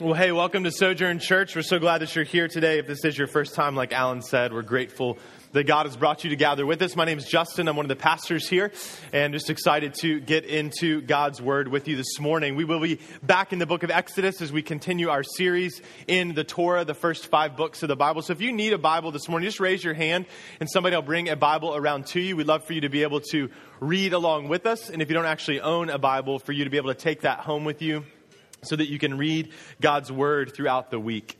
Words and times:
Well, 0.00 0.14
hey, 0.14 0.32
welcome 0.32 0.64
to 0.64 0.72
Sojourn 0.72 1.20
Church. 1.20 1.54
We're 1.54 1.62
so 1.62 1.78
glad 1.78 1.98
that 1.98 2.16
you're 2.16 2.24
here 2.24 2.48
today. 2.48 2.80
If 2.80 2.88
this 2.88 3.04
is 3.04 3.16
your 3.16 3.28
first 3.28 3.54
time, 3.54 3.76
like 3.76 3.92
Alan 3.92 4.22
said, 4.22 4.52
we're 4.52 4.62
grateful 4.62 5.18
that 5.52 5.68
God 5.68 5.86
has 5.86 5.96
brought 5.96 6.24
you 6.24 6.30
to 6.30 6.36
gather 6.36 6.66
with 6.66 6.82
us. 6.82 6.96
My 6.96 7.04
name 7.04 7.16
is 7.16 7.26
Justin. 7.26 7.68
I'm 7.68 7.76
one 7.76 7.84
of 7.84 7.88
the 7.88 7.94
pastors 7.94 8.48
here, 8.48 8.72
and 9.12 9.32
just 9.32 9.50
excited 9.50 9.94
to 10.00 10.18
get 10.18 10.46
into 10.46 11.00
God's 11.00 11.40
Word 11.40 11.68
with 11.68 11.86
you 11.86 11.94
this 11.94 12.18
morning. 12.18 12.56
We 12.56 12.64
will 12.64 12.80
be 12.80 12.98
back 13.22 13.52
in 13.52 13.60
the 13.60 13.66
book 13.66 13.84
of 13.84 13.90
Exodus 13.92 14.42
as 14.42 14.50
we 14.50 14.62
continue 14.62 15.10
our 15.10 15.22
series 15.22 15.80
in 16.08 16.34
the 16.34 16.42
Torah, 16.42 16.84
the 16.84 16.92
first 16.92 17.28
five 17.28 17.56
books 17.56 17.84
of 17.84 17.88
the 17.88 17.94
Bible. 17.94 18.20
So 18.22 18.32
if 18.32 18.40
you 18.40 18.50
need 18.50 18.72
a 18.72 18.78
Bible 18.78 19.12
this 19.12 19.28
morning, 19.28 19.46
just 19.46 19.60
raise 19.60 19.84
your 19.84 19.94
hand, 19.94 20.26
and 20.58 20.68
somebody 20.68 20.96
will 20.96 21.02
bring 21.02 21.28
a 21.28 21.36
Bible 21.36 21.76
around 21.76 22.06
to 22.08 22.20
you. 22.20 22.34
We'd 22.34 22.48
love 22.48 22.66
for 22.66 22.72
you 22.72 22.80
to 22.80 22.88
be 22.88 23.04
able 23.04 23.20
to 23.30 23.48
read 23.78 24.12
along 24.12 24.48
with 24.48 24.66
us, 24.66 24.90
and 24.90 25.00
if 25.00 25.08
you 25.08 25.14
don't 25.14 25.24
actually 25.24 25.60
own 25.60 25.88
a 25.88 25.98
Bible, 25.98 26.40
for 26.40 26.50
you 26.50 26.64
to 26.64 26.70
be 26.70 26.78
able 26.78 26.92
to 26.92 26.98
take 26.98 27.20
that 27.20 27.38
home 27.38 27.64
with 27.64 27.80
you 27.80 28.04
so 28.64 28.76
that 28.76 28.88
you 28.88 28.98
can 28.98 29.18
read 29.18 29.52
God's 29.80 30.10
word 30.10 30.54
throughout 30.54 30.90
the 30.90 30.98
week. 30.98 31.38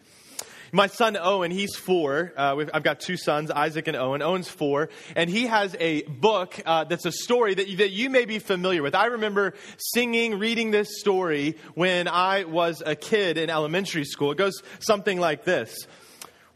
My 0.75 0.89
son 0.89 1.17
Owen, 1.17 1.53
he's 1.53 1.77
four. 1.77 2.33
Uh, 2.37 2.65
I've 2.75 2.83
got 2.83 2.99
two 2.99 3.17
sons, 3.17 3.53
Isaac 3.53 3.87
and 3.87 3.97
Owen. 3.97 4.23
Owen's 4.23 4.49
four, 4.49 4.89
and 5.15 5.31
he 5.31 5.47
has 5.47 5.77
a 5.79 6.03
book 6.03 6.61
uh, 6.67 6.83
that's 6.83 7.07
a 7.07 7.13
story 7.13 7.55
that 7.55 7.69
you, 7.69 7.77
that 7.77 7.93
you 7.93 8.11
may 8.11 8.25
be 8.25 8.41
familiar 8.41 8.83
with. 8.83 8.97
I 8.97 9.07
remember 9.07 9.55
singing, 9.79 10.41
reading 10.41 10.73
this 10.73 10.99
story 10.99 11.59
when 11.75 12.09
I 12.09 12.43
was 12.43 12.83
a 12.85 12.97
kid 12.97 13.39
in 13.39 13.51
elementary 13.51 14.05
school. 14.05 14.33
It 14.33 14.39
goes 14.39 14.65
something 14.81 15.21
like 15.21 15.45
this 15.45 15.87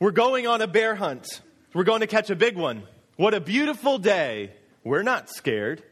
We're 0.00 0.11
going 0.11 0.48
on 0.48 0.62
a 0.62 0.66
bear 0.66 0.97
hunt. 0.97 1.41
We're 1.73 1.84
going 1.84 2.00
to 2.00 2.09
catch 2.09 2.28
a 2.28 2.34
big 2.34 2.56
one. 2.56 2.83
What 3.14 3.34
a 3.34 3.41
beautiful 3.41 3.98
day. 3.98 4.50
We're 4.83 5.05
not 5.05 5.30
scared. 5.30 5.84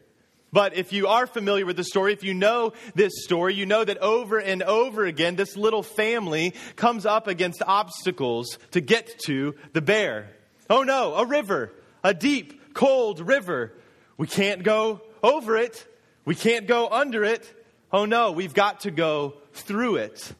But 0.53 0.75
if 0.77 0.93
you 0.93 1.07
are 1.07 1.27
familiar 1.27 1.65
with 1.65 1.75
the 1.75 1.83
story, 1.83 2.13
if 2.13 2.23
you 2.23 2.33
know 2.33 2.73
this 2.95 3.23
story, 3.23 3.53
you 3.53 3.65
know 3.65 3.83
that 3.83 3.97
over 3.97 4.37
and 4.39 4.63
over 4.63 5.05
again, 5.05 5.35
this 5.35 5.57
little 5.57 5.83
family 5.83 6.53
comes 6.75 7.05
up 7.05 7.27
against 7.27 7.61
obstacles 7.61 8.57
to 8.71 8.79
get 8.79 9.19
to 9.25 9.55
the 9.73 9.81
bear. 9.81 10.29
Oh 10.69 10.83
no, 10.83 11.15
a 11.15 11.25
river, 11.25 11.73
a 12.03 12.13
deep, 12.13 12.73
cold 12.73 13.19
river. 13.19 13.73
We 14.17 14.27
can't 14.27 14.63
go 14.63 15.01
over 15.21 15.57
it. 15.57 15.85
We 16.23 16.35
can't 16.35 16.67
go 16.67 16.87
under 16.87 17.23
it. 17.23 17.53
Oh 17.91 18.05
no, 18.05 18.31
we've 18.31 18.53
got 18.53 18.81
to 18.81 18.91
go 18.91 19.35
through 19.53 19.97
it. 19.97 20.33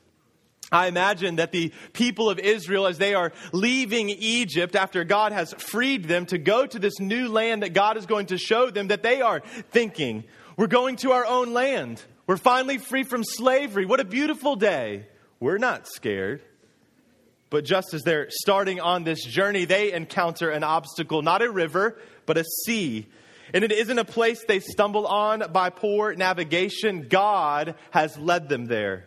I 0.72 0.88
imagine 0.88 1.38
that 1.38 1.54
the 1.54 1.72
people 1.94 2.30
of 2.30 2.40
Israel, 2.40 2.88
as 2.88 2.98
they 2.98 3.14
are 3.14 3.32
leaving 3.54 4.10
Egypt 4.10 4.76
after 4.76 5.06
God 5.06 5.32
has 5.32 5.54
freed 5.54 6.06
them 6.06 6.26
to 6.26 6.38
go 6.38 6.66
to 6.66 6.78
this 6.78 7.00
new 7.00 7.30
land 7.30 7.64
that 7.64 7.74
God 7.74 7.96
is 7.96 8.06
going 8.06 8.28
to 8.28 8.38
show 8.38 8.70
them, 8.70 8.90
that 8.90 9.02
they 9.02 9.22
are 9.22 9.40
thinking, 9.72 10.26
we're 10.58 10.68
going 10.68 10.98
to 10.98 11.14
our 11.14 11.26
own 11.26 11.54
land. 11.54 12.04
We're 12.26 12.36
finally 12.36 12.80
free 12.80 13.04
from 13.04 13.24
slavery. 13.24 13.86
What 13.86 14.02
a 14.02 14.06
beautiful 14.06 14.58
day. 14.58 15.06
We're 15.40 15.58
not 15.58 15.88
scared. 15.88 16.42
But 17.50 17.64
just 17.64 17.94
as 17.94 18.04
they're 18.04 18.28
starting 18.30 18.82
on 18.82 19.06
this 19.06 19.24
journey, 19.24 19.64
they 19.64 19.94
encounter 19.94 20.50
an 20.50 20.66
obstacle, 20.66 21.22
not 21.22 21.42
a 21.42 21.50
river, 21.50 21.98
but 22.26 22.38
a 22.38 22.44
sea. 22.66 23.08
And 23.54 23.64
it 23.64 23.72
isn't 23.72 23.98
a 23.98 24.04
place 24.04 24.44
they 24.46 24.60
stumble 24.60 25.08
on 25.08 25.44
by 25.54 25.70
poor 25.70 26.14
navigation. 26.14 27.08
God 27.08 27.76
has 27.92 28.18
led 28.18 28.50
them 28.50 28.66
there. 28.66 29.07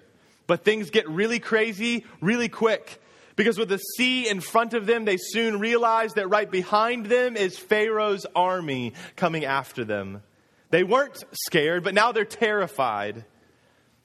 But 0.51 0.65
things 0.65 0.91
get 0.91 1.09
really 1.09 1.39
crazy 1.39 2.05
really 2.21 2.49
quick. 2.49 3.01
Because 3.37 3.57
with 3.57 3.69
the 3.69 3.79
sea 3.79 4.29
in 4.29 4.41
front 4.41 4.75
of 4.75 4.85
them, 4.85 5.05
they 5.05 5.17
soon 5.17 5.61
realize 5.61 6.15
that 6.15 6.27
right 6.27 6.51
behind 6.51 7.07
them 7.07 7.37
is 7.37 7.57
Pharaoh's 7.57 8.27
army 8.35 8.95
coming 9.15 9.45
after 9.45 9.85
them. 9.85 10.25
They 10.71 10.83
weren't 10.83 11.23
scared, 11.47 11.85
but 11.85 11.95
now 11.95 12.11
they're 12.11 12.25
terrified. 12.25 13.25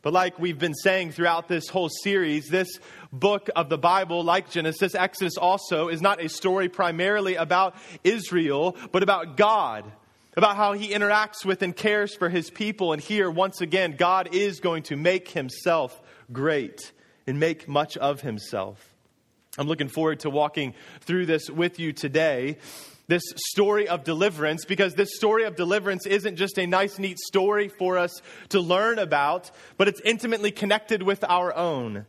But 0.03 0.13
like 0.13 0.37
we've 0.37 0.59
been 0.59 0.75
saying 0.75 1.13
throughout 1.13 1.47
this 1.47 1.67
whole 1.67 1.89
series, 1.89 2.47
this 2.47 2.79
book 3.11 3.49
of 3.55 3.69
the 3.69 3.79
Bible, 3.79 4.23
like 4.23 4.51
Genesis, 4.51 4.93
Exodus 4.93 5.37
also, 5.37 5.87
is 5.87 5.99
not 5.99 6.23
a 6.23 6.29
story 6.29 6.69
primarily 6.69 7.37
about 7.37 7.75
Israel, 8.03 8.77
but 8.91 9.01
about 9.01 9.35
God, 9.35 9.83
about 10.37 10.57
how 10.57 10.73
he 10.73 10.93
interacts 10.93 11.43
with 11.43 11.63
and 11.63 11.75
cares 11.75 12.13
for 12.13 12.29
his 12.29 12.51
people. 12.51 12.93
And 12.93 13.01
here, 13.01 13.31
once 13.31 13.61
again, 13.61 13.95
God 13.97 14.29
is 14.31 14.59
going 14.59 14.83
to 14.83 14.95
make 14.95 15.29
himself 15.29 15.99
great 16.31 16.91
and 17.27 17.39
make 17.39 17.67
much 17.67 17.97
of 17.97 18.21
himself. 18.21 18.93
I'm 19.57 19.67
looking 19.67 19.87
forward 19.87 20.19
to 20.21 20.29
walking 20.29 20.73
through 21.01 21.25
this 21.25 21.49
with 21.49 21.79
you 21.79 21.93
today. 21.93 22.57
This 23.07 23.23
story 23.51 23.87
of 23.87 24.03
deliverance, 24.03 24.65
because 24.65 24.95
this 24.95 25.15
story 25.15 25.43
of 25.43 25.55
deliverance 25.55 26.05
isn't 26.05 26.37
just 26.37 26.57
a 26.57 26.65
nice, 26.65 26.97
neat 26.97 27.19
story 27.19 27.69
for 27.69 27.97
us 27.97 28.21
to 28.49 28.59
learn 28.59 28.97
about, 28.97 29.51
but 29.77 29.87
it's 29.87 30.01
intimately 30.01 30.51
connected 30.51 31.03
with 31.03 31.23
our 31.23 31.55
own. 31.55 32.05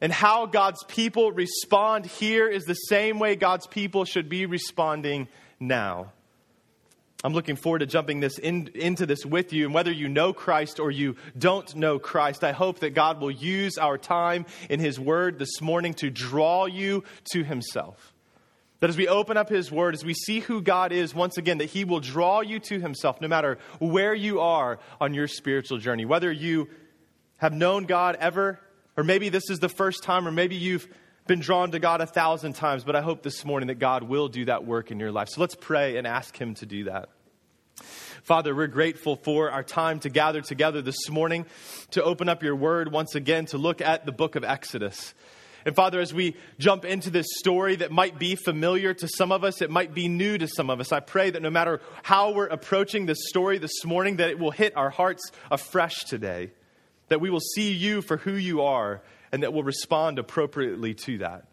And 0.00 0.12
how 0.12 0.46
God's 0.46 0.82
people 0.84 1.30
respond 1.30 2.06
here 2.06 2.48
is 2.48 2.64
the 2.64 2.74
same 2.74 3.20
way 3.20 3.36
God's 3.36 3.68
people 3.68 4.04
should 4.04 4.28
be 4.28 4.44
responding 4.44 5.28
now. 5.60 6.12
I'm 7.24 7.32
looking 7.32 7.56
forward 7.56 7.78
to 7.78 7.86
jumping 7.86 8.20
this 8.20 8.38
in, 8.38 8.68
into 8.74 9.06
this 9.06 9.24
with 9.24 9.54
you. 9.54 9.64
And 9.64 9.72
whether 9.72 9.90
you 9.90 10.10
know 10.10 10.34
Christ 10.34 10.78
or 10.78 10.90
you 10.90 11.16
don't 11.36 11.74
know 11.74 11.98
Christ, 11.98 12.44
I 12.44 12.52
hope 12.52 12.80
that 12.80 12.90
God 12.90 13.18
will 13.18 13.30
use 13.30 13.78
our 13.78 13.96
time 13.96 14.44
in 14.68 14.78
His 14.78 15.00
Word 15.00 15.38
this 15.38 15.62
morning 15.62 15.94
to 15.94 16.10
draw 16.10 16.66
you 16.66 17.02
to 17.32 17.42
Himself. 17.42 18.12
That 18.80 18.90
as 18.90 18.98
we 18.98 19.08
open 19.08 19.38
up 19.38 19.48
His 19.48 19.72
Word, 19.72 19.94
as 19.94 20.04
we 20.04 20.12
see 20.12 20.40
who 20.40 20.60
God 20.60 20.92
is 20.92 21.14
once 21.14 21.38
again, 21.38 21.56
that 21.58 21.70
He 21.70 21.86
will 21.86 22.00
draw 22.00 22.42
you 22.42 22.60
to 22.60 22.78
Himself 22.78 23.22
no 23.22 23.28
matter 23.28 23.56
where 23.78 24.14
you 24.14 24.40
are 24.40 24.78
on 25.00 25.14
your 25.14 25.26
spiritual 25.26 25.78
journey. 25.78 26.04
Whether 26.04 26.30
you 26.30 26.68
have 27.38 27.54
known 27.54 27.84
God 27.84 28.18
ever, 28.20 28.60
or 28.98 29.02
maybe 29.02 29.30
this 29.30 29.48
is 29.48 29.60
the 29.60 29.70
first 29.70 30.02
time, 30.02 30.28
or 30.28 30.30
maybe 30.30 30.56
you've 30.56 30.86
been 31.26 31.40
drawn 31.40 31.70
to 31.70 31.78
God 31.78 32.02
a 32.02 32.06
thousand 32.06 32.52
times, 32.52 32.84
but 32.84 32.94
I 32.94 33.00
hope 33.00 33.22
this 33.22 33.44
morning 33.44 33.68
that 33.68 33.78
God 33.78 34.02
will 34.02 34.28
do 34.28 34.44
that 34.44 34.66
work 34.66 34.90
in 34.90 35.00
your 35.00 35.10
life. 35.10 35.30
So 35.30 35.40
let's 35.40 35.54
pray 35.54 35.96
and 35.96 36.06
ask 36.06 36.36
Him 36.36 36.54
to 36.56 36.66
do 36.66 36.84
that. 36.84 37.08
Father, 38.24 38.54
we're 38.54 38.66
grateful 38.66 39.16
for 39.16 39.50
our 39.50 39.62
time 39.62 40.00
to 40.00 40.10
gather 40.10 40.42
together 40.42 40.82
this 40.82 41.08
morning 41.08 41.46
to 41.92 42.02
open 42.02 42.28
up 42.28 42.42
your 42.42 42.56
word 42.56 42.92
once 42.92 43.14
again 43.14 43.46
to 43.46 43.58
look 43.58 43.80
at 43.80 44.04
the 44.04 44.12
book 44.12 44.36
of 44.36 44.44
Exodus. 44.44 45.14
And 45.64 45.74
Father, 45.74 45.98
as 45.98 46.12
we 46.12 46.36
jump 46.58 46.84
into 46.84 47.08
this 47.08 47.26
story 47.38 47.76
that 47.76 47.90
might 47.90 48.18
be 48.18 48.34
familiar 48.34 48.92
to 48.92 49.08
some 49.08 49.32
of 49.32 49.44
us, 49.44 49.62
it 49.62 49.70
might 49.70 49.94
be 49.94 50.08
new 50.08 50.36
to 50.36 50.46
some 50.46 50.68
of 50.68 50.78
us, 50.78 50.92
I 50.92 51.00
pray 51.00 51.30
that 51.30 51.40
no 51.40 51.50
matter 51.50 51.80
how 52.02 52.32
we're 52.32 52.46
approaching 52.46 53.06
this 53.06 53.28
story 53.28 53.56
this 53.56 53.82
morning, 53.84 54.16
that 54.16 54.28
it 54.28 54.38
will 54.38 54.50
hit 54.50 54.76
our 54.76 54.90
hearts 54.90 55.32
afresh 55.50 56.04
today, 56.04 56.50
that 57.08 57.22
we 57.22 57.30
will 57.30 57.40
see 57.40 57.72
you 57.72 58.02
for 58.02 58.18
who 58.18 58.34
you 58.34 58.60
are, 58.60 59.00
and 59.34 59.42
that 59.42 59.52
we'll 59.52 59.64
respond 59.64 60.20
appropriately 60.20 60.94
to 60.94 61.18
that. 61.18 61.48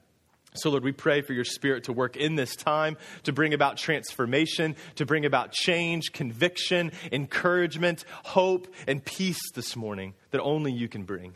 So, 0.53 0.69
Lord, 0.69 0.83
we 0.83 0.91
pray 0.91 1.21
for 1.21 1.33
your 1.33 1.43
spirit 1.43 1.85
to 1.85 1.93
work 1.93 2.15
in 2.15 2.35
this 2.35 2.55
time, 2.55 2.95
to 3.23 3.33
bring 3.33 3.55
about 3.55 3.77
transformation, 3.77 4.75
to 4.97 5.05
bring 5.07 5.25
about 5.25 5.51
change, 5.51 6.11
conviction, 6.11 6.91
encouragement, 7.11 8.05
hope, 8.23 8.67
and 8.87 9.03
peace 9.03 9.41
this 9.55 9.75
morning 9.75 10.13
that 10.29 10.41
only 10.41 10.71
you 10.71 10.87
can 10.87 11.05
bring. 11.05 11.33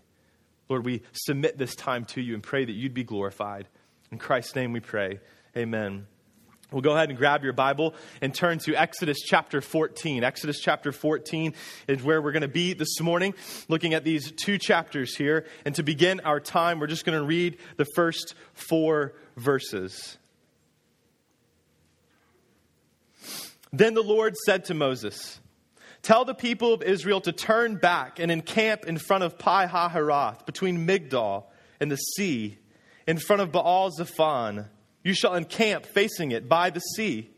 Lord, 0.69 0.85
we 0.85 1.01
submit 1.13 1.57
this 1.57 1.73
time 1.73 2.05
to 2.05 2.21
you 2.21 2.35
and 2.35 2.43
pray 2.43 2.63
that 2.63 2.73
you'd 2.73 2.93
be 2.93 3.03
glorified. 3.03 3.67
In 4.11 4.19
Christ's 4.19 4.55
name 4.55 4.71
we 4.71 4.81
pray. 4.81 5.21
Amen. 5.57 6.05
We'll 6.75 6.81
go 6.81 6.91
ahead 6.91 7.07
and 7.07 7.17
grab 7.17 7.45
your 7.45 7.53
Bible 7.53 7.95
and 8.19 8.35
turn 8.35 8.59
to 8.59 8.75
Exodus 8.75 9.21
chapter 9.21 9.61
14. 9.61 10.25
Exodus 10.25 10.59
chapter 10.59 10.91
14 10.91 11.53
is 11.87 12.03
where 12.03 12.21
we're 12.21 12.33
going 12.33 12.41
to 12.41 12.49
be 12.49 12.73
this 12.73 12.99
morning, 12.99 13.33
looking 13.69 13.93
at 13.93 14.03
these 14.03 14.33
two 14.33 14.57
chapters 14.57 15.15
here. 15.15 15.45
And 15.63 15.73
to 15.75 15.83
begin 15.83 16.19
our 16.19 16.41
time, 16.41 16.81
we're 16.81 16.87
just 16.87 17.05
going 17.05 17.17
to 17.17 17.25
read 17.25 17.59
the 17.77 17.85
first 17.95 18.35
four 18.53 19.13
verses. 19.37 20.17
Then 23.71 23.93
the 23.93 24.03
Lord 24.03 24.35
said 24.45 24.65
to 24.65 24.73
Moses, 24.73 25.39
Tell 26.01 26.25
the 26.25 26.35
people 26.35 26.73
of 26.73 26.83
Israel 26.83 27.21
to 27.21 27.31
turn 27.31 27.77
back 27.77 28.19
and 28.19 28.29
encamp 28.29 28.83
in 28.83 28.97
front 28.97 29.23
of 29.23 29.39
Pi 29.39 29.65
Hahiroth, 29.65 30.45
between 30.45 30.85
Migdol 30.85 31.45
and 31.79 31.89
the 31.89 31.95
sea, 31.95 32.57
in 33.07 33.17
front 33.17 33.41
of 33.41 33.53
Baal 33.53 33.91
Zephon 33.91 34.65
you 35.05 35.13
shall 35.13 35.35
encamp 35.35 35.85
facing 35.85 36.31
it 36.31 36.49
by 36.49 36.71
the 36.71 36.79
sea. 36.79 37.29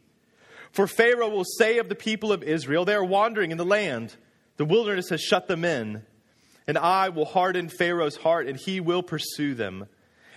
For 0.71 0.87
Pharaoh 0.87 1.27
will 1.27 1.43
say 1.43 1.79
of 1.79 1.89
the 1.89 1.95
people 1.95 2.31
of 2.31 2.41
Israel, 2.41 2.85
They 2.85 2.95
are 2.95 3.03
wandering 3.03 3.51
in 3.51 3.57
the 3.57 3.65
land. 3.65 4.15
The 4.55 4.63
wilderness 4.63 5.09
has 5.09 5.21
shut 5.21 5.49
them 5.49 5.65
in. 5.65 6.03
And 6.65 6.77
I 6.77 7.09
will 7.09 7.25
harden 7.25 7.67
Pharaoh's 7.67 8.15
heart, 8.15 8.47
and 8.47 8.57
he 8.57 8.79
will 8.79 9.03
pursue 9.03 9.53
them. 9.53 9.87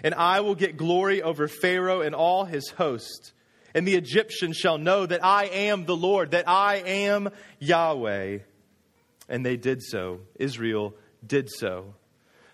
And 0.02 0.12
I 0.14 0.40
will 0.40 0.56
get 0.56 0.76
glory 0.76 1.22
over 1.22 1.46
Pharaoh 1.46 2.00
and 2.00 2.16
all 2.16 2.46
his 2.46 2.68
host. 2.70 3.32
And 3.74 3.86
the 3.86 3.94
Egyptians 3.94 4.56
shall 4.56 4.78
know 4.78 5.06
that 5.06 5.24
I 5.24 5.44
am 5.44 5.84
the 5.84 5.96
Lord, 5.96 6.32
that 6.32 6.48
I 6.48 6.76
am 6.76 7.30
Yahweh. 7.60 8.38
And 9.28 9.46
they 9.46 9.56
did 9.56 9.82
so. 9.82 10.20
Israel 10.34 10.94
did 11.24 11.48
so. 11.48 11.94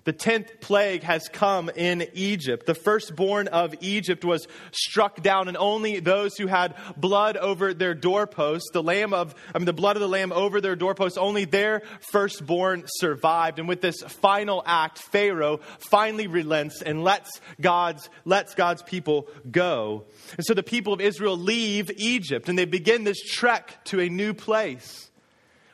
The 0.07 0.13
tenth 0.13 0.61
plague 0.61 1.03
has 1.03 1.29
come 1.29 1.69
in 1.69 2.07
Egypt. 2.15 2.65
The 2.65 2.77
firstborn 2.77 3.49
of 3.49 3.75
Egypt 3.81 4.25
was 4.25 4.47
struck 4.71 5.21
down, 5.21 5.49
and 5.49 5.57
only 5.57 5.99
those 5.99 6.37
who 6.37 6.47
had 6.47 6.77
blood 6.97 7.37
over 7.37 7.75
their 7.75 7.93
doorposts, 7.93 8.71
the 8.73 8.85
lamb 8.85 9.13
of, 9.13 9.35
I 9.53 9.59
mean, 9.59 9.67
the 9.67 9.73
blood 9.73 9.97
of 9.97 10.01
the 10.01 10.09
lamb 10.09 10.31
over 10.31 10.61
their 10.61 10.77
doorposts, 10.77 11.19
only 11.19 11.45
their 11.45 11.83
firstborn 12.13 12.85
survived. 12.87 13.59
And 13.59 13.67
with 13.67 13.81
this 13.81 14.01
final 14.03 14.63
act, 14.65 15.01
Pharaoh 15.01 15.59
finally 15.91 16.29
relents 16.29 16.83
and 16.83 17.03
lets 17.03 17.41
God's, 17.61 18.09
lets 18.25 18.55
God's 18.55 18.85
people 18.85 19.27
go. 19.51 20.05
And 20.37 20.47
so 20.47 20.55
the 20.55 20.63
people 20.63 20.93
of 20.93 21.01
Israel 21.01 21.37
leave 21.37 21.91
Egypt 21.97 22.49
and 22.49 22.57
they 22.57 22.65
begin 22.65 23.03
this 23.03 23.21
trek 23.21 23.85
to 23.87 23.99
a 23.99 24.09
new 24.09 24.35
place. 24.35 25.11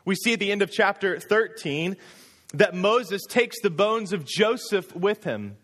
We 0.07 0.15
see 0.15 0.33
at 0.33 0.41
the 0.41 0.51
end 0.51 0.63
of 0.63 0.71
chapter 0.71 1.21
13 1.21 1.99
that 2.55 2.75
Moses 2.75 3.23
takes 3.29 3.61
the 3.61 3.71
bones 3.71 4.13
of 4.13 4.25
Joseph 4.25 4.95
with 4.95 5.25
him. 5.25 5.57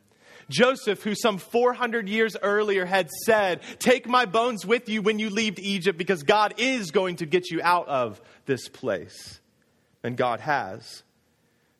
Joseph, 0.48 1.02
who 1.02 1.14
some 1.14 1.38
400 1.38 2.08
years 2.08 2.36
earlier 2.40 2.86
had 2.86 3.10
said, 3.10 3.60
Take 3.78 4.08
my 4.08 4.24
bones 4.24 4.64
with 4.64 4.88
you 4.88 5.02
when 5.02 5.18
you 5.18 5.28
leave 5.30 5.58
Egypt 5.58 5.98
because 5.98 6.22
God 6.22 6.54
is 6.56 6.90
going 6.90 7.16
to 7.16 7.26
get 7.26 7.50
you 7.50 7.60
out 7.62 7.88
of 7.88 8.20
this 8.46 8.68
place. 8.68 9.40
And 10.02 10.16
God 10.16 10.40
has. 10.40 11.02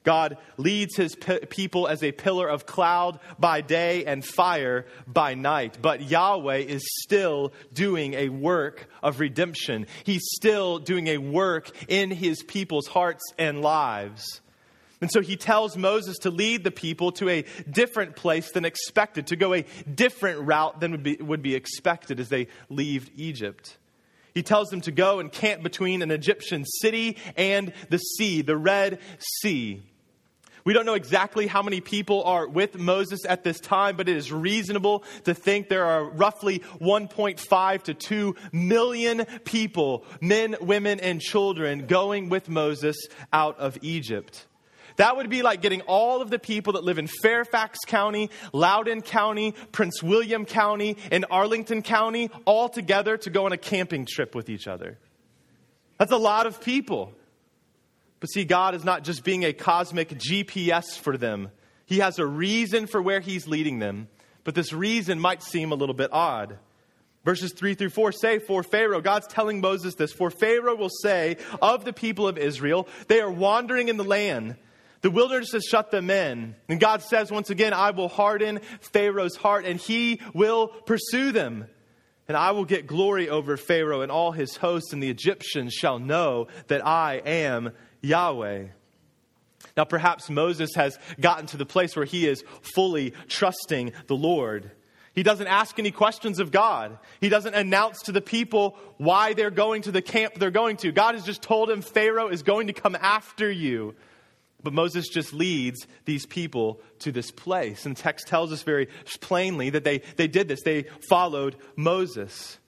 God 0.04 0.38
leads 0.56 0.96
his 0.96 1.14
people 1.50 1.86
as 1.86 2.02
a 2.02 2.12
pillar 2.12 2.48
of 2.48 2.66
cloud 2.66 3.20
by 3.38 3.60
day 3.60 4.04
and 4.06 4.24
fire 4.24 4.86
by 5.06 5.34
night. 5.34 5.78
But 5.82 6.02
Yahweh 6.02 6.58
is 6.58 6.82
still 7.02 7.52
doing 7.72 8.14
a 8.14 8.28
work 8.28 8.88
of 9.02 9.20
redemption. 9.20 9.86
He's 10.04 10.26
still 10.32 10.78
doing 10.78 11.08
a 11.08 11.18
work 11.18 11.70
in 11.88 12.10
his 12.10 12.42
people's 12.42 12.86
hearts 12.86 13.22
and 13.38 13.60
lives. 13.60 14.40
And 15.00 15.10
so 15.10 15.20
he 15.20 15.36
tells 15.36 15.76
Moses 15.76 16.18
to 16.18 16.30
lead 16.30 16.64
the 16.64 16.70
people 16.70 17.12
to 17.12 17.28
a 17.28 17.44
different 17.70 18.16
place 18.16 18.50
than 18.50 18.64
expected, 18.64 19.28
to 19.28 19.36
go 19.36 19.54
a 19.54 19.64
different 19.92 20.40
route 20.40 20.80
than 20.80 20.90
would 20.90 21.02
be, 21.02 21.16
would 21.16 21.42
be 21.42 21.54
expected 21.54 22.18
as 22.18 22.28
they 22.28 22.48
leave 22.68 23.10
Egypt. 23.16 23.76
He 24.34 24.42
tells 24.42 24.68
them 24.68 24.80
to 24.82 24.92
go 24.92 25.20
and 25.20 25.30
camp 25.32 25.62
between 25.62 26.02
an 26.02 26.10
Egyptian 26.10 26.64
city 26.64 27.16
and 27.36 27.72
the 27.90 27.98
sea, 27.98 28.42
the 28.42 28.56
Red 28.56 28.98
Sea. 29.40 29.82
We 30.64 30.74
don't 30.74 30.84
know 30.84 30.94
exactly 30.94 31.46
how 31.46 31.62
many 31.62 31.80
people 31.80 32.24
are 32.24 32.46
with 32.46 32.76
Moses 32.76 33.20
at 33.26 33.42
this 33.42 33.58
time, 33.58 33.96
but 33.96 34.08
it 34.08 34.16
is 34.16 34.30
reasonable 34.30 35.02
to 35.24 35.32
think 35.32 35.68
there 35.68 35.86
are 35.86 36.04
roughly 36.04 36.58
1.5 36.80 37.82
to 37.84 37.94
2 37.94 38.36
million 38.52 39.24
people, 39.44 40.04
men, 40.20 40.56
women, 40.60 41.00
and 41.00 41.20
children, 41.20 41.86
going 41.86 42.28
with 42.28 42.48
Moses 42.50 42.96
out 43.32 43.58
of 43.58 43.78
Egypt. 43.80 44.46
That 44.98 45.16
would 45.16 45.30
be 45.30 45.42
like 45.42 45.62
getting 45.62 45.80
all 45.82 46.20
of 46.20 46.28
the 46.28 46.40
people 46.40 46.72
that 46.74 46.82
live 46.82 46.98
in 46.98 47.06
Fairfax 47.06 47.78
County, 47.86 48.30
Loudoun 48.52 49.00
County, 49.00 49.54
Prince 49.70 50.02
William 50.02 50.44
County, 50.44 50.96
and 51.12 51.24
Arlington 51.30 51.82
County 51.82 52.30
all 52.44 52.68
together 52.68 53.16
to 53.18 53.30
go 53.30 53.46
on 53.46 53.52
a 53.52 53.56
camping 53.56 54.06
trip 54.06 54.34
with 54.34 54.50
each 54.50 54.66
other. 54.66 54.98
That's 55.98 56.10
a 56.10 56.16
lot 56.16 56.46
of 56.46 56.60
people. 56.60 57.12
But 58.18 58.26
see, 58.26 58.44
God 58.44 58.74
is 58.74 58.84
not 58.84 59.04
just 59.04 59.22
being 59.22 59.44
a 59.44 59.52
cosmic 59.52 60.10
GPS 60.10 60.98
for 60.98 61.16
them, 61.16 61.50
He 61.86 62.00
has 62.00 62.18
a 62.18 62.26
reason 62.26 62.88
for 62.88 63.00
where 63.00 63.20
He's 63.20 63.46
leading 63.46 63.78
them. 63.78 64.08
But 64.42 64.56
this 64.56 64.72
reason 64.72 65.20
might 65.20 65.44
seem 65.44 65.70
a 65.70 65.76
little 65.76 65.94
bit 65.94 66.10
odd. 66.12 66.58
Verses 67.24 67.52
3 67.52 67.74
through 67.74 67.90
4 67.90 68.12
say, 68.12 68.38
For 68.40 68.62
Pharaoh, 68.64 69.00
God's 69.00 69.26
telling 69.28 69.60
Moses 69.60 69.94
this, 69.94 70.12
for 70.12 70.30
Pharaoh 70.30 70.74
will 70.74 70.90
say 71.02 71.36
of 71.60 71.84
the 71.84 71.92
people 71.92 72.26
of 72.26 72.38
Israel, 72.38 72.88
they 73.06 73.20
are 73.20 73.30
wandering 73.30 73.88
in 73.88 73.96
the 73.96 74.04
land 74.04 74.56
the 75.00 75.10
wilderness 75.10 75.52
has 75.52 75.64
shut 75.64 75.90
them 75.90 76.10
in. 76.10 76.54
And 76.68 76.80
God 76.80 77.02
says 77.02 77.30
once 77.30 77.50
again, 77.50 77.72
I 77.72 77.90
will 77.90 78.08
harden 78.08 78.60
Pharaoh's 78.80 79.36
heart 79.36 79.64
and 79.64 79.78
he 79.78 80.20
will 80.34 80.68
pursue 80.68 81.32
them. 81.32 81.66
And 82.26 82.36
I 82.36 82.50
will 82.50 82.66
get 82.66 82.86
glory 82.86 83.30
over 83.30 83.56
Pharaoh 83.56 84.02
and 84.02 84.12
all 84.12 84.32
his 84.32 84.54
hosts, 84.56 84.92
and 84.92 85.02
the 85.02 85.08
Egyptians 85.08 85.72
shall 85.72 85.98
know 85.98 86.48
that 86.66 86.86
I 86.86 87.22
am 87.24 87.70
Yahweh. 88.02 88.66
Now, 89.78 89.84
perhaps 89.84 90.28
Moses 90.28 90.74
has 90.74 90.98
gotten 91.18 91.46
to 91.46 91.56
the 91.56 91.64
place 91.64 91.96
where 91.96 92.04
he 92.04 92.26
is 92.26 92.44
fully 92.60 93.14
trusting 93.28 93.92
the 94.08 94.14
Lord. 94.14 94.70
He 95.14 95.22
doesn't 95.22 95.46
ask 95.46 95.78
any 95.78 95.90
questions 95.90 96.38
of 96.38 96.52
God. 96.52 96.98
He 97.20 97.28
doesn't 97.28 97.54
announce 97.54 98.02
to 98.02 98.12
the 98.12 98.20
people 98.20 98.76
why 98.98 99.32
they're 99.32 99.50
going 99.50 99.82
to 99.82 99.90
the 99.90 100.02
camp 100.02 100.34
they're 100.34 100.50
going 100.50 100.76
to. 100.78 100.92
God 100.92 101.14
has 101.14 101.24
just 101.24 101.42
told 101.42 101.70
him 101.70 101.80
Pharaoh 101.80 102.28
is 102.28 102.42
going 102.42 102.66
to 102.66 102.72
come 102.72 102.96
after 103.00 103.50
you. 103.50 103.94
But 104.62 104.72
Moses 104.72 105.08
just 105.08 105.32
leads 105.32 105.86
these 106.04 106.26
people 106.26 106.80
to 107.00 107.12
this 107.12 107.30
place. 107.30 107.86
And 107.86 107.96
the 107.96 108.02
text 108.02 108.26
tells 108.26 108.52
us 108.52 108.62
very 108.62 108.88
plainly 109.20 109.70
that 109.70 109.84
they, 109.84 109.98
they 110.16 110.26
did 110.26 110.48
this. 110.48 110.62
They 110.62 110.84
followed 111.08 111.56
Moses. 111.76 112.58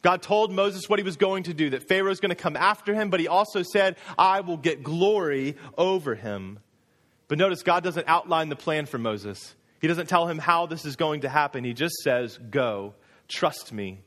God 0.00 0.22
told 0.22 0.52
Moses 0.52 0.88
what 0.88 0.98
he 0.98 1.02
was 1.02 1.16
going 1.16 1.42
to 1.44 1.54
do, 1.54 1.70
that 1.70 1.88
Pharaoh 1.88 2.10
is 2.10 2.20
going 2.20 2.30
to 2.30 2.36
come 2.36 2.56
after 2.56 2.94
him, 2.94 3.10
but 3.10 3.20
he 3.20 3.28
also 3.28 3.62
said, 3.62 3.96
I 4.16 4.40
will 4.40 4.56
get 4.56 4.82
glory 4.82 5.56
over 5.76 6.14
him. 6.14 6.60
But 7.26 7.36
notice, 7.36 7.62
God 7.62 7.82
doesn't 7.82 8.08
outline 8.08 8.48
the 8.48 8.56
plan 8.56 8.86
for 8.86 8.96
Moses. 8.96 9.54
He 9.80 9.88
doesn't 9.88 10.08
tell 10.08 10.26
him 10.26 10.38
how 10.38 10.66
this 10.66 10.84
is 10.84 10.96
going 10.96 11.22
to 11.22 11.28
happen. 11.28 11.62
He 11.62 11.74
just 11.74 11.96
says, 12.02 12.38
Go, 12.38 12.94
trust 13.28 13.72
me. 13.72 14.00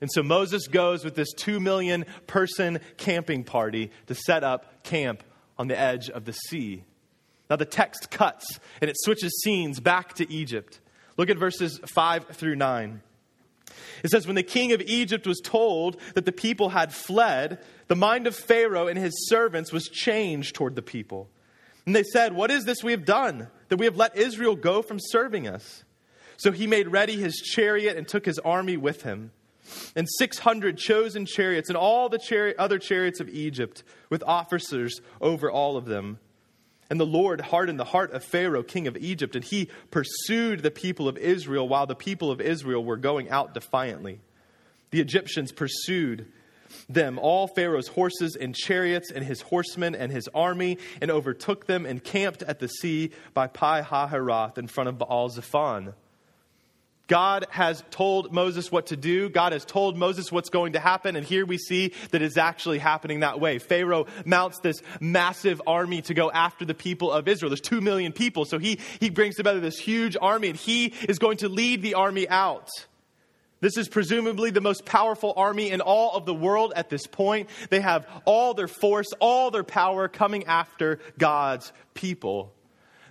And 0.00 0.10
so 0.10 0.22
Moses 0.22 0.66
goes 0.68 1.04
with 1.04 1.14
this 1.14 1.32
two 1.32 1.60
million 1.60 2.06
person 2.26 2.80
camping 2.96 3.44
party 3.44 3.90
to 4.06 4.14
set 4.14 4.42
up 4.42 4.84
camp 4.84 5.22
on 5.62 5.68
the 5.68 5.78
edge 5.78 6.10
of 6.10 6.24
the 6.24 6.32
sea. 6.32 6.82
Now 7.48 7.54
the 7.54 7.64
text 7.64 8.10
cuts 8.10 8.58
and 8.80 8.90
it 8.90 8.96
switches 8.98 9.40
scenes 9.44 9.78
back 9.78 10.14
to 10.14 10.28
Egypt. 10.28 10.80
Look 11.16 11.30
at 11.30 11.38
verses 11.38 11.78
5 11.86 12.26
through 12.32 12.56
9. 12.56 13.00
It 14.02 14.10
says, 14.10 14.26
When 14.26 14.34
the 14.34 14.42
king 14.42 14.72
of 14.72 14.80
Egypt 14.80 15.24
was 15.24 15.38
told 15.38 16.00
that 16.14 16.24
the 16.24 16.32
people 16.32 16.70
had 16.70 16.92
fled, 16.92 17.60
the 17.86 17.94
mind 17.94 18.26
of 18.26 18.34
Pharaoh 18.34 18.88
and 18.88 18.98
his 18.98 19.28
servants 19.28 19.70
was 19.70 19.84
changed 19.86 20.56
toward 20.56 20.74
the 20.74 20.82
people. 20.82 21.30
And 21.86 21.94
they 21.94 22.02
said, 22.02 22.32
What 22.32 22.50
is 22.50 22.64
this 22.64 22.82
we 22.82 22.90
have 22.90 23.04
done, 23.04 23.46
that 23.68 23.76
we 23.76 23.84
have 23.84 23.96
let 23.96 24.16
Israel 24.16 24.56
go 24.56 24.82
from 24.82 24.98
serving 24.98 25.46
us? 25.46 25.84
So 26.38 26.50
he 26.50 26.66
made 26.66 26.88
ready 26.88 27.20
his 27.20 27.36
chariot 27.36 27.96
and 27.96 28.08
took 28.08 28.26
his 28.26 28.40
army 28.40 28.76
with 28.76 29.02
him 29.02 29.30
and 29.94 30.08
600 30.08 30.76
chosen 30.78 31.26
chariots, 31.26 31.68
and 31.68 31.76
all 31.76 32.08
the 32.08 32.18
chari- 32.18 32.54
other 32.58 32.78
chariots 32.78 33.20
of 33.20 33.28
Egypt, 33.28 33.82
with 34.10 34.22
officers 34.26 35.00
over 35.20 35.50
all 35.50 35.76
of 35.76 35.86
them. 35.86 36.18
And 36.90 37.00
the 37.00 37.06
Lord 37.06 37.40
hardened 37.40 37.80
the 37.80 37.84
heart 37.84 38.12
of 38.12 38.22
Pharaoh, 38.22 38.62
king 38.62 38.86
of 38.86 38.98
Egypt, 38.98 39.34
and 39.34 39.44
he 39.44 39.70
pursued 39.90 40.62
the 40.62 40.70
people 40.70 41.08
of 41.08 41.16
Israel 41.16 41.66
while 41.66 41.86
the 41.86 41.94
people 41.94 42.30
of 42.30 42.40
Israel 42.40 42.84
were 42.84 42.98
going 42.98 43.30
out 43.30 43.54
defiantly. 43.54 44.20
The 44.90 45.00
Egyptians 45.00 45.52
pursued 45.52 46.30
them, 46.88 47.18
all 47.18 47.48
Pharaoh's 47.48 47.88
horses 47.88 48.36
and 48.36 48.54
chariots, 48.54 49.10
and 49.10 49.24
his 49.24 49.40
horsemen 49.40 49.94
and 49.94 50.12
his 50.12 50.28
army, 50.34 50.78
and 51.00 51.10
overtook 51.10 51.66
them 51.66 51.86
and 51.86 52.02
camped 52.02 52.42
at 52.42 52.58
the 52.58 52.68
sea 52.68 53.12
by 53.34 53.46
Pi 53.46 53.82
Hahiroth 53.82 54.58
in 54.58 54.66
front 54.66 54.88
of 54.88 54.98
Baal 54.98 55.30
Zephon. 55.30 55.94
God 57.12 57.46
has 57.50 57.84
told 57.90 58.32
Moses 58.32 58.72
what 58.72 58.86
to 58.86 58.96
do. 58.96 59.28
God 59.28 59.52
has 59.52 59.66
told 59.66 59.98
Moses 59.98 60.32
what's 60.32 60.48
going 60.48 60.72
to 60.72 60.80
happen. 60.80 61.14
And 61.14 61.26
here 61.26 61.44
we 61.44 61.58
see 61.58 61.92
that 62.10 62.22
it's 62.22 62.38
actually 62.38 62.78
happening 62.78 63.20
that 63.20 63.38
way. 63.38 63.58
Pharaoh 63.58 64.06
mounts 64.24 64.60
this 64.60 64.80
massive 64.98 65.60
army 65.66 66.00
to 66.00 66.14
go 66.14 66.30
after 66.30 66.64
the 66.64 66.72
people 66.72 67.12
of 67.12 67.28
Israel. 67.28 67.50
There's 67.50 67.60
two 67.60 67.82
million 67.82 68.12
people. 68.12 68.46
So 68.46 68.58
he, 68.58 68.80
he 68.98 69.10
brings 69.10 69.34
together 69.34 69.60
this 69.60 69.76
huge 69.76 70.16
army 70.22 70.48
and 70.48 70.58
he 70.58 70.94
is 71.06 71.18
going 71.18 71.36
to 71.38 71.50
lead 71.50 71.82
the 71.82 71.92
army 71.92 72.26
out. 72.30 72.70
This 73.60 73.76
is 73.76 73.90
presumably 73.90 74.50
the 74.50 74.62
most 74.62 74.86
powerful 74.86 75.34
army 75.36 75.70
in 75.70 75.82
all 75.82 76.16
of 76.16 76.24
the 76.24 76.32
world 76.32 76.72
at 76.74 76.88
this 76.88 77.06
point. 77.06 77.50
They 77.68 77.80
have 77.80 78.06
all 78.24 78.54
their 78.54 78.68
force, 78.68 79.12
all 79.20 79.50
their 79.50 79.64
power 79.64 80.08
coming 80.08 80.46
after 80.46 80.98
God's 81.18 81.74
people. 81.92 82.54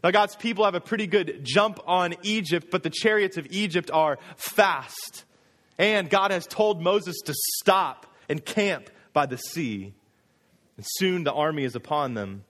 Now, 0.03 0.11
God's 0.11 0.35
people 0.35 0.65
have 0.65 0.75
a 0.75 0.81
pretty 0.81 1.05
good 1.05 1.41
jump 1.43 1.79
on 1.85 2.15
Egypt, 2.23 2.67
but 2.71 2.83
the 2.83 2.89
chariots 2.89 3.37
of 3.37 3.47
Egypt 3.51 3.91
are 3.91 4.17
fast. 4.35 5.25
And 5.77 6.09
God 6.09 6.31
has 6.31 6.47
told 6.47 6.81
Moses 6.81 7.17
to 7.25 7.33
stop 7.59 8.07
and 8.27 8.43
camp 8.43 8.89
by 9.13 9.25
the 9.27 9.37
sea. 9.37 9.93
And 10.77 10.85
soon 10.95 11.23
the 11.23 11.33
army 11.33 11.63
is 11.63 11.75
upon 11.75 12.15
them. 12.15 12.45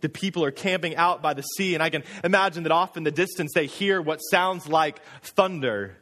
The 0.00 0.08
people 0.08 0.44
are 0.44 0.52
camping 0.52 0.94
out 0.94 1.22
by 1.22 1.34
the 1.34 1.42
sea, 1.42 1.74
and 1.74 1.82
I 1.82 1.90
can 1.90 2.04
imagine 2.22 2.62
that 2.64 2.72
off 2.72 2.96
in 2.96 3.02
the 3.02 3.10
distance 3.10 3.52
they 3.54 3.66
hear 3.66 4.00
what 4.00 4.18
sounds 4.18 4.68
like 4.68 5.00
thunder 5.22 5.96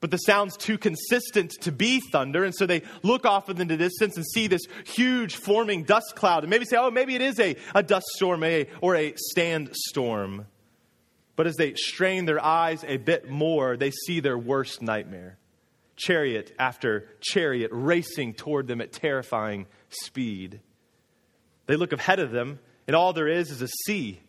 but 0.00 0.10
the 0.10 0.16
sound's 0.18 0.56
too 0.56 0.78
consistent 0.78 1.52
to 1.60 1.72
be 1.72 2.00
thunder. 2.00 2.44
And 2.44 2.54
so 2.54 2.66
they 2.66 2.82
look 3.02 3.26
off 3.26 3.48
in 3.50 3.56
the 3.56 3.76
distance 3.76 4.16
and 4.16 4.26
see 4.26 4.46
this 4.46 4.62
huge 4.86 5.36
forming 5.36 5.84
dust 5.84 6.14
cloud 6.16 6.42
and 6.42 6.50
maybe 6.50 6.64
say, 6.64 6.76
oh, 6.78 6.90
maybe 6.90 7.14
it 7.14 7.22
is 7.22 7.38
a, 7.38 7.56
a 7.74 7.82
dust 7.82 8.06
storm 8.14 8.42
a, 8.42 8.66
or 8.80 8.96
a 8.96 9.14
storm." 9.16 10.46
But 11.36 11.46
as 11.46 11.56
they 11.56 11.74
strain 11.74 12.26
their 12.26 12.42
eyes 12.44 12.84
a 12.86 12.98
bit 12.98 13.30
more, 13.30 13.76
they 13.76 13.90
see 13.90 14.20
their 14.20 14.38
worst 14.38 14.82
nightmare 14.82 15.38
chariot 16.00 16.54
after 16.58 17.06
chariot 17.20 17.70
racing 17.72 18.34
toward 18.34 18.66
them 18.66 18.80
at 18.80 18.92
terrifying 18.92 19.66
speed. 19.90 20.60
They 21.66 21.76
look 21.76 21.92
ahead 21.92 22.18
of 22.18 22.30
them, 22.30 22.58
and 22.86 22.96
all 22.96 23.12
there 23.12 23.28
is 23.28 23.50
is 23.50 23.62
a 23.62 23.68
sea. 23.86 24.20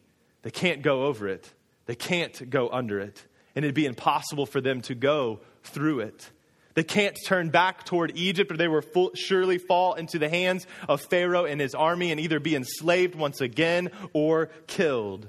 They 0.41 0.51
can't 0.51 0.81
go 0.81 1.05
over 1.05 1.27
it. 1.27 1.51
They 1.85 1.95
can't 1.95 2.49
go 2.49 2.69
under 2.69 2.99
it, 2.99 3.25
and 3.55 3.63
it'd 3.63 3.75
be 3.75 3.85
impossible 3.85 4.45
for 4.45 4.61
them 4.61 4.81
to 4.81 4.95
go 4.95 5.39
through 5.63 6.01
it. 6.01 6.29
They 6.73 6.83
can't 6.83 7.17
turn 7.25 7.49
back 7.49 7.83
toward 7.83 8.15
Egypt, 8.15 8.51
or 8.51 8.57
they 8.57 8.67
will 8.67 8.81
full, 8.81 9.11
surely 9.13 9.57
fall 9.57 9.93
into 9.95 10.19
the 10.19 10.29
hands 10.29 10.65
of 10.87 11.01
Pharaoh 11.01 11.45
and 11.45 11.59
his 11.59 11.75
army 11.75 12.11
and 12.11 12.19
either 12.19 12.39
be 12.39 12.55
enslaved 12.55 13.15
once 13.15 13.41
again 13.41 13.91
or 14.13 14.47
killed. 14.67 15.27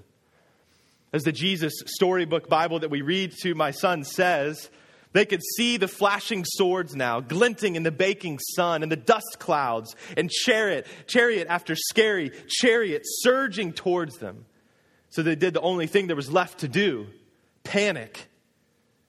As 1.13 1.25
the 1.25 1.33
Jesus 1.33 1.75
Storybook 1.87 2.49
Bible 2.49 2.79
that 2.79 2.91
we 2.91 3.03
read 3.03 3.33
to 3.43 3.55
my 3.55 3.73
son 3.73 4.05
says, 4.05 4.71
they 5.13 5.27
could 5.27 5.43
see 5.57 5.77
the 5.77 5.89
flashing 5.89 6.45
swords 6.47 6.95
now, 6.95 7.21
glinting 7.21 7.77
in 7.77 7.83
the 7.83 7.91
baking 7.91 8.39
sun 8.39 8.83
and 8.83 8.91
the 8.91 8.97
dust 8.97 9.37
clouds, 9.39 9.95
and 10.17 10.31
chariot, 10.31 10.87
chariot 11.07 11.49
after 11.51 11.77
scary 11.77 12.33
chariot 12.49 13.03
surging 13.05 13.73
towards 13.73 14.17
them. 14.19 14.47
So 15.11 15.23
they 15.23 15.35
did 15.35 15.53
the 15.53 15.61
only 15.61 15.87
thing 15.87 16.07
there 16.07 16.17
was 16.17 16.33
left 16.33 16.61
to 16.61 16.69
do 16.69 17.09
panic. 17.63 18.29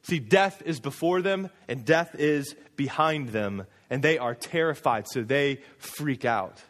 See, 0.03 0.19
death 0.19 0.61
is 0.65 0.79
before 0.79 1.21
them 1.21 1.49
and 1.67 1.85
death 1.85 2.15
is 2.15 2.55
behind 2.75 3.29
them, 3.29 3.65
and 3.89 4.03
they 4.03 4.17
are 4.17 4.35
terrified, 4.35 5.07
so 5.07 5.23
they 5.23 5.61
freak 5.77 6.25
out. 6.25 6.61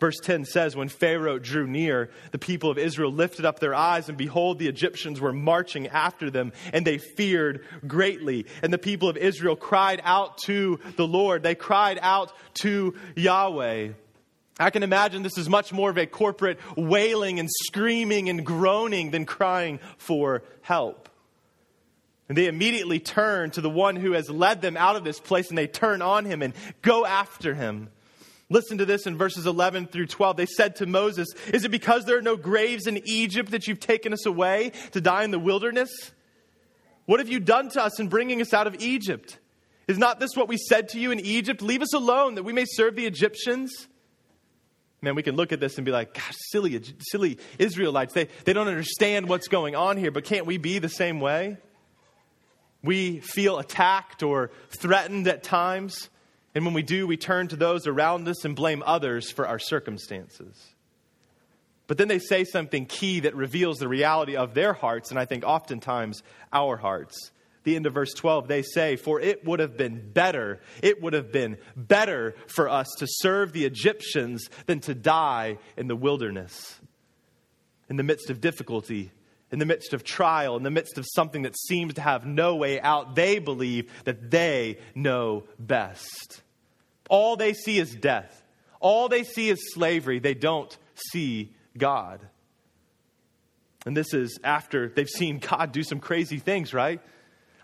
Verse 0.00 0.16
10 0.22 0.44
says, 0.44 0.76
When 0.76 0.88
Pharaoh 0.88 1.38
drew 1.38 1.66
near, 1.66 2.10
the 2.32 2.38
people 2.38 2.70
of 2.70 2.78
Israel 2.78 3.12
lifted 3.12 3.44
up 3.44 3.58
their 3.58 3.74
eyes, 3.74 4.08
and 4.08 4.18
behold, 4.18 4.58
the 4.58 4.68
Egyptians 4.68 5.20
were 5.20 5.32
marching 5.32 5.86
after 5.88 6.30
them, 6.30 6.52
and 6.72 6.86
they 6.86 6.98
feared 6.98 7.64
greatly. 7.86 8.46
And 8.62 8.72
the 8.72 8.78
people 8.78 9.08
of 9.08 9.16
Israel 9.16 9.56
cried 9.56 10.02
out 10.04 10.38
to 10.44 10.80
the 10.96 11.06
Lord. 11.06 11.42
They 11.42 11.54
cried 11.54 11.98
out 12.02 12.32
to 12.56 12.94
Yahweh. 13.16 13.90
I 14.58 14.70
can 14.70 14.82
imagine 14.82 15.22
this 15.22 15.38
is 15.38 15.48
much 15.48 15.72
more 15.72 15.90
of 15.90 15.98
a 15.98 16.06
corporate 16.06 16.58
wailing 16.76 17.40
and 17.40 17.48
screaming 17.50 18.28
and 18.28 18.44
groaning 18.44 19.10
than 19.10 19.24
crying 19.24 19.80
for 19.96 20.42
help. 20.62 21.08
And 22.28 22.38
they 22.38 22.46
immediately 22.46 23.00
turn 23.00 23.50
to 23.52 23.60
the 23.60 23.70
one 23.70 23.96
who 23.96 24.12
has 24.12 24.30
led 24.30 24.62
them 24.62 24.76
out 24.76 24.96
of 24.96 25.04
this 25.04 25.20
place 25.20 25.50
and 25.50 25.58
they 25.58 25.66
turn 25.66 26.00
on 26.00 26.24
him 26.24 26.42
and 26.42 26.54
go 26.80 27.04
after 27.04 27.54
him. 27.54 27.90
Listen 28.50 28.78
to 28.78 28.86
this 28.86 29.06
in 29.06 29.16
verses 29.16 29.46
11 29.46 29.86
through 29.86 30.06
12. 30.06 30.36
They 30.36 30.46
said 30.46 30.76
to 30.76 30.86
Moses, 30.86 31.28
Is 31.52 31.64
it 31.64 31.70
because 31.70 32.04
there 32.04 32.18
are 32.18 32.22
no 32.22 32.36
graves 32.36 32.86
in 32.86 33.00
Egypt 33.04 33.50
that 33.50 33.66
you've 33.66 33.80
taken 33.80 34.12
us 34.12 34.26
away 34.26 34.72
to 34.92 35.00
die 35.00 35.24
in 35.24 35.30
the 35.30 35.38
wilderness? 35.38 35.90
What 37.06 37.20
have 37.20 37.28
you 37.28 37.40
done 37.40 37.68
to 37.70 37.82
us 37.82 38.00
in 38.00 38.08
bringing 38.08 38.40
us 38.40 38.54
out 38.54 38.66
of 38.66 38.76
Egypt? 38.80 39.38
Is 39.86 39.98
not 39.98 40.20
this 40.20 40.34
what 40.34 40.48
we 40.48 40.56
said 40.56 40.90
to 40.90 41.00
you 41.00 41.10
in 41.10 41.20
Egypt? 41.20 41.60
Leave 41.60 41.82
us 41.82 41.92
alone 41.92 42.36
that 42.36 42.42
we 42.42 42.52
may 42.52 42.64
serve 42.66 42.96
the 42.96 43.06
Egyptians? 43.06 43.88
Man, 45.02 45.14
we 45.14 45.22
can 45.22 45.36
look 45.36 45.52
at 45.52 45.60
this 45.60 45.76
and 45.76 45.84
be 45.84 45.92
like, 45.92 46.14
gosh, 46.14 46.34
silly, 46.50 46.82
silly 46.98 47.38
Israelites. 47.58 48.14
They, 48.14 48.28
they 48.44 48.54
don't 48.54 48.68
understand 48.68 49.28
what's 49.28 49.48
going 49.48 49.76
on 49.76 49.98
here, 49.98 50.10
but 50.10 50.24
can't 50.24 50.46
we 50.46 50.56
be 50.56 50.78
the 50.78 50.88
same 50.88 51.20
way? 51.20 51.58
We 52.84 53.20
feel 53.20 53.58
attacked 53.58 54.22
or 54.22 54.50
threatened 54.68 55.26
at 55.26 55.42
times. 55.42 56.10
And 56.54 56.64
when 56.64 56.74
we 56.74 56.82
do, 56.82 57.06
we 57.06 57.16
turn 57.16 57.48
to 57.48 57.56
those 57.56 57.86
around 57.86 58.28
us 58.28 58.44
and 58.44 58.54
blame 58.54 58.82
others 58.84 59.30
for 59.30 59.48
our 59.48 59.58
circumstances. 59.58 60.74
But 61.86 61.98
then 61.98 62.08
they 62.08 62.18
say 62.18 62.44
something 62.44 62.86
key 62.86 63.20
that 63.20 63.34
reveals 63.34 63.78
the 63.78 63.88
reality 63.88 64.36
of 64.36 64.54
their 64.54 64.74
hearts, 64.74 65.10
and 65.10 65.18
I 65.18 65.24
think 65.24 65.44
oftentimes 65.44 66.22
our 66.52 66.76
hearts. 66.76 67.30
The 67.64 67.76
end 67.76 67.86
of 67.86 67.94
verse 67.94 68.12
12, 68.12 68.46
they 68.46 68.62
say, 68.62 68.96
For 68.96 69.20
it 69.20 69.44
would 69.44 69.60
have 69.60 69.76
been 69.76 70.12
better, 70.12 70.60
it 70.82 71.02
would 71.02 71.14
have 71.14 71.32
been 71.32 71.56
better 71.74 72.34
for 72.46 72.68
us 72.68 72.88
to 72.98 73.06
serve 73.08 73.52
the 73.52 73.64
Egyptians 73.64 74.48
than 74.66 74.80
to 74.80 74.94
die 74.94 75.58
in 75.76 75.88
the 75.88 75.96
wilderness. 75.96 76.78
In 77.88 77.96
the 77.96 78.02
midst 78.02 78.28
of 78.30 78.40
difficulty, 78.40 79.12
in 79.54 79.60
the 79.60 79.66
midst 79.66 79.94
of 79.94 80.02
trial, 80.02 80.56
in 80.56 80.64
the 80.64 80.70
midst 80.72 80.98
of 80.98 81.06
something 81.14 81.42
that 81.42 81.56
seems 81.56 81.94
to 81.94 82.00
have 82.00 82.26
no 82.26 82.56
way 82.56 82.80
out, 82.80 83.14
they 83.14 83.38
believe 83.38 83.88
that 84.02 84.28
they 84.28 84.78
know 84.96 85.44
best. 85.60 86.42
All 87.08 87.36
they 87.36 87.52
see 87.52 87.78
is 87.78 87.94
death. 87.94 88.42
All 88.80 89.08
they 89.08 89.22
see 89.22 89.50
is 89.50 89.72
slavery. 89.72 90.18
They 90.18 90.34
don't 90.34 90.76
see 91.12 91.54
God. 91.78 92.18
And 93.86 93.96
this 93.96 94.12
is 94.12 94.40
after 94.42 94.88
they've 94.88 95.08
seen 95.08 95.38
God 95.38 95.70
do 95.70 95.84
some 95.84 96.00
crazy 96.00 96.40
things, 96.40 96.74
right? 96.74 97.00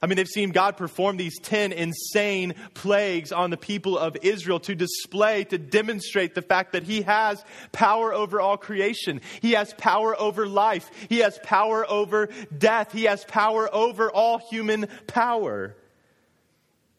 I 0.02 0.06
mean, 0.06 0.16
they've 0.16 0.26
seen 0.26 0.50
God 0.50 0.78
perform 0.78 1.18
these 1.18 1.38
10 1.40 1.72
insane 1.72 2.54
plagues 2.72 3.32
on 3.32 3.50
the 3.50 3.58
people 3.58 3.98
of 3.98 4.16
Israel 4.22 4.58
to 4.60 4.74
display, 4.74 5.44
to 5.44 5.58
demonstrate 5.58 6.34
the 6.34 6.42
fact 6.42 6.72
that 6.72 6.84
He 6.84 7.02
has 7.02 7.44
power 7.72 8.12
over 8.14 8.40
all 8.40 8.56
creation. 8.56 9.20
He 9.42 9.52
has 9.52 9.74
power 9.74 10.18
over 10.18 10.46
life. 10.46 10.90
He 11.10 11.18
has 11.18 11.38
power 11.42 11.88
over 11.90 12.30
death. 12.56 12.92
He 12.92 13.04
has 13.04 13.24
power 13.26 13.68
over 13.74 14.10
all 14.10 14.38
human 14.38 14.86
power. 15.06 15.76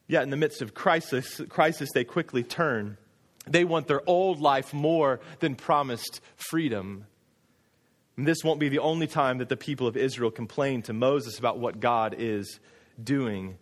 Yet 0.06 0.22
in 0.22 0.30
the 0.30 0.36
midst 0.36 0.62
of 0.62 0.74
crisis, 0.74 1.40
crisis, 1.48 1.90
they 1.92 2.04
quickly 2.04 2.44
turn. 2.44 2.98
They 3.48 3.64
want 3.64 3.88
their 3.88 4.02
old 4.08 4.40
life 4.40 4.72
more 4.72 5.20
than 5.40 5.56
promised 5.56 6.20
freedom. 6.36 7.06
And 8.16 8.28
this 8.28 8.44
won't 8.44 8.60
be 8.60 8.68
the 8.68 8.78
only 8.78 9.08
time 9.08 9.38
that 9.38 9.48
the 9.48 9.56
people 9.56 9.88
of 9.88 9.96
Israel 9.96 10.30
complain 10.30 10.82
to 10.82 10.92
Moses 10.92 11.38
about 11.38 11.58
what 11.58 11.80
God 11.80 12.14
is 12.16 12.60
doing. 13.02 13.58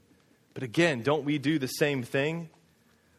But 0.54 0.62
again, 0.62 1.02
don't 1.02 1.24
we 1.24 1.38
do 1.38 1.58
the 1.58 1.66
same 1.66 2.02
thing? 2.02 2.50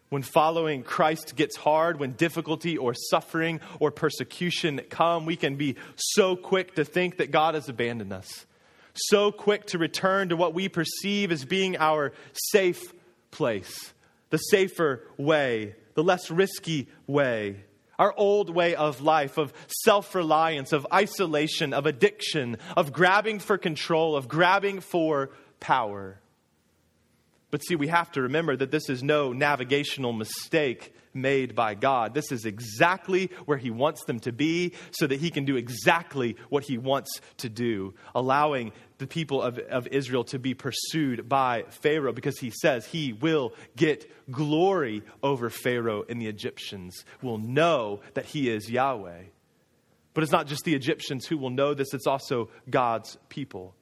When 0.10 0.24
following 0.24 0.84
Christ 0.84 1.38
gets 1.38 1.56
hard, 1.56 2.00
when 2.00 2.12
difficulty 2.12 2.77
or 2.77 2.94
suffering 2.94 3.62
or 3.80 3.91
persecution 3.91 4.82
come, 4.89 5.25
we 5.25 5.38
can 5.38 5.56
be 5.56 5.77
so 5.96 6.36
quick 6.36 6.75
to 6.75 6.84
think 6.84 7.18
that 7.18 7.32
God 7.32 7.56
has 7.56 7.70
abandoned 7.70 8.12
us. 8.12 8.46
So 8.94 9.32
quick 9.32 9.68
to 9.68 9.77
return 9.77 10.30
to 10.30 10.36
what 10.36 10.53
we 10.53 10.68
perceive 10.68 11.32
as 11.32 11.46
being 11.46 11.77
our 11.77 12.12
safe 12.51 12.94
place, 13.32 13.94
the 14.32 14.38
safer 14.38 15.08
way, 15.18 15.75
the 15.94 16.03
less 16.03 16.30
risky 16.30 16.89
way, 17.08 17.63
our 17.98 18.13
old 18.18 18.50
way 18.50 18.75
of 18.75 19.00
life, 19.00 19.38
of 19.38 19.53
self 19.68 20.13
reliance, 20.15 20.74
of 20.74 20.88
isolation, 20.91 21.72
of 21.72 21.86
addiction, 21.86 22.58
of 22.75 22.91
grabbing 22.91 23.39
for 23.39 23.58
control, 23.58 24.15
of 24.15 24.27
grabbing 24.27 24.82
for 24.82 25.30
power. 25.62 26.20
But 27.51 27.63
see, 27.63 27.75
we 27.75 27.88
have 27.88 28.12
to 28.13 28.24
remember 28.24 28.56
that 28.56 28.72
this 28.72 28.89
is 28.89 29.03
no 29.03 29.32
navigational 29.34 30.13
mistake 30.13 30.94
made 31.13 31.53
by 31.53 31.75
God. 31.75 32.13
This 32.13 32.32
is 32.32 32.46
exactly 32.46 33.30
where 33.46 33.58
He 33.58 33.70
wants 33.70 34.06
them 34.06 34.22
to 34.22 34.32
be 34.32 34.74
so 34.91 35.06
that 35.06 35.20
He 35.20 35.30
can 35.30 35.44
do 35.44 35.58
exactly 35.58 36.38
what 36.50 36.63
He 36.63 36.77
wants 36.77 37.20
to 37.38 37.50
do, 37.50 37.94
allowing 38.15 38.72
the 39.00 39.08
people 39.08 39.41
of, 39.41 39.58
of 39.58 39.88
Israel 39.88 40.24
to 40.25 40.39
be 40.39 40.53
pursued 40.53 41.27
by 41.27 41.65
Pharaoh 41.70 42.13
because 42.13 42.39
He 42.39 42.51
says 42.51 42.86
He 42.86 43.12
will 43.12 43.53
get 43.75 44.10
glory 44.32 45.03
over 45.22 45.50
Pharaoh 45.50 46.06
and 46.08 46.22
the 46.22 46.27
Egyptians 46.27 47.03
will 47.22 47.38
know 47.38 48.00
that 48.13 48.25
He 48.25 48.50
is 48.50 48.70
Yahweh. 48.70 49.24
But 50.13 50.24
it's 50.24 50.32
not 50.32 50.48
just 50.48 50.63
the 50.63 50.75
Egyptians 50.75 51.25
who 51.25 51.38
will 51.38 51.50
know 51.50 51.74
this, 51.74 51.94
it's 51.94 52.08
also 52.08 52.50
God's 52.70 53.18
people. 53.27 53.75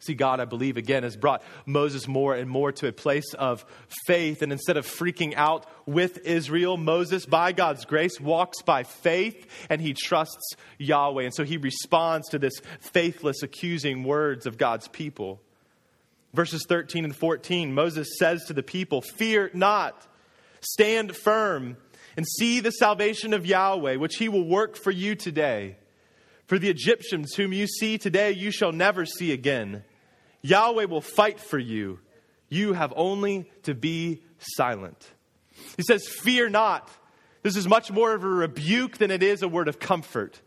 See, 0.00 0.14
God, 0.14 0.38
I 0.38 0.44
believe, 0.44 0.76
again, 0.76 1.02
has 1.02 1.16
brought 1.16 1.42
Moses 1.66 2.06
more 2.06 2.34
and 2.34 2.48
more 2.48 2.70
to 2.72 2.86
a 2.86 2.92
place 2.92 3.34
of 3.34 3.64
faith. 4.06 4.42
And 4.42 4.52
instead 4.52 4.76
of 4.76 4.86
freaking 4.86 5.34
out 5.34 5.66
with 5.86 6.18
Israel, 6.18 6.76
Moses, 6.76 7.26
by 7.26 7.50
God's 7.50 7.84
grace, 7.84 8.20
walks 8.20 8.62
by 8.62 8.84
faith 8.84 9.46
and 9.68 9.80
he 9.80 9.94
trusts 9.94 10.54
Yahweh. 10.78 11.24
And 11.24 11.34
so 11.34 11.42
he 11.42 11.56
responds 11.56 12.28
to 12.28 12.38
this 12.38 12.60
faithless, 12.80 13.42
accusing 13.42 14.04
words 14.04 14.46
of 14.46 14.56
God's 14.56 14.86
people. 14.86 15.40
Verses 16.32 16.64
13 16.68 17.04
and 17.04 17.16
14, 17.16 17.74
Moses 17.74 18.18
says 18.18 18.44
to 18.44 18.52
the 18.52 18.62
people, 18.62 19.02
Fear 19.02 19.50
not, 19.54 20.06
stand 20.60 21.16
firm, 21.16 21.76
and 22.16 22.26
see 22.26 22.60
the 22.60 22.70
salvation 22.70 23.32
of 23.32 23.46
Yahweh, 23.46 23.96
which 23.96 24.16
he 24.16 24.28
will 24.28 24.46
work 24.46 24.76
for 24.76 24.90
you 24.90 25.14
today. 25.14 25.76
For 26.46 26.58
the 26.58 26.70
Egyptians 26.70 27.34
whom 27.34 27.52
you 27.52 27.66
see 27.66 27.98
today, 27.98 28.32
you 28.32 28.50
shall 28.50 28.72
never 28.72 29.04
see 29.04 29.32
again. 29.32 29.84
Yahweh 30.42 30.84
will 30.84 31.00
fight 31.00 31.40
for 31.40 31.58
you. 31.58 31.98
You 32.48 32.72
have 32.72 32.92
only 32.96 33.50
to 33.64 33.74
be 33.74 34.22
silent. 34.38 35.10
He 35.76 35.82
says, 35.82 36.06
Fear 36.08 36.50
not. 36.50 36.88
This 37.42 37.56
is 37.56 37.68
much 37.68 37.90
more 37.90 38.14
of 38.14 38.24
a 38.24 38.28
rebuke 38.28 38.98
than 38.98 39.10
it 39.10 39.22
is 39.22 39.42
a 39.42 39.48
word 39.48 39.68
of 39.68 39.78
comfort. 39.78 40.40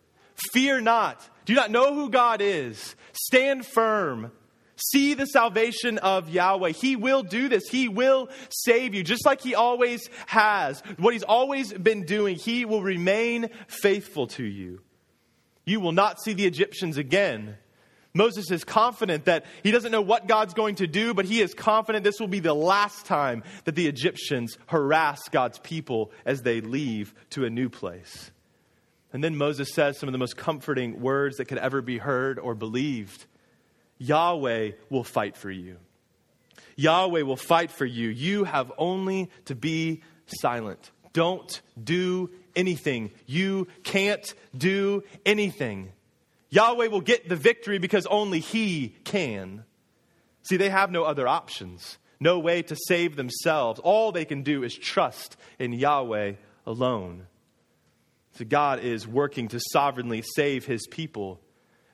Fear 0.53 0.81
not. 0.81 1.27
Do 1.45 1.53
not 1.53 1.71
know 1.71 1.93
who 1.93 2.09
God 2.09 2.41
is? 2.41 2.95
Stand 3.13 3.65
firm. 3.65 4.31
See 4.75 5.13
the 5.13 5.27
salvation 5.27 5.99
of 5.99 6.29
Yahweh. 6.29 6.71
He 6.71 6.95
will 6.95 7.21
do 7.21 7.49
this. 7.49 7.67
He 7.69 7.87
will 7.87 8.29
save 8.49 8.95
you, 8.95 9.03
just 9.03 9.25
like 9.25 9.41
He 9.41 9.53
always 9.53 10.09
has. 10.25 10.81
What 10.97 11.13
He's 11.13 11.23
always 11.23 11.71
been 11.71 12.05
doing, 12.05 12.35
He 12.35 12.65
will 12.65 12.81
remain 12.81 13.49
faithful 13.67 14.27
to 14.27 14.43
you. 14.43 14.81
You 15.65 15.79
will 15.79 15.91
not 15.91 16.21
see 16.21 16.33
the 16.33 16.45
Egyptians 16.45 16.97
again. 16.97 17.57
Moses 18.13 18.51
is 18.51 18.63
confident 18.63 19.25
that 19.25 19.45
he 19.63 19.71
doesn't 19.71 19.91
know 19.91 20.01
what 20.01 20.27
God's 20.27 20.53
going 20.53 20.75
to 20.75 20.87
do, 20.87 21.13
but 21.13 21.25
he 21.25 21.41
is 21.41 21.53
confident 21.53 22.03
this 22.03 22.19
will 22.19 22.27
be 22.27 22.39
the 22.39 22.53
last 22.53 23.05
time 23.05 23.43
that 23.63 23.75
the 23.75 23.87
Egyptians 23.87 24.57
harass 24.67 25.29
God's 25.29 25.59
people 25.59 26.11
as 26.25 26.41
they 26.41 26.59
leave 26.59 27.13
to 27.31 27.45
a 27.45 27.49
new 27.49 27.69
place. 27.69 28.31
And 29.13 29.23
then 29.23 29.37
Moses 29.37 29.73
says 29.73 29.97
some 29.97 30.09
of 30.09 30.13
the 30.13 30.19
most 30.19 30.37
comforting 30.37 31.01
words 31.01 31.37
that 31.37 31.45
could 31.45 31.57
ever 31.57 31.81
be 31.81 31.97
heard 31.97 32.39
or 32.39 32.55
believed. 32.55 33.25
Yahweh 33.97 34.71
will 34.89 35.03
fight 35.03 35.37
for 35.37 35.51
you. 35.51 35.77
Yahweh 36.75 37.21
will 37.21 37.37
fight 37.37 37.71
for 37.71 37.85
you. 37.85 38.09
You 38.09 38.45
have 38.45 38.71
only 38.77 39.29
to 39.45 39.55
be 39.55 40.01
silent. 40.25 40.91
Don't 41.13 41.61
do 41.81 42.29
anything. 42.55 43.11
You 43.25 43.67
can't 43.83 44.33
do 44.57 45.03
anything. 45.25 45.91
Yahweh 46.51 46.87
will 46.87 47.01
get 47.01 47.27
the 47.27 47.35
victory 47.35 47.79
because 47.79 48.05
only 48.05 48.39
He 48.39 48.95
can. 49.03 49.63
See, 50.43 50.57
they 50.57 50.69
have 50.69 50.91
no 50.91 51.03
other 51.03 51.27
options, 51.27 51.97
no 52.19 52.39
way 52.39 52.61
to 52.63 52.75
save 52.87 53.15
themselves. 53.15 53.79
All 53.79 54.11
they 54.11 54.25
can 54.25 54.43
do 54.43 54.63
is 54.63 54.75
trust 54.75 55.37
in 55.59 55.73
Yahweh 55.73 56.33
alone. 56.65 57.27
So 58.33 58.45
God 58.45 58.79
is 58.79 59.07
working 59.07 59.47
to 59.49 59.59
sovereignly 59.71 60.23
save 60.35 60.65
His 60.65 60.85
people. 60.87 61.39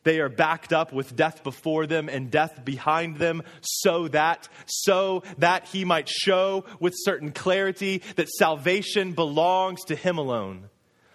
They 0.04 0.22
are 0.22 0.30
backed 0.30 0.72
up 0.72 0.94
with 0.94 1.18
death 1.18 1.44
before 1.44 1.86
them 1.86 2.08
and 2.08 2.32
death 2.32 2.64
behind 2.64 3.18
them, 3.18 3.44
so 3.60 4.08
that, 4.08 4.48
so 4.66 5.24
that 5.40 5.66
he 5.66 5.84
might 5.84 6.08
show 6.08 6.64
with 6.80 6.94
certain 6.96 7.34
clarity 7.34 8.02
that 8.16 8.30
salvation 8.30 9.12
belongs 9.12 9.84
to 9.88 9.96
him 9.98 10.18
alone. 10.18 10.70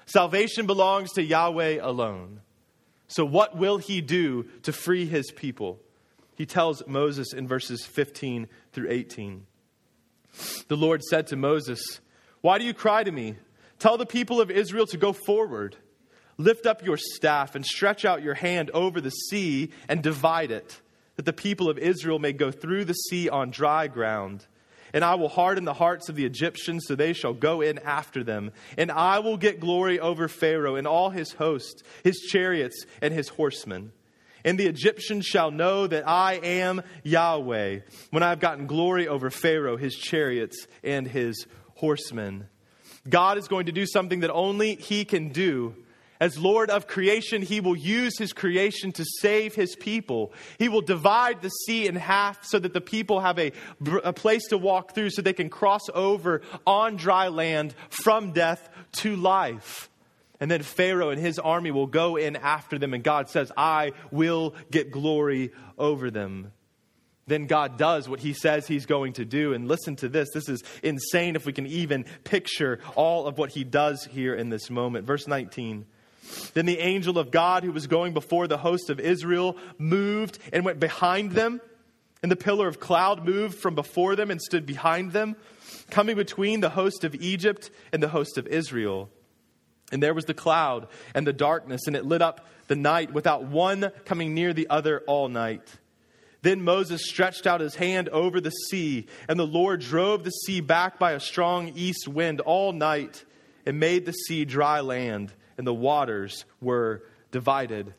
Salvation 0.05 0.67
belongs 0.67 1.13
to 1.13 1.23
Yahweh 1.23 1.79
alone. 1.81 2.43
So, 3.13 3.27
what 3.27 3.55
will 3.55 3.77
he 3.77 4.01
do 4.01 4.45
to 4.63 4.73
free 4.73 5.05
his 5.05 5.31
people? 5.31 5.79
He 6.35 6.47
tells 6.47 6.83
Moses 6.87 7.35
in 7.35 7.47
verses 7.47 7.85
15 7.85 8.49
through 8.73 8.91
18. 8.91 9.47
The 10.69 10.79
Lord 10.79 11.03
said 11.03 11.27
to 11.27 11.37
Moses, 11.37 12.01
Why 12.41 12.57
do 12.57 12.65
you 12.65 12.73
cry 12.73 13.05
to 13.05 13.13
me? 13.13 13.37
Tell 13.79 13.99
the 13.99 14.07
people 14.07 14.41
of 14.41 14.51
Israel 14.51 14.87
to 14.87 14.97
go 14.97 15.13
forward. 15.13 15.77
Lift 16.39 16.65
up 16.65 16.83
your 16.83 16.97
staff 16.97 17.55
and 17.55 17.67
stretch 17.67 18.07
out 18.07 18.23
your 18.23 18.33
hand 18.33 18.71
over 18.71 18.99
the 18.99 19.11
sea 19.11 19.73
and 19.91 20.03
divide 20.03 20.51
it, 20.51 20.81
that 21.17 21.27
the 21.27 21.35
people 21.35 21.69
of 21.69 21.77
Israel 21.77 22.19
may 22.19 22.33
go 22.33 22.51
through 22.51 22.87
the 22.87 22.95
sea 22.95 23.29
on 23.29 23.51
dry 23.51 23.89
ground. 23.89 24.47
And 24.93 25.05
I 25.05 25.15
will 25.15 25.29
harden 25.29 25.65
the 25.65 25.73
hearts 25.73 26.09
of 26.09 26.17
the 26.17 26.25
Egyptians, 26.25 26.85
so 26.87 26.95
they 26.95 27.13
shall 27.13 27.33
go 27.33 27.61
in 27.61 27.79
after 27.79 28.23
them. 28.23 28.53
And 28.77 28.91
I 28.91 29.21
will 29.21 29.37
get 29.37 29.61
glory 29.61 29.99
over 29.99 30.29
Pharaoh 30.29 30.77
and 30.77 30.87
all 30.87 31.11
his 31.11 31.33
hosts, 31.33 31.83
his 32.05 32.21
chariots, 32.21 32.85
and 33.01 33.13
his 33.13 33.29
horsemen. 33.29 33.93
And 34.45 34.59
the 34.59 34.67
Egyptians 34.67 35.25
shall 35.25 35.51
know 35.51 35.87
that 35.87 36.07
I 36.07 36.35
am 36.35 36.83
Yahweh, 37.05 37.81
when 38.11 38.23
I 38.23 38.31
have 38.31 38.41
gotten 38.41 38.67
glory 38.67 39.09
over 39.09 39.31
Pharaoh, 39.31 39.77
his 39.77 39.95
chariots, 39.95 40.67
and 40.83 41.07
his 41.07 41.47
horsemen. 41.77 42.49
God 43.09 43.39
is 43.39 43.49
going 43.49 43.67
to 43.67 43.73
do 43.73 43.87
something 43.87 44.21
that 44.21 44.33
only 44.33 44.75
he 44.75 45.05
can 45.05 45.31
do 45.31 45.75
as 46.23 46.39
Lord 46.39 46.71
of 46.71 46.87
creation, 46.87 47.43
he 47.43 47.59
will 47.59 47.75
use 47.75 48.17
his 48.17 48.33
creation 48.33 48.93
to 48.93 49.05
save 49.05 49.57
his 49.57 49.75
people. 49.75 50.33
He 50.57 50.69
will 50.69 50.81
divide 50.81 51.43
the 51.43 51.49
sea 51.49 51.89
in 51.89 51.97
half 51.97 52.45
so 52.45 52.61
that 52.61 52.73
the 52.73 52.81
people 52.81 53.19
have 53.19 53.41
a, 53.41 53.51
a 54.05 54.13
place 54.13 54.47
to 54.51 54.57
walk 54.57 54.95
through 54.95 55.11
so 55.11 55.21
they 55.21 55.33
can 55.33 55.51
cross 55.51 55.83
over 55.93 56.43
on 56.65 56.95
dry 56.95 57.27
land 57.27 57.75
from 57.89 58.31
death 58.31 58.71
to 58.99 59.17
life. 59.17 59.91
And 60.39 60.49
then 60.49 60.63
Pharaoh 60.63 61.11
and 61.11 61.21
his 61.21 61.41
army 61.41 61.73
will 61.73 61.89
go 61.89 62.15
in 62.15 62.37
after 62.37 62.79
them, 62.79 62.95
and 62.95 63.03
God 63.03 63.29
says, 63.29 63.51
I 63.57 63.91
will 64.13 64.55
get 64.71 64.93
glory 64.93 65.51
over 65.77 66.09
them. 66.09 66.53
Then 67.27 67.49
God 67.49 67.79
does 67.79 68.09
what 68.09 68.21
he 68.21 68.33
says 68.33 68.69
he's 68.69 68.87
going 68.87 69.15
to 69.15 69.25
do. 69.25 69.55
And 69.55 69.67
listen 69.67 69.97
to 69.97 70.09
this. 70.09 70.31
This 70.33 70.49
is 70.49 70.63
insane 70.85 71.35
if 71.35 71.47
we 71.47 71.53
can 71.53 71.67
even 71.67 72.05
picture 72.23 72.79
all 72.95 73.27
of 73.27 73.39
what 73.39 73.51
he 73.51 73.65
does 73.65 74.05
here 74.05 74.37
in 74.37 74.51
this 74.51 74.71
moment. 74.71 75.05
Verse 75.05 75.27
19. 75.27 75.85
Then 76.55 76.67
the 76.67 76.79
angel 76.79 77.19
of 77.19 77.31
God, 77.31 77.65
who 77.65 77.73
was 77.73 77.87
going 77.87 78.15
before 78.15 78.47
the 78.47 78.59
host 78.59 78.91
of 78.91 79.01
Israel, 79.01 79.57
moved 79.79 80.39
and 80.53 80.65
went 80.65 80.81
behind 80.81 81.33
them. 81.33 81.61
And 82.23 82.31
the 82.31 82.37
pillar 82.37 82.69
of 82.69 82.79
cloud 82.79 83.25
moved 83.25 83.59
from 83.59 83.75
before 83.75 84.15
them 84.15 84.31
and 84.31 84.41
stood 84.41 84.65
behind 84.65 85.13
them, 85.13 85.35
coming 85.91 86.17
between 86.17 86.61
the 86.61 86.71
host 86.71 87.03
of 87.03 87.17
Egypt 87.17 87.71
and 87.93 88.03
the 88.03 88.09
host 88.09 88.39
of 88.39 88.47
Israel. 88.47 89.11
And 89.91 90.03
there 90.03 90.15
was 90.15 90.27
the 90.27 90.35
cloud 90.35 90.87
and 91.15 91.27
the 91.27 91.33
darkness, 91.33 91.83
and 91.87 91.97
it 91.97 92.05
lit 92.05 92.23
up 92.23 92.47
the 92.69 92.77
night 92.77 93.13
without 93.13 93.45
one 93.45 93.91
coming 94.05 94.35
near 94.35 94.53
the 94.53 94.69
other 94.71 95.01
all 95.07 95.29
night. 95.29 95.69
Then 96.43 96.63
Moses 96.63 97.09
stretched 97.09 97.47
out 97.47 97.61
his 97.61 97.75
hand 97.75 98.09
over 98.09 98.41
the 98.41 98.51
sea, 98.51 99.07
and 99.29 99.39
the 99.39 99.47
Lord 99.47 99.81
drove 99.81 100.25
the 100.25 100.31
sea 100.31 100.61
back 100.61 100.99
by 100.99 101.13
a 101.13 101.21
strong 101.21 101.73
east 101.75 102.07
wind 102.09 102.41
all 102.41 102.73
night 102.73 103.25
and 103.67 103.79
made 103.81 104.07
the 104.07 104.13
sea 104.13 104.45
dry 104.45 104.81
land 104.81 105.33
and 105.59 105.67
the 105.67 105.75
waters 105.75 106.45
were 106.61 107.03
divided. 107.31 107.95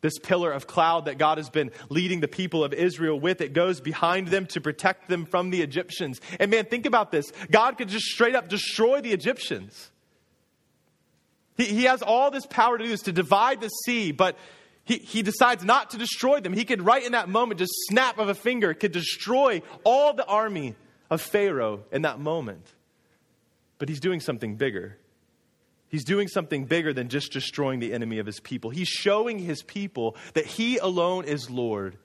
This 0.00 0.18
pillar 0.18 0.50
of 0.50 0.66
cloud 0.66 1.04
that 1.04 1.18
God 1.18 1.38
has 1.38 1.50
been 1.50 1.70
leading 1.90 2.20
the 2.20 2.28
people 2.28 2.64
of 2.64 2.72
Israel 2.72 3.20
with, 3.20 3.40
it 3.40 3.52
goes 3.52 3.80
behind 3.80 4.28
them 4.28 4.46
to 4.46 4.60
protect 4.60 5.08
them 5.08 5.26
from 5.26 5.50
the 5.50 5.60
Egyptians. 5.60 6.20
And 6.38 6.50
man, 6.50 6.64
think 6.64 6.86
about 6.86 7.10
this 7.12 7.30
God 7.50 7.76
could 7.76 7.88
just 7.88 8.06
straight 8.06 8.34
up 8.34 8.48
destroy 8.48 9.00
the 9.00 9.12
Egyptians. 9.12 9.90
He, 11.56 11.64
he 11.66 11.84
has 11.84 12.00
all 12.00 12.30
this 12.30 12.46
power 12.46 12.78
to 12.78 12.84
do 12.84 12.90
this, 12.90 13.02
to 13.02 13.12
divide 13.12 13.60
the 13.60 13.68
sea, 13.68 14.12
but 14.12 14.38
he, 14.84 14.96
he 14.96 15.22
decides 15.22 15.64
not 15.64 15.90
to 15.90 15.98
destroy 15.98 16.40
them. 16.40 16.52
He 16.52 16.64
could, 16.64 16.82
right 16.82 17.04
in 17.04 17.12
that 17.12 17.28
moment, 17.28 17.60
just 17.60 17.72
snap 17.88 18.18
of 18.18 18.28
a 18.28 18.34
finger, 18.34 18.72
could 18.72 18.92
destroy 18.92 19.62
all 19.84 20.14
the 20.14 20.24
army 20.24 20.74
of 21.10 21.20
Pharaoh 21.20 21.84
in 21.92 22.02
that 22.02 22.18
moment. 22.18 22.66
But 23.78 23.88
he's 23.88 24.00
doing 24.00 24.20
something 24.20 24.56
bigger. 24.56 24.96
He's 25.90 26.04
doing 26.04 26.28
something 26.28 26.66
bigger 26.66 26.92
than 26.92 27.08
just 27.08 27.32
destroying 27.32 27.80
the 27.80 27.92
enemy 27.92 28.20
of 28.20 28.26
his 28.26 28.38
people. 28.38 28.70
He's 28.70 28.88
showing 28.88 29.40
his 29.40 29.62
people 29.62 30.16
that 30.34 30.46
he 30.46 30.78
alone 30.78 31.24
is 31.24 31.50
Lord, 31.50 31.98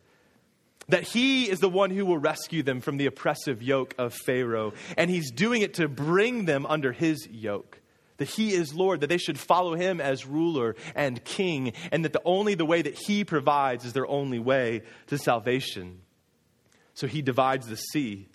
that 0.90 1.04
he 1.04 1.50
is 1.50 1.60
the 1.60 1.70
one 1.70 1.92
who 1.92 2.04
will 2.04 2.18
rescue 2.18 2.64
them 2.64 2.82
from 2.82 2.98
the 2.98 3.06
oppressive 3.06 3.62
yoke 3.62 3.94
of 4.00 4.14
Pharaoh. 4.14 4.74
And 4.98 5.12
he's 5.12 5.32
doing 5.32 5.62
it 5.62 5.76
to 5.76 5.88
bring 5.88 6.46
them 6.46 6.66
under 6.66 6.92
his 6.92 7.28
yoke. 7.30 7.80
That 8.18 8.30
he 8.30 8.54
is 8.54 8.74
Lord, 8.74 9.02
that 9.02 9.08
they 9.08 9.18
should 9.18 9.38
follow 9.38 9.76
him 9.76 10.02
as 10.02 10.26
ruler 10.26 10.76
and 10.96 11.24
king, 11.24 11.74
and 11.92 12.06
that 12.06 12.14
the 12.14 12.22
only 12.26 12.56
the 12.56 12.66
way 12.66 12.82
that 12.82 12.96
he 12.96 13.24
provides 13.24 13.86
is 13.86 13.94
their 13.94 14.08
only 14.08 14.40
way 14.40 14.82
to 15.08 15.18
salvation. 15.18 16.02
So 16.94 17.08
he 17.08 17.22
divides 17.22 17.68
the 17.68 17.76
sea 17.76 18.30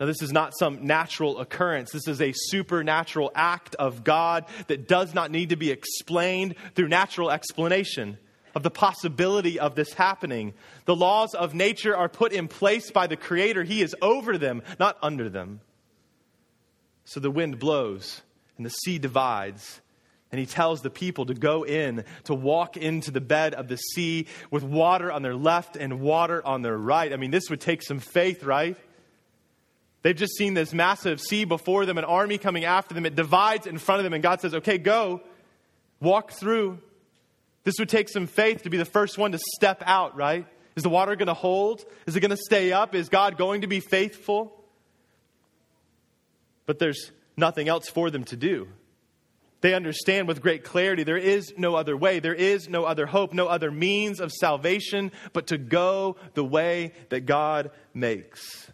now, 0.00 0.06
this 0.06 0.22
is 0.22 0.32
not 0.32 0.56
some 0.58 0.86
natural 0.86 1.38
occurrence. 1.38 1.92
This 1.92 2.08
is 2.08 2.20
a 2.20 2.32
supernatural 2.34 3.30
act 3.32 3.76
of 3.76 4.02
God 4.02 4.44
that 4.66 4.88
does 4.88 5.14
not 5.14 5.30
need 5.30 5.50
to 5.50 5.56
be 5.56 5.70
explained 5.70 6.56
through 6.74 6.88
natural 6.88 7.30
explanation 7.30 8.18
of 8.56 8.64
the 8.64 8.70
possibility 8.70 9.60
of 9.60 9.76
this 9.76 9.92
happening. 9.92 10.54
The 10.84 10.96
laws 10.96 11.34
of 11.34 11.54
nature 11.54 11.96
are 11.96 12.08
put 12.08 12.32
in 12.32 12.48
place 12.48 12.90
by 12.90 13.06
the 13.06 13.16
Creator. 13.16 13.62
He 13.62 13.82
is 13.82 13.94
over 14.02 14.36
them, 14.36 14.62
not 14.80 14.98
under 15.00 15.28
them. 15.28 15.60
So 17.04 17.20
the 17.20 17.30
wind 17.30 17.60
blows 17.60 18.22
and 18.56 18.66
the 18.66 18.70
sea 18.70 18.98
divides. 18.98 19.80
And 20.32 20.40
he 20.40 20.46
tells 20.46 20.82
the 20.82 20.90
people 20.90 21.26
to 21.26 21.34
go 21.34 21.64
in, 21.64 22.04
to 22.24 22.34
walk 22.34 22.76
into 22.76 23.12
the 23.12 23.20
bed 23.20 23.54
of 23.54 23.68
the 23.68 23.76
sea 23.76 24.26
with 24.50 24.64
water 24.64 25.12
on 25.12 25.22
their 25.22 25.36
left 25.36 25.76
and 25.76 26.00
water 26.00 26.44
on 26.44 26.62
their 26.62 26.76
right. 26.76 27.12
I 27.12 27.16
mean, 27.16 27.30
this 27.30 27.48
would 27.50 27.60
take 27.60 27.82
some 27.82 28.00
faith, 28.00 28.42
right? 28.42 28.76
They've 30.04 30.14
just 30.14 30.36
seen 30.36 30.52
this 30.52 30.74
massive 30.74 31.18
sea 31.18 31.46
before 31.46 31.86
them, 31.86 31.96
an 31.96 32.04
army 32.04 32.36
coming 32.36 32.66
after 32.66 32.94
them. 32.94 33.06
It 33.06 33.16
divides 33.16 33.66
in 33.66 33.78
front 33.78 34.00
of 34.00 34.04
them, 34.04 34.12
and 34.12 34.22
God 34.22 34.38
says, 34.42 34.54
Okay, 34.54 34.76
go, 34.76 35.22
walk 35.98 36.32
through. 36.32 36.78
This 37.64 37.76
would 37.78 37.88
take 37.88 38.10
some 38.10 38.26
faith 38.26 38.64
to 38.64 38.70
be 38.70 38.76
the 38.76 38.84
first 38.84 39.16
one 39.16 39.32
to 39.32 39.38
step 39.56 39.82
out, 39.86 40.14
right? 40.14 40.46
Is 40.76 40.82
the 40.82 40.90
water 40.90 41.16
going 41.16 41.28
to 41.28 41.34
hold? 41.34 41.86
Is 42.06 42.14
it 42.14 42.20
going 42.20 42.32
to 42.32 42.36
stay 42.36 42.70
up? 42.70 42.94
Is 42.94 43.08
God 43.08 43.38
going 43.38 43.62
to 43.62 43.66
be 43.66 43.80
faithful? 43.80 44.62
But 46.66 46.78
there's 46.78 47.10
nothing 47.34 47.68
else 47.68 47.88
for 47.88 48.10
them 48.10 48.24
to 48.24 48.36
do. 48.36 48.68
They 49.62 49.72
understand 49.72 50.28
with 50.28 50.42
great 50.42 50.64
clarity 50.64 51.04
there 51.04 51.16
is 51.16 51.54
no 51.56 51.76
other 51.76 51.96
way, 51.96 52.18
there 52.18 52.34
is 52.34 52.68
no 52.68 52.84
other 52.84 53.06
hope, 53.06 53.32
no 53.32 53.46
other 53.46 53.70
means 53.70 54.20
of 54.20 54.32
salvation 54.32 55.12
but 55.32 55.46
to 55.46 55.56
go 55.56 56.16
the 56.34 56.44
way 56.44 56.92
that 57.08 57.24
God 57.24 57.70
makes. 57.94 58.70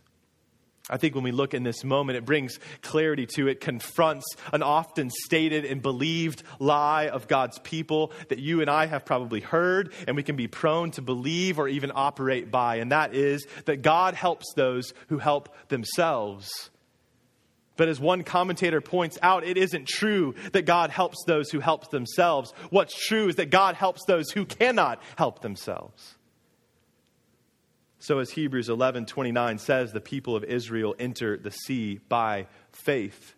I 0.91 0.97
think 0.97 1.15
when 1.15 1.25
we 1.25 1.33
look 1.33 1.55
in 1.55 1.63
this 1.63 1.85
moment, 1.85 2.19
it 2.19 2.25
brings 2.25 2.59
clarity 2.83 3.27
to 3.37 3.49
it, 3.49 3.61
confronts 3.61 4.27
an 4.53 4.63
often 4.63 5.09
stated 5.11 5.65
and 5.65 5.81
believed 5.81 6.43
lie 6.59 7.09
of 7.09 7.29
God's 7.29 7.59
people 7.61 8.13
that 8.29 8.39
you 8.39 8.61
and 8.61 8.69
I 8.69 8.87
have 8.87 9.05
probably 9.05 9.41
heard 9.41 9.93
and 10.07 10.17
we 10.17 10.23
can 10.23 10.37
be 10.37 10.49
prone 10.49 10.91
to 10.93 11.03
believe 11.03 11.59
or 11.59 11.69
even 11.69 11.93
operate 11.95 12.51
by. 12.51 12.77
And 12.77 12.93
that 12.93 13.15
is 13.15 13.47
that 13.67 13.83
God 13.83 14.15
helps 14.15 14.53
those 14.55 14.93
who 15.09 15.19
help 15.19 15.55
themselves. 15.69 16.71
But 17.77 17.89
as 17.89 17.99
one 17.99 18.25
commentator 18.25 18.83
points 18.83 19.17
out, 19.23 19.43
it 19.43 19.57
isn't 19.57 19.89
true 19.89 20.35
that 20.53 20.67
God 20.67 20.91
helps 20.91 21.25
those 21.27 21.51
who 21.51 21.61
help 21.61 21.91
themselves. 21.91 22.53
What's 22.69 22.95
true 23.07 23.29
is 23.29 23.37
that 23.37 23.49
God 23.49 23.75
helps 23.75 24.05
those 24.07 24.31
who 24.31 24.45
cannot 24.45 25.03
help 25.17 25.41
themselves. 25.41 26.17
So 28.01 28.19
as 28.19 28.31
Hebrews 28.31 28.69
11:29 28.69 29.61
says, 29.61 29.93
the 29.93 30.01
people 30.01 30.35
of 30.35 30.43
Israel 30.43 30.97
enter 30.99 31.37
the 31.37 31.51
sea 31.51 32.01
by 32.09 32.47
faith. 32.73 33.35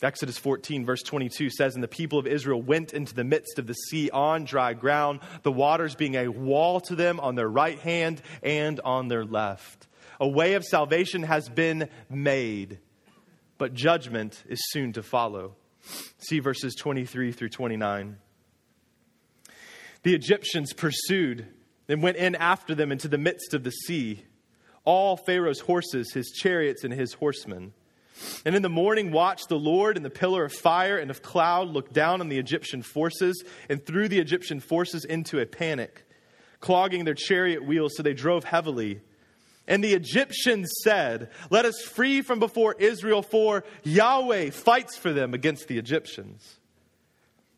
Exodus 0.00 0.38
14, 0.38 0.84
verse 0.84 1.02
22 1.02 1.50
says, 1.50 1.74
And 1.74 1.82
the 1.82 1.88
people 1.88 2.18
of 2.18 2.26
Israel 2.26 2.60
went 2.60 2.92
into 2.92 3.14
the 3.14 3.24
midst 3.24 3.58
of 3.58 3.66
the 3.66 3.74
sea 3.74 4.10
on 4.10 4.44
dry 4.44 4.74
ground, 4.74 5.20
the 5.42 5.52
waters 5.52 5.94
being 5.94 6.14
a 6.14 6.28
wall 6.28 6.80
to 6.82 6.94
them 6.94 7.18
on 7.20 7.36
their 7.36 7.48
right 7.48 7.78
hand 7.78 8.20
and 8.42 8.80
on 8.80 9.08
their 9.08 9.24
left. 9.24 9.88
A 10.20 10.28
way 10.28 10.54
of 10.54 10.64
salvation 10.64 11.22
has 11.22 11.48
been 11.48 11.88
made, 12.10 12.78
but 13.56 13.72
judgment 13.72 14.44
is 14.46 14.60
soon 14.70 14.92
to 14.92 15.02
follow. 15.02 15.56
See 16.18 16.38
verses 16.38 16.74
23 16.74 17.32
through 17.32 17.48
29. 17.48 18.18
The 20.02 20.14
Egyptians 20.14 20.74
pursued 20.74 21.46
and 21.88 22.02
went 22.02 22.16
in 22.16 22.34
after 22.34 22.74
them 22.74 22.92
into 22.92 23.08
the 23.08 23.18
midst 23.18 23.54
of 23.54 23.64
the 23.64 23.70
sea, 23.70 24.24
all 24.84 25.16
Pharaoh's 25.16 25.60
horses, 25.60 26.12
his 26.12 26.30
chariots, 26.30 26.84
and 26.84 26.92
his 26.92 27.14
horsemen. 27.14 27.72
And 28.44 28.54
in 28.54 28.62
the 28.62 28.68
morning 28.68 29.10
watch, 29.10 29.42
the 29.48 29.58
Lord 29.58 29.96
in 29.96 30.02
the 30.02 30.10
pillar 30.10 30.44
of 30.44 30.52
fire 30.52 30.98
and 30.98 31.10
of 31.10 31.22
cloud 31.22 31.68
looked 31.68 31.92
down 31.92 32.20
on 32.20 32.28
the 32.28 32.38
Egyptian 32.38 32.82
forces 32.82 33.42
and 33.68 33.84
threw 33.84 34.08
the 34.08 34.20
Egyptian 34.20 34.60
forces 34.60 35.04
into 35.04 35.40
a 35.40 35.46
panic, 35.46 36.06
clogging 36.60 37.04
their 37.04 37.14
chariot 37.14 37.64
wheels 37.64 37.94
so 37.96 38.02
they 38.02 38.14
drove 38.14 38.44
heavily. 38.44 39.00
And 39.66 39.82
the 39.82 39.94
Egyptians 39.94 40.70
said, 40.82 41.30
Let 41.50 41.64
us 41.64 41.82
flee 41.82 42.22
from 42.22 42.38
before 42.38 42.76
Israel, 42.78 43.22
for 43.22 43.64
Yahweh 43.82 44.50
fights 44.50 44.96
for 44.96 45.12
them 45.12 45.34
against 45.34 45.68
the 45.68 45.78
Egyptians. 45.78 46.60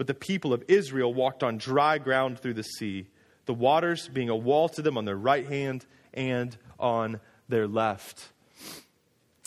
But 0.00 0.06
the 0.06 0.14
people 0.14 0.54
of 0.54 0.64
Israel 0.66 1.12
walked 1.12 1.42
on 1.42 1.58
dry 1.58 1.98
ground 1.98 2.38
through 2.38 2.54
the 2.54 2.62
sea, 2.62 3.08
the 3.44 3.52
waters 3.52 4.08
being 4.08 4.30
a 4.30 4.34
wall 4.34 4.70
to 4.70 4.80
them 4.80 4.96
on 4.96 5.04
their 5.04 5.14
right 5.14 5.46
hand 5.46 5.84
and 6.14 6.56
on 6.78 7.20
their 7.50 7.68
left. 7.68 8.30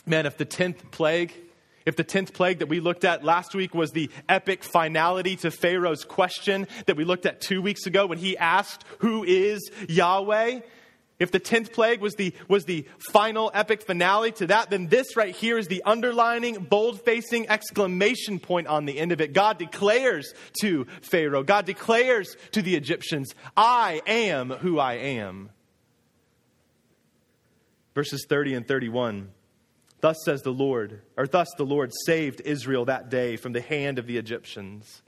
Man, 0.06 0.28
if 0.28 0.38
the 0.38 0.46
10th 0.46 0.92
plague, 0.92 1.34
if 1.88 1.96
the 1.96 2.04
10th 2.04 2.34
plague 2.36 2.60
that 2.60 2.68
we 2.68 2.82
looked 2.82 3.04
at 3.04 3.24
last 3.24 3.56
week 3.56 3.74
was 3.74 3.94
the 3.94 4.12
epic 4.30 4.64
finality 4.64 5.38
to 5.38 5.50
Pharaoh's 5.50 6.04
question 6.04 6.68
that 6.86 6.98
we 6.98 7.04
looked 7.04 7.26
at 7.26 7.42
two 7.42 7.60
weeks 7.60 7.88
ago 7.88 8.06
when 8.06 8.20
he 8.20 8.38
asked, 8.38 8.86
Who 9.00 9.24
is 9.24 9.72
Yahweh? 9.90 10.60
If 11.24 11.32
the 11.32 11.40
10th 11.40 11.72
plague 11.72 12.02
was 12.02 12.16
the, 12.16 12.34
was 12.50 12.66
the 12.66 12.86
final 13.14 13.50
epic 13.54 13.82
finale 13.82 14.34
to 14.34 14.48
that, 14.48 14.70
then 14.70 14.88
this 14.88 15.16
right 15.16 15.34
here 15.34 15.58
is 15.58 15.70
the 15.70 15.82
underlining, 15.86 16.56
bold 16.56 17.00
facing 17.00 17.50
exclamation 17.50 18.40
point 18.40 18.68
on 18.68 18.84
the 18.84 19.00
end 19.00 19.14
of 19.14 19.22
it. 19.22 19.32
God 19.32 19.58
declares 19.58 20.34
to 20.60 20.86
Pharaoh, 21.02 21.42
God 21.42 21.66
declares 21.66 22.36
to 22.52 22.62
the 22.62 22.76
Egyptians, 22.76 23.34
I 23.56 24.02
am 24.06 24.50
who 24.50 24.80
I 24.80 24.96
am. 24.96 25.50
Verses 27.96 28.26
30 28.28 28.56
and 28.56 28.68
31. 28.68 29.30
Thus 30.02 30.18
says 30.26 30.42
the 30.42 30.52
Lord, 30.52 31.04
or 31.16 31.26
thus 31.26 31.48
the 31.56 31.64
Lord 31.64 31.94
saved 32.06 32.42
Israel 32.44 32.84
that 32.86 33.10
day 33.10 33.38
from 33.38 33.54
the 33.54 33.62
hand 33.62 33.98
of 33.98 34.08
the 34.08 34.18
Egyptians. 34.18 35.02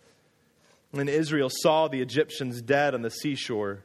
And 0.94 1.10
Israel 1.10 1.50
saw 1.52 1.90
the 1.90 2.02
Egyptians 2.02 2.62
dead 2.62 2.96
on 2.96 3.02
the 3.02 3.12
seashore. 3.12 3.84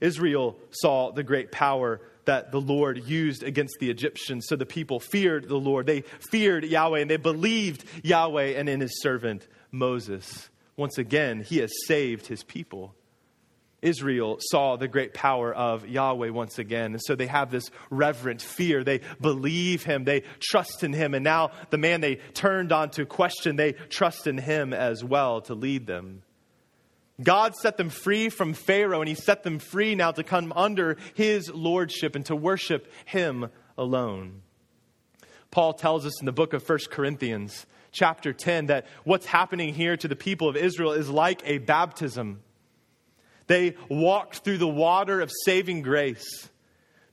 Israel 0.00 0.56
saw 0.70 1.10
the 1.12 1.22
great 1.22 1.52
power 1.52 2.00
that 2.24 2.52
the 2.52 2.60
Lord 2.60 3.06
used 3.06 3.42
against 3.42 3.76
the 3.80 3.90
Egyptians. 3.90 4.46
So 4.48 4.56
the 4.56 4.66
people 4.66 5.00
feared 5.00 5.48
the 5.48 5.56
Lord. 5.56 5.86
They 5.86 6.02
feared 6.30 6.64
Yahweh 6.64 7.00
and 7.00 7.10
they 7.10 7.16
believed 7.16 7.84
Yahweh 8.02 8.58
and 8.58 8.68
in 8.68 8.80
his 8.80 9.00
servant 9.00 9.48
Moses. 9.70 10.50
Once 10.76 10.98
again, 10.98 11.40
he 11.40 11.58
has 11.58 11.72
saved 11.86 12.26
his 12.26 12.44
people. 12.44 12.94
Israel 13.80 14.38
saw 14.40 14.76
the 14.76 14.88
great 14.88 15.14
power 15.14 15.54
of 15.54 15.86
Yahweh 15.86 16.30
once 16.30 16.58
again. 16.58 16.92
And 16.92 17.02
so 17.02 17.14
they 17.14 17.28
have 17.28 17.50
this 17.50 17.70
reverent 17.90 18.42
fear. 18.42 18.82
They 18.82 19.00
believe 19.20 19.84
him. 19.84 20.04
They 20.04 20.24
trust 20.40 20.82
in 20.82 20.92
him. 20.92 21.14
And 21.14 21.24
now 21.24 21.52
the 21.70 21.78
man 21.78 22.00
they 22.00 22.16
turned 22.34 22.72
on 22.72 22.90
to 22.90 23.06
question, 23.06 23.56
they 23.56 23.72
trust 23.72 24.26
in 24.26 24.36
him 24.36 24.72
as 24.72 25.04
well 25.04 25.40
to 25.42 25.54
lead 25.54 25.86
them. 25.86 26.22
God 27.20 27.56
set 27.56 27.76
them 27.76 27.90
free 27.90 28.28
from 28.28 28.54
Pharaoh, 28.54 29.00
and 29.00 29.08
he 29.08 29.14
set 29.14 29.42
them 29.42 29.58
free 29.58 29.94
now 29.94 30.12
to 30.12 30.22
come 30.22 30.52
under 30.54 30.96
his 31.14 31.50
lordship 31.50 32.14
and 32.14 32.24
to 32.26 32.36
worship 32.36 32.90
him 33.04 33.50
alone. 33.76 34.42
Paul 35.50 35.72
tells 35.72 36.06
us 36.06 36.20
in 36.20 36.26
the 36.26 36.32
book 36.32 36.52
of 36.52 36.68
1 36.68 36.78
Corinthians, 36.90 37.66
chapter 37.90 38.32
10, 38.32 38.66
that 38.66 38.86
what's 39.04 39.26
happening 39.26 39.74
here 39.74 39.96
to 39.96 40.06
the 40.06 40.16
people 40.16 40.48
of 40.48 40.56
Israel 40.56 40.92
is 40.92 41.08
like 41.08 41.42
a 41.44 41.58
baptism. 41.58 42.40
They 43.48 43.76
walked 43.88 44.38
through 44.40 44.58
the 44.58 44.68
water 44.68 45.20
of 45.20 45.32
saving 45.44 45.82
grace, 45.82 46.48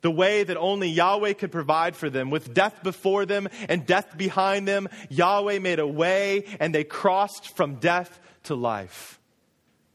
the 0.01 0.11
way 0.11 0.43
that 0.43 0.57
only 0.57 0.89
Yahweh 0.89 1.33
could 1.33 1.51
provide 1.51 1.95
for 1.95 2.09
them. 2.11 2.29
With 2.29 2.53
death 2.53 2.83
before 2.83 3.25
them 3.25 3.47
and 3.69 3.85
death 3.87 4.15
behind 4.15 4.67
them, 4.67 4.89
Yahweh 5.09 5.59
made 5.59 5.79
a 5.79 5.87
way 5.87 6.45
and 6.59 6.75
they 6.75 6.83
crossed 6.83 7.55
from 7.55 7.75
death 7.75 8.19
to 8.43 8.53
life. 8.53 9.19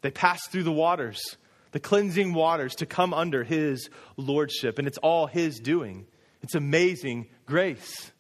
They 0.03 0.11
passed 0.11 0.51
through 0.51 0.65
the 0.65 0.73
waters, 0.73 1.21
the 1.73 1.81
cleansing 1.81 2.35
waters, 2.35 2.75
to 2.77 2.87
come 2.87 3.13
under 3.13 3.45
His 3.45 3.91
lordship, 4.17 4.79
and 4.79 4.89
it's 4.89 4.99
all 4.99 5.27
His 5.27 5.59
doing. 5.59 6.07
It's 6.43 6.55
amazing 6.55 7.29
grace. 7.47 8.11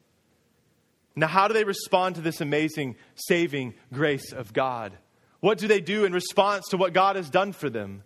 Now, 1.16 1.26
how 1.26 1.48
do 1.48 1.54
they 1.54 1.64
respond 1.64 2.14
to 2.16 2.20
this 2.20 2.40
amazing 2.40 2.96
saving 3.14 3.74
grace 3.92 4.32
of 4.32 4.52
God? 4.52 4.96
What 5.40 5.58
do 5.58 5.68
they 5.68 5.80
do 5.80 6.04
in 6.04 6.12
response 6.12 6.68
to 6.68 6.76
what 6.76 6.92
God 6.92 7.16
has 7.16 7.30
done 7.30 7.52
for 7.52 7.70
them? 7.70 8.02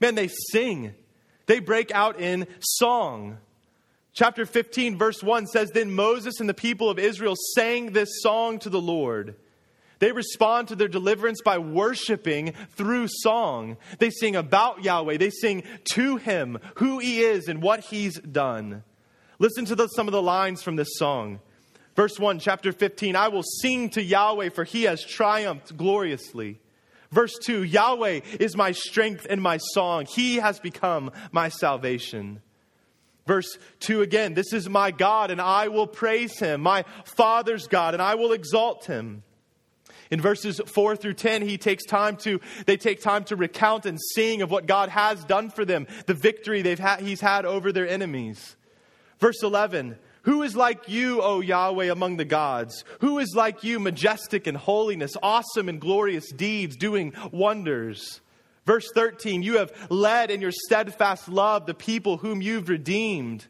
Man, 0.00 0.14
they 0.14 0.28
sing. 0.28 0.94
They 1.46 1.60
break 1.60 1.90
out 1.90 2.20
in 2.20 2.46
song. 2.60 3.38
Chapter 4.12 4.46
15, 4.46 4.96
verse 4.96 5.22
1 5.22 5.46
says 5.46 5.70
Then 5.70 5.92
Moses 5.92 6.40
and 6.40 6.48
the 6.48 6.54
people 6.54 6.88
of 6.88 6.98
Israel 6.98 7.34
sang 7.54 7.92
this 7.92 8.08
song 8.22 8.58
to 8.60 8.70
the 8.70 8.80
Lord. 8.80 9.36
They 9.98 10.12
respond 10.12 10.68
to 10.68 10.76
their 10.76 10.88
deliverance 10.88 11.40
by 11.42 11.58
worshiping 11.58 12.52
through 12.72 13.08
song. 13.08 13.78
They 13.98 14.10
sing 14.10 14.36
about 14.36 14.84
Yahweh. 14.84 15.16
They 15.16 15.30
sing 15.30 15.62
to 15.92 16.16
Him, 16.16 16.58
who 16.76 16.98
He 16.98 17.20
is, 17.20 17.48
and 17.48 17.62
what 17.62 17.80
He's 17.80 18.18
done. 18.20 18.84
Listen 19.38 19.64
to 19.66 19.74
the, 19.74 19.86
some 19.88 20.06
of 20.08 20.12
the 20.12 20.22
lines 20.22 20.62
from 20.62 20.76
this 20.76 20.96
song. 20.96 21.40
Verse 21.94 22.18
1, 22.18 22.40
chapter 22.40 22.72
15 22.72 23.16
I 23.16 23.28
will 23.28 23.42
sing 23.42 23.88
to 23.90 24.02
Yahweh, 24.02 24.50
for 24.50 24.64
He 24.64 24.82
has 24.82 25.02
triumphed 25.02 25.76
gloriously. 25.76 26.60
Verse 27.10 27.38
2 27.44 27.62
Yahweh 27.62 28.20
is 28.38 28.56
my 28.56 28.72
strength 28.72 29.26
and 29.28 29.40
my 29.40 29.56
song. 29.56 30.04
He 30.06 30.36
has 30.36 30.60
become 30.60 31.10
my 31.32 31.48
salvation. 31.48 32.42
Verse 33.26 33.58
2 33.80 34.02
again, 34.02 34.34
this 34.34 34.52
is 34.52 34.68
my 34.68 34.90
God 34.90 35.30
and 35.30 35.40
I 35.40 35.68
will 35.68 35.86
praise 35.86 36.38
him, 36.38 36.60
my 36.60 36.84
Father's 37.04 37.66
God, 37.66 37.94
and 37.94 38.02
I 38.02 38.14
will 38.14 38.32
exalt 38.32 38.84
him. 38.84 39.22
In 40.10 40.20
verses 40.20 40.60
4 40.66 40.96
through 40.96 41.14
10, 41.14 41.42
he 41.42 41.58
takes 41.58 41.84
time 41.84 42.16
to, 42.18 42.40
they 42.66 42.76
take 42.76 43.00
time 43.00 43.24
to 43.24 43.36
recount 43.36 43.86
and 43.86 43.98
sing 44.14 44.42
of 44.42 44.50
what 44.50 44.66
God 44.66 44.88
has 44.88 45.24
done 45.24 45.50
for 45.50 45.64
them, 45.64 45.86
the 46.06 46.14
victory 46.14 46.62
they've 46.62 46.78
had, 46.78 47.00
he's 47.00 47.20
had 47.20 47.44
over 47.44 47.72
their 47.72 47.88
enemies. 47.88 48.56
Verse 49.18 49.42
11, 49.42 49.96
who 50.22 50.42
is 50.42 50.56
like 50.56 50.88
you, 50.88 51.22
O 51.22 51.40
Yahweh, 51.40 51.86
among 51.86 52.16
the 52.16 52.24
gods? 52.24 52.84
Who 53.00 53.18
is 53.18 53.34
like 53.36 53.62
you, 53.62 53.78
majestic 53.78 54.46
in 54.46 54.56
holiness, 54.56 55.12
awesome 55.22 55.68
in 55.68 55.78
glorious 55.78 56.30
deeds, 56.32 56.76
doing 56.76 57.14
wonders? 57.30 58.20
Verse 58.64 58.88
13, 58.92 59.44
you 59.44 59.58
have 59.58 59.72
led 59.88 60.32
in 60.32 60.40
your 60.40 60.50
steadfast 60.52 61.28
love 61.28 61.66
the 61.66 61.74
people 61.74 62.16
whom 62.16 62.42
you've 62.42 62.68
redeemed. 62.68 63.46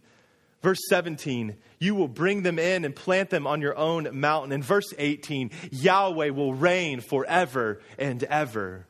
Verse 0.60 0.80
17, 0.90 1.56
you 1.78 1.94
will 1.94 2.08
bring 2.08 2.42
them 2.42 2.58
in 2.58 2.84
and 2.84 2.94
plant 2.94 3.30
them 3.30 3.46
on 3.46 3.60
your 3.60 3.76
own 3.76 4.08
mountain. 4.18 4.52
In 4.52 4.62
verse 4.62 4.92
18, 4.96 5.50
Yahweh 5.70 6.30
will 6.30 6.54
reign 6.54 7.00
forever 7.00 7.80
and 7.98 8.22
ever. 8.24 8.86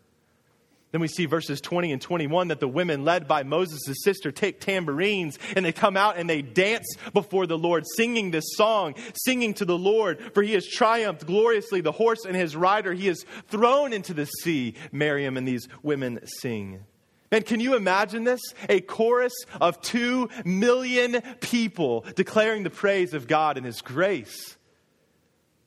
Then 0.93 1.01
we 1.01 1.09
see 1.09 1.27
verses 1.27 1.61
20 1.61 1.93
and 1.93 2.01
21 2.01 2.49
that 2.49 2.61
the 2.61 2.69
women, 2.69 3.05
led 3.05 3.29
by 3.29 3.43
Moses' 3.43 3.97
sister, 4.03 4.31
take 4.31 4.61
tambourines 4.61 5.39
and 5.55 5.65
they 5.65 5.73
come 5.73 5.97
out 5.97 6.17
and 6.17 6.31
they 6.31 6.41
dance 6.43 6.87
before 7.13 7.47
the 7.47 7.59
Lord, 7.59 7.85
singing 7.97 8.31
this 8.31 8.45
song, 8.55 8.95
singing 9.25 9.53
to 9.55 9.65
the 9.65 9.77
Lord, 9.77 10.33
for 10.33 10.43
he 10.43 10.55
has 10.55 10.67
triumphed 10.67 11.27
gloriously. 11.27 11.81
The 11.81 11.93
horse 11.93 12.25
and 12.25 12.37
his 12.37 12.57
rider 12.57 12.95
he 12.95 13.09
has 13.09 13.27
thrown 13.49 13.93
into 13.93 14.15
the 14.15 14.27
sea. 14.27 14.75
Miriam 14.93 15.37
and 15.37 15.47
these 15.47 15.69
women 15.83 16.21
sing. 16.41 16.85
And 17.31 17.45
can 17.45 17.61
you 17.61 17.75
imagine 17.77 18.25
this? 18.25 18.41
A 18.69 18.81
chorus 18.81 19.35
of 19.61 19.81
two 19.81 20.29
million 20.45 21.21
people 21.41 22.05
declaring 22.15 22.63
the 22.63 22.71
praise 22.71 23.15
of 23.15 23.27
God 23.27 23.57
and 23.57 23.67
his 23.67 23.81
grace. 23.81 24.57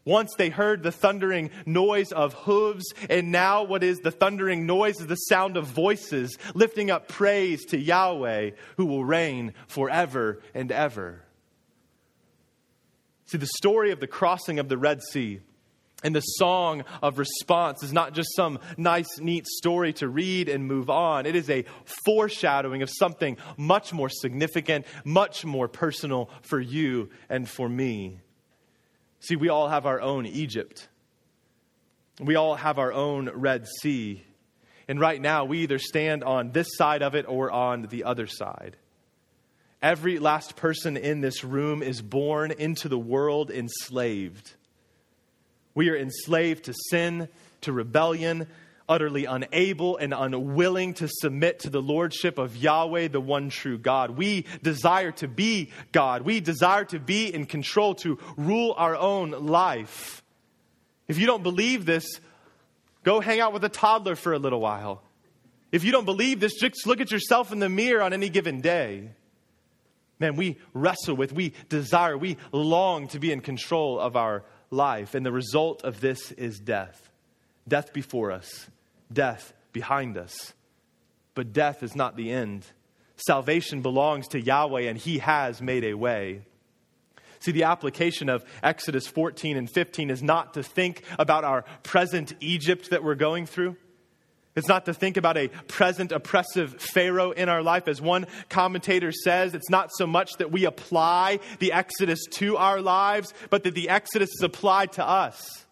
Once 0.06 0.34
they 0.38 0.50
heard 0.50 0.82
the 0.82 0.92
thundering 0.92 1.52
noise 1.66 2.12
of 2.12 2.34
hooves, 2.34 2.94
and 3.10 3.32
now 3.32 3.64
what 3.64 3.84
is 3.84 4.00
the 4.00 4.12
thundering 4.12 4.66
noise 4.66 5.00
is 5.00 5.08
the 5.08 5.16
sound 5.16 5.58
of 5.58 5.66
voices 5.66 6.38
lifting 6.56 6.90
up 6.90 7.08
praise 7.08 7.66
to 7.66 7.78
Yahweh, 7.78 8.52
who 8.78 8.86
will 8.86 9.04
reign 9.04 9.54
forever 9.68 10.42
and 10.54 10.72
ever. 10.72 11.24
See, 13.26 13.38
the 13.38 13.46
story 13.58 13.92
of 13.92 14.00
the 14.00 14.08
crossing 14.08 14.58
of 14.58 14.70
the 14.70 14.78
Red 14.78 15.04
Sea 15.04 15.42
and 16.04 16.16
the 16.16 16.22
song 16.22 16.84
of 17.02 17.20
response 17.20 17.84
is 17.84 17.92
not 17.92 18.14
just 18.14 18.30
some 18.36 18.60
nice, 18.78 19.20
neat 19.20 19.46
story 19.48 19.92
to 19.94 20.08
read 20.08 20.48
and 20.48 20.66
move 20.66 20.90
on. 20.90 21.26
It 21.26 21.36
is 21.36 21.50
a 21.50 21.66
foreshadowing 22.06 22.82
of 22.82 22.90
something 22.90 23.38
much 23.58 23.92
more 23.92 24.10
significant, 24.10 24.86
much 25.04 25.44
more 25.44 25.68
personal 25.68 26.30
for 26.42 26.60
you 26.60 27.10
and 27.30 27.50
for 27.50 27.68
me. 27.68 28.20
See, 29.20 29.36
we 29.36 29.50
all 29.50 29.68
have 29.68 29.86
our 29.86 30.00
own 30.00 30.26
Egypt. 30.26 30.88
We 32.22 32.36
all 32.36 32.56
have 32.56 32.80
our 32.80 32.94
own 32.94 33.30
Red 33.30 33.68
Sea. 33.82 34.24
And 34.88 35.00
right 35.00 35.22
now, 35.22 35.46
we 35.46 35.60
either 35.60 35.80
stand 35.80 36.24
on 36.24 36.52
this 36.52 36.68
side 36.78 37.04
of 37.04 37.14
it 37.14 37.26
or 37.28 37.52
on 37.52 37.84
the 37.84 38.06
other 38.06 38.28
side. 38.28 38.78
Every 39.82 40.20
last 40.20 40.56
person 40.56 40.98
in 40.98 41.22
this 41.22 41.44
room 41.44 41.84
is 41.84 42.02
born 42.02 42.52
into 42.52 42.90
the 42.90 42.98
world 42.98 43.52
enslaved. 43.52 44.56
We 45.76 45.90
are 45.90 45.98
enslaved 45.98 46.66
to 46.66 46.74
sin, 46.90 47.30
to 47.62 47.72
rebellion, 47.72 48.48
utterly 48.90 49.26
unable 49.26 49.98
and 49.98 50.14
unwilling 50.14 50.96
to 50.96 51.08
submit 51.08 51.60
to 51.60 51.70
the 51.70 51.82
lordship 51.82 52.40
of 52.40 52.58
Yahweh, 52.58 53.10
the 53.10 53.22
one 53.22 53.50
true 53.50 53.78
God. 53.78 54.12
We 54.12 54.46
desire 54.64 55.12
to 55.14 55.28
be 55.28 55.72
God. 55.92 56.24
We 56.24 56.40
desire 56.40 56.86
to 56.86 57.00
be 57.00 57.32
in 57.32 57.46
control, 57.46 57.94
to 57.96 58.18
rule 58.36 58.74
our 58.76 58.96
own 58.96 59.30
life. 59.32 60.24
If 61.08 61.20
you 61.20 61.28
don't 61.28 61.44
believe 61.44 61.86
this, 61.86 62.20
go 63.04 63.20
hang 63.20 63.40
out 63.40 63.54
with 63.54 63.64
a 63.64 63.70
toddler 63.70 64.16
for 64.16 64.34
a 64.34 64.40
little 64.40 64.60
while. 64.60 65.04
If 65.72 65.84
you 65.84 65.92
don't 65.92 66.06
believe 66.06 66.40
this, 66.40 66.56
just 66.56 66.88
look 66.88 67.00
at 67.00 67.12
yourself 67.12 67.52
in 67.52 67.60
the 67.60 67.70
mirror 67.70 68.02
on 68.02 68.12
any 68.12 68.30
given 68.30 68.60
day. 68.60 69.12
Man, 70.20 70.36
we 70.36 70.58
wrestle 70.74 71.16
with, 71.16 71.32
we 71.32 71.54
desire, 71.70 72.18
we 72.18 72.38
long 72.52 73.08
to 73.10 73.20
be 73.20 73.32
in 73.32 73.40
control 73.40 74.00
of 74.00 74.16
our 74.16 74.44
life. 74.70 75.16
And 75.16 75.26
the 75.26 75.32
result 75.32 75.84
of 75.84 76.02
this 76.02 76.32
is 76.34 76.60
death 76.60 77.10
death 77.68 77.94
before 77.94 78.32
us, 78.32 78.68
death 79.14 79.54
behind 79.72 80.18
us. 80.18 80.54
But 81.36 81.54
death 81.54 81.84
is 81.84 81.96
not 81.96 82.18
the 82.18 82.32
end. 82.32 82.66
Salvation 83.16 83.82
belongs 83.82 84.28
to 84.30 84.42
Yahweh, 84.42 84.82
and 84.82 84.98
He 84.98 85.20
has 85.20 85.62
made 85.62 85.84
a 85.84 85.94
way. 85.94 86.42
See, 87.40 87.52
the 87.52 87.64
application 87.64 88.28
of 88.28 88.44
Exodus 88.62 89.08
14 89.08 89.56
and 89.56 89.70
15 89.70 90.10
is 90.10 90.22
not 90.22 90.56
to 90.56 90.64
think 90.64 91.04
about 91.18 91.44
our 91.44 91.64
present 91.84 92.34
Egypt 92.42 92.90
that 92.90 93.04
we're 93.04 93.16
going 93.16 93.46
through. 93.46 93.78
It's 94.60 94.68
not 94.68 94.86
to 94.88 94.94
think 94.94 95.16
about 95.16 95.38
a 95.38 95.48
present 95.70 96.12
oppressive 96.12 96.82
Pharaoh 96.82 97.32
in 97.32 97.48
our 97.48 97.64
life. 97.64 97.88
As 97.88 98.02
one 98.02 98.28
commentator 98.50 99.14
says, 99.14 99.54
it's 99.54 99.70
not 99.70 99.90
so 99.94 100.06
much 100.06 100.34
that 100.40 100.52
we 100.52 100.66
apply 100.66 101.40
the 101.60 101.72
Exodus 101.72 102.26
to 102.32 102.58
our 102.58 102.82
lives, 102.82 103.34
but 103.50 103.64
that 103.64 103.74
the 103.74 103.88
Exodus 103.88 104.30
is 104.32 104.44
applied 104.44 104.92
to 104.94 105.08
us. 105.08 105.66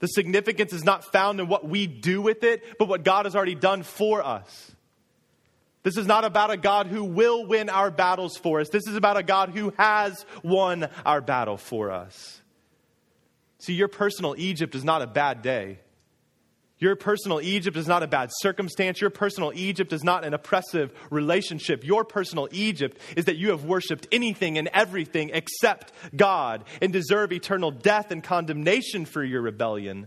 The 0.00 0.06
significance 0.06 0.74
is 0.74 0.84
not 0.84 1.10
found 1.12 1.40
in 1.40 1.48
what 1.48 1.66
we 1.66 1.86
do 1.86 2.20
with 2.20 2.44
it, 2.44 2.62
but 2.78 2.88
what 2.88 3.04
God 3.04 3.24
has 3.24 3.34
already 3.34 3.54
done 3.54 3.82
for 3.82 4.22
us. 4.22 4.70
This 5.82 5.96
is 5.96 6.06
not 6.06 6.26
about 6.26 6.50
a 6.50 6.58
God 6.58 6.88
who 6.88 7.04
will 7.04 7.46
win 7.46 7.70
our 7.70 7.90
battles 7.90 8.36
for 8.36 8.60
us. 8.60 8.68
This 8.68 8.86
is 8.86 8.96
about 8.96 9.16
a 9.16 9.22
God 9.22 9.48
who 9.48 9.72
has 9.78 10.26
won 10.42 10.90
our 11.06 11.22
battle 11.22 11.56
for 11.56 11.90
us. 11.90 12.42
See, 13.60 13.72
your 13.72 13.88
personal 13.88 14.34
Egypt 14.36 14.74
is 14.74 14.84
not 14.84 15.00
a 15.00 15.06
bad 15.06 15.40
day. 15.40 15.78
Your 16.80 16.94
personal 16.94 17.40
Egypt 17.40 17.76
is 17.76 17.88
not 17.88 18.04
a 18.04 18.06
bad 18.06 18.30
circumstance. 18.40 19.00
Your 19.00 19.10
personal 19.10 19.52
Egypt 19.54 19.92
is 19.92 20.04
not 20.04 20.24
an 20.24 20.32
oppressive 20.32 20.92
relationship. 21.10 21.84
Your 21.84 22.04
personal 22.04 22.48
Egypt 22.52 22.98
is 23.16 23.24
that 23.24 23.36
you 23.36 23.50
have 23.50 23.64
worshiped 23.64 24.06
anything 24.12 24.58
and 24.58 24.68
everything 24.72 25.30
except 25.32 25.92
God 26.14 26.64
and 26.80 26.92
deserve 26.92 27.32
eternal 27.32 27.72
death 27.72 28.12
and 28.12 28.22
condemnation 28.22 29.06
for 29.06 29.24
your 29.24 29.42
rebellion. 29.42 30.06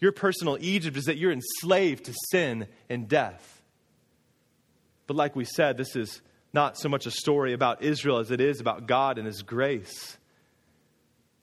Your 0.00 0.12
personal 0.12 0.56
Egypt 0.60 0.96
is 0.96 1.04
that 1.04 1.18
you're 1.18 1.32
enslaved 1.32 2.06
to 2.06 2.14
sin 2.30 2.68
and 2.88 3.06
death. 3.06 3.62
But 5.06 5.16
like 5.16 5.36
we 5.36 5.44
said, 5.44 5.76
this 5.76 5.94
is 5.94 6.22
not 6.54 6.78
so 6.78 6.88
much 6.88 7.04
a 7.04 7.10
story 7.10 7.52
about 7.52 7.82
Israel 7.82 8.18
as 8.18 8.30
it 8.30 8.40
is 8.40 8.60
about 8.60 8.86
God 8.86 9.18
and 9.18 9.26
His 9.26 9.42
grace. 9.42 10.16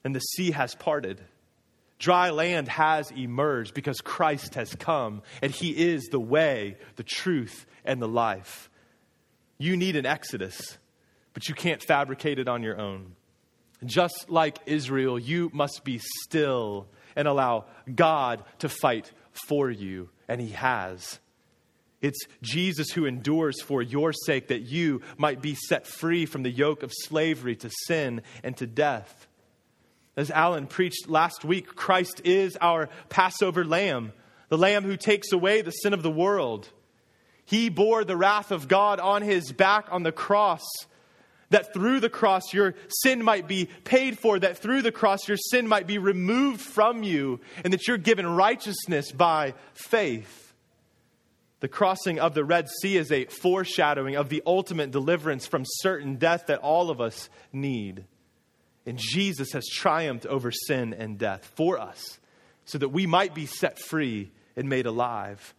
And 0.02 0.14
the 0.14 0.20
sea 0.20 0.50
has 0.50 0.74
parted. 0.74 1.20
Dry 1.98 2.30
land 2.30 2.68
has 2.68 3.10
emerged 3.10 3.74
because 3.74 4.00
Christ 4.00 4.56
has 4.56 4.74
come 4.74 5.22
and 5.42 5.52
he 5.52 5.70
is 5.70 6.04
the 6.10 6.20
way, 6.20 6.76
the 6.96 7.02
truth, 7.02 7.66
and 7.84 8.00
the 8.00 8.08
life. 8.08 8.68
You 9.58 9.76
need 9.76 9.96
an 9.96 10.06
exodus, 10.06 10.78
but 11.32 11.48
you 11.48 11.54
can't 11.54 11.82
fabricate 11.82 12.38
it 12.38 12.48
on 12.48 12.62
your 12.62 12.78
own. 12.78 13.14
Just 13.84 14.26
like 14.28 14.58
Israel, 14.66 15.18
you 15.18 15.50
must 15.52 15.84
be 15.84 16.00
still 16.22 16.86
and 17.16 17.28
allow 17.28 17.66
God 17.94 18.44
to 18.58 18.68
fight 18.68 19.12
for 19.46 19.70
you, 19.70 20.08
and 20.28 20.40
he 20.40 20.50
has. 20.50 21.18
It's 22.00 22.26
Jesus 22.42 22.90
who 22.90 23.06
endures 23.06 23.62
for 23.62 23.80
your 23.82 24.12
sake 24.12 24.48
that 24.48 24.62
you 24.62 25.00
might 25.16 25.40
be 25.40 25.54
set 25.54 25.86
free 25.86 26.26
from 26.26 26.42
the 26.42 26.50
yoke 26.50 26.82
of 26.82 26.92
slavery 26.92 27.56
to 27.56 27.70
sin 27.86 28.22
and 28.42 28.56
to 28.58 28.66
death. 28.66 29.26
As 30.16 30.30
Alan 30.30 30.66
preached 30.66 31.08
last 31.08 31.44
week, 31.44 31.74
Christ 31.74 32.20
is 32.24 32.56
our 32.60 32.88
Passover 33.08 33.64
lamb, 33.64 34.12
the 34.48 34.58
lamb 34.58 34.84
who 34.84 34.96
takes 34.96 35.32
away 35.32 35.62
the 35.62 35.72
sin 35.72 35.92
of 35.92 36.02
the 36.02 36.10
world. 36.10 36.68
He 37.44 37.68
bore 37.68 38.04
the 38.04 38.16
wrath 38.16 38.52
of 38.52 38.68
God 38.68 39.00
on 39.00 39.22
his 39.22 39.50
back 39.52 39.88
on 39.90 40.02
the 40.02 40.12
cross, 40.12 40.62
that 41.50 41.74
through 41.74 42.00
the 42.00 42.08
cross 42.08 42.52
your 42.52 42.74
sin 42.88 43.24
might 43.24 43.48
be 43.48 43.68
paid 43.84 44.18
for, 44.18 44.38
that 44.38 44.58
through 44.58 44.82
the 44.82 44.92
cross 44.92 45.28
your 45.28 45.36
sin 45.36 45.66
might 45.66 45.86
be 45.86 45.98
removed 45.98 46.60
from 46.60 47.02
you, 47.02 47.40
and 47.64 47.72
that 47.72 47.86
you're 47.88 47.98
given 47.98 48.26
righteousness 48.26 49.10
by 49.10 49.54
faith. 49.74 50.52
The 51.60 51.68
crossing 51.68 52.20
of 52.20 52.34
the 52.34 52.44
Red 52.44 52.68
Sea 52.68 52.96
is 52.98 53.10
a 53.10 53.24
foreshadowing 53.24 54.16
of 54.16 54.28
the 54.28 54.42
ultimate 54.46 54.90
deliverance 54.90 55.46
from 55.46 55.64
certain 55.66 56.16
death 56.16 56.46
that 56.46 56.60
all 56.60 56.90
of 56.90 57.00
us 57.00 57.28
need. 57.52 58.04
And 58.86 58.98
Jesus 58.98 59.52
has 59.52 59.66
triumphed 59.66 60.26
over 60.26 60.50
sin 60.50 60.94
and 60.94 61.18
death 61.18 61.50
for 61.54 61.78
us 61.78 62.18
so 62.64 62.78
that 62.78 62.90
we 62.90 63.06
might 63.06 63.34
be 63.34 63.46
set 63.46 63.78
free 63.78 64.30
and 64.56 64.68
made 64.68 64.86
alive. 64.86 65.54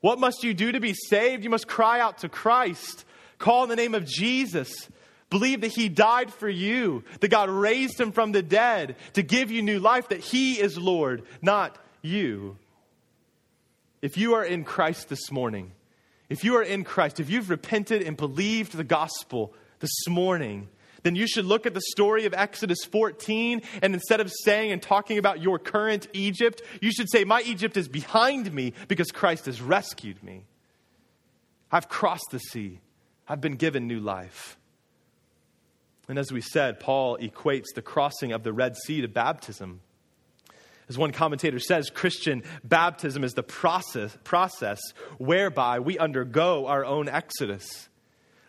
What 0.00 0.18
must 0.18 0.44
you 0.44 0.54
do 0.54 0.72
to 0.72 0.80
be 0.80 0.94
saved? 0.94 1.44
You 1.44 1.50
must 1.50 1.66
cry 1.68 2.00
out 2.00 2.18
to 2.18 2.28
Christ, 2.28 3.04
call 3.38 3.64
in 3.64 3.68
the 3.68 3.76
name 3.76 3.94
of 3.94 4.06
Jesus. 4.06 4.88
Believe 5.30 5.62
that 5.62 5.72
He 5.72 5.88
died 5.88 6.32
for 6.32 6.48
you, 6.48 7.02
that 7.20 7.28
God 7.28 7.50
raised 7.50 8.00
Him 8.00 8.12
from 8.12 8.32
the 8.32 8.42
dead 8.42 8.96
to 9.14 9.22
give 9.22 9.50
you 9.50 9.62
new 9.62 9.80
life, 9.80 10.08
that 10.10 10.20
He 10.20 10.60
is 10.60 10.78
Lord, 10.78 11.24
not 11.42 11.76
you. 12.02 12.56
If 14.02 14.16
you 14.16 14.34
are 14.34 14.44
in 14.44 14.62
Christ 14.62 15.08
this 15.08 15.32
morning, 15.32 15.72
if 16.28 16.44
you 16.44 16.56
are 16.56 16.62
in 16.62 16.84
Christ, 16.84 17.18
if 17.18 17.30
you've 17.30 17.50
repented 17.50 18.02
and 18.02 18.16
believed 18.16 18.76
the 18.76 18.84
gospel 18.84 19.52
this 19.80 20.06
morning, 20.08 20.68
then 21.06 21.14
you 21.14 21.28
should 21.28 21.44
look 21.44 21.66
at 21.66 21.72
the 21.72 21.80
story 21.92 22.26
of 22.26 22.34
Exodus 22.34 22.84
14 22.90 23.62
and 23.80 23.94
instead 23.94 24.20
of 24.20 24.32
saying 24.42 24.72
and 24.72 24.82
talking 24.82 25.18
about 25.18 25.40
your 25.40 25.60
current 25.60 26.08
Egypt, 26.12 26.62
you 26.80 26.90
should 26.90 27.08
say, 27.08 27.22
My 27.22 27.42
Egypt 27.42 27.76
is 27.76 27.86
behind 27.86 28.52
me 28.52 28.72
because 28.88 29.12
Christ 29.12 29.46
has 29.46 29.62
rescued 29.62 30.20
me. 30.24 30.42
I've 31.70 31.88
crossed 31.88 32.26
the 32.32 32.40
sea, 32.40 32.80
I've 33.28 33.40
been 33.40 33.54
given 33.54 33.86
new 33.86 34.00
life. 34.00 34.58
And 36.08 36.18
as 36.18 36.32
we 36.32 36.40
said, 36.40 36.80
Paul 36.80 37.18
equates 37.18 37.66
the 37.76 37.82
crossing 37.82 38.32
of 38.32 38.42
the 38.42 38.52
Red 38.52 38.76
Sea 38.76 39.00
to 39.02 39.08
baptism. 39.08 39.82
As 40.88 40.98
one 40.98 41.12
commentator 41.12 41.60
says, 41.60 41.88
Christian 41.88 42.42
baptism 42.64 43.22
is 43.22 43.34
the 43.34 43.44
process, 43.44 44.16
process 44.24 44.80
whereby 45.18 45.78
we 45.78 45.98
undergo 45.98 46.66
our 46.66 46.84
own 46.84 47.08
exodus 47.08 47.88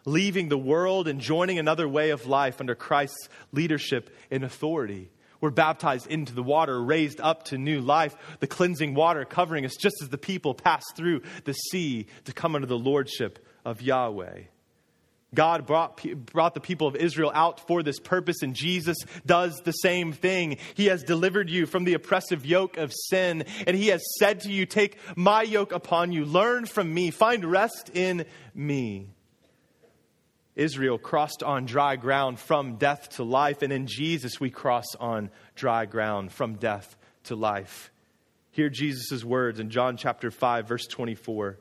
leaving 0.07 0.47
the 0.47 0.57
world 0.57 1.07
and 1.07 1.19
joining 1.19 1.59
another 1.59 1.87
way 1.87 2.11
of 2.11 2.25
life 2.25 2.61
under 2.61 2.73
Christ's 2.73 3.27
leadership 3.51 4.09
and 4.31 4.43
authority. 4.43 5.11
We're 5.41 5.51
baptized 5.51 6.07
into 6.07 6.33
the 6.33 6.41
water, 6.41 6.81
raised 6.81 7.19
up 7.19 7.43
to 7.45 7.57
new 7.57 7.81
life, 7.81 8.15
the 8.39 8.47
cleansing 8.47 8.95
water 8.95 9.25
covering 9.25 9.65
us 9.65 9.75
just 9.75 10.01
as 10.01 10.09
the 10.09 10.17
people 10.17 10.55
pass 10.55 10.83
through 10.95 11.21
the 11.43 11.53
sea 11.53 12.07
to 12.23 12.33
come 12.33 12.55
under 12.55 12.65
the 12.65 12.77
lordship 12.77 13.45
of 13.65 13.81
Yahweh. 13.81 14.43
God 15.35 15.67
brought, 15.67 16.01
brought 16.25 16.53
the 16.53 16.61
people 16.61 16.87
of 16.87 16.95
Israel 16.95 17.31
out 17.33 17.67
for 17.67 17.83
this 17.83 17.99
purpose, 17.99 18.41
and 18.41 18.55
Jesus 18.55 18.97
does 19.25 19.61
the 19.65 19.73
same 19.73 20.13
thing. 20.13 20.57
He 20.73 20.85
has 20.85 21.03
delivered 21.03 21.49
you 21.49 21.65
from 21.65 21.83
the 21.83 21.95
oppressive 21.95 22.45
yoke 22.45 22.77
of 22.77 22.93
sin, 22.93 23.43
and 23.67 23.75
He 23.75 23.87
has 23.87 24.01
said 24.19 24.39
to 24.41 24.51
you, 24.51 24.65
Take 24.65 24.97
my 25.17 25.41
yoke 25.41 25.73
upon 25.73 26.13
you, 26.13 26.23
learn 26.23 26.65
from 26.65 26.93
me, 26.93 27.11
find 27.11 27.43
rest 27.43 27.91
in 27.93 28.25
me. 28.55 29.09
Israel 30.57 30.97
crossed 30.97 31.43
on 31.43 31.65
dry 31.65 31.95
ground 31.95 32.39
from 32.39 32.77
death 32.77 33.09
to 33.11 33.23
life, 33.23 33.61
and 33.61 33.71
in 33.71 33.85
Jesus 33.85 34.39
we 34.39 34.49
cross 34.49 34.95
on 34.99 35.29
dry 35.55 35.85
ground 35.85 36.31
from 36.31 36.55
death 36.55 36.97
to 37.25 37.35
life. 37.35 37.91
Hear 38.49 38.67
Jesus' 38.67 39.23
words 39.23 39.59
in 39.59 39.69
John 39.69 39.97
chapter 39.97 40.31
5, 40.31 40.67
verse 40.67 40.87
24. 40.87 41.59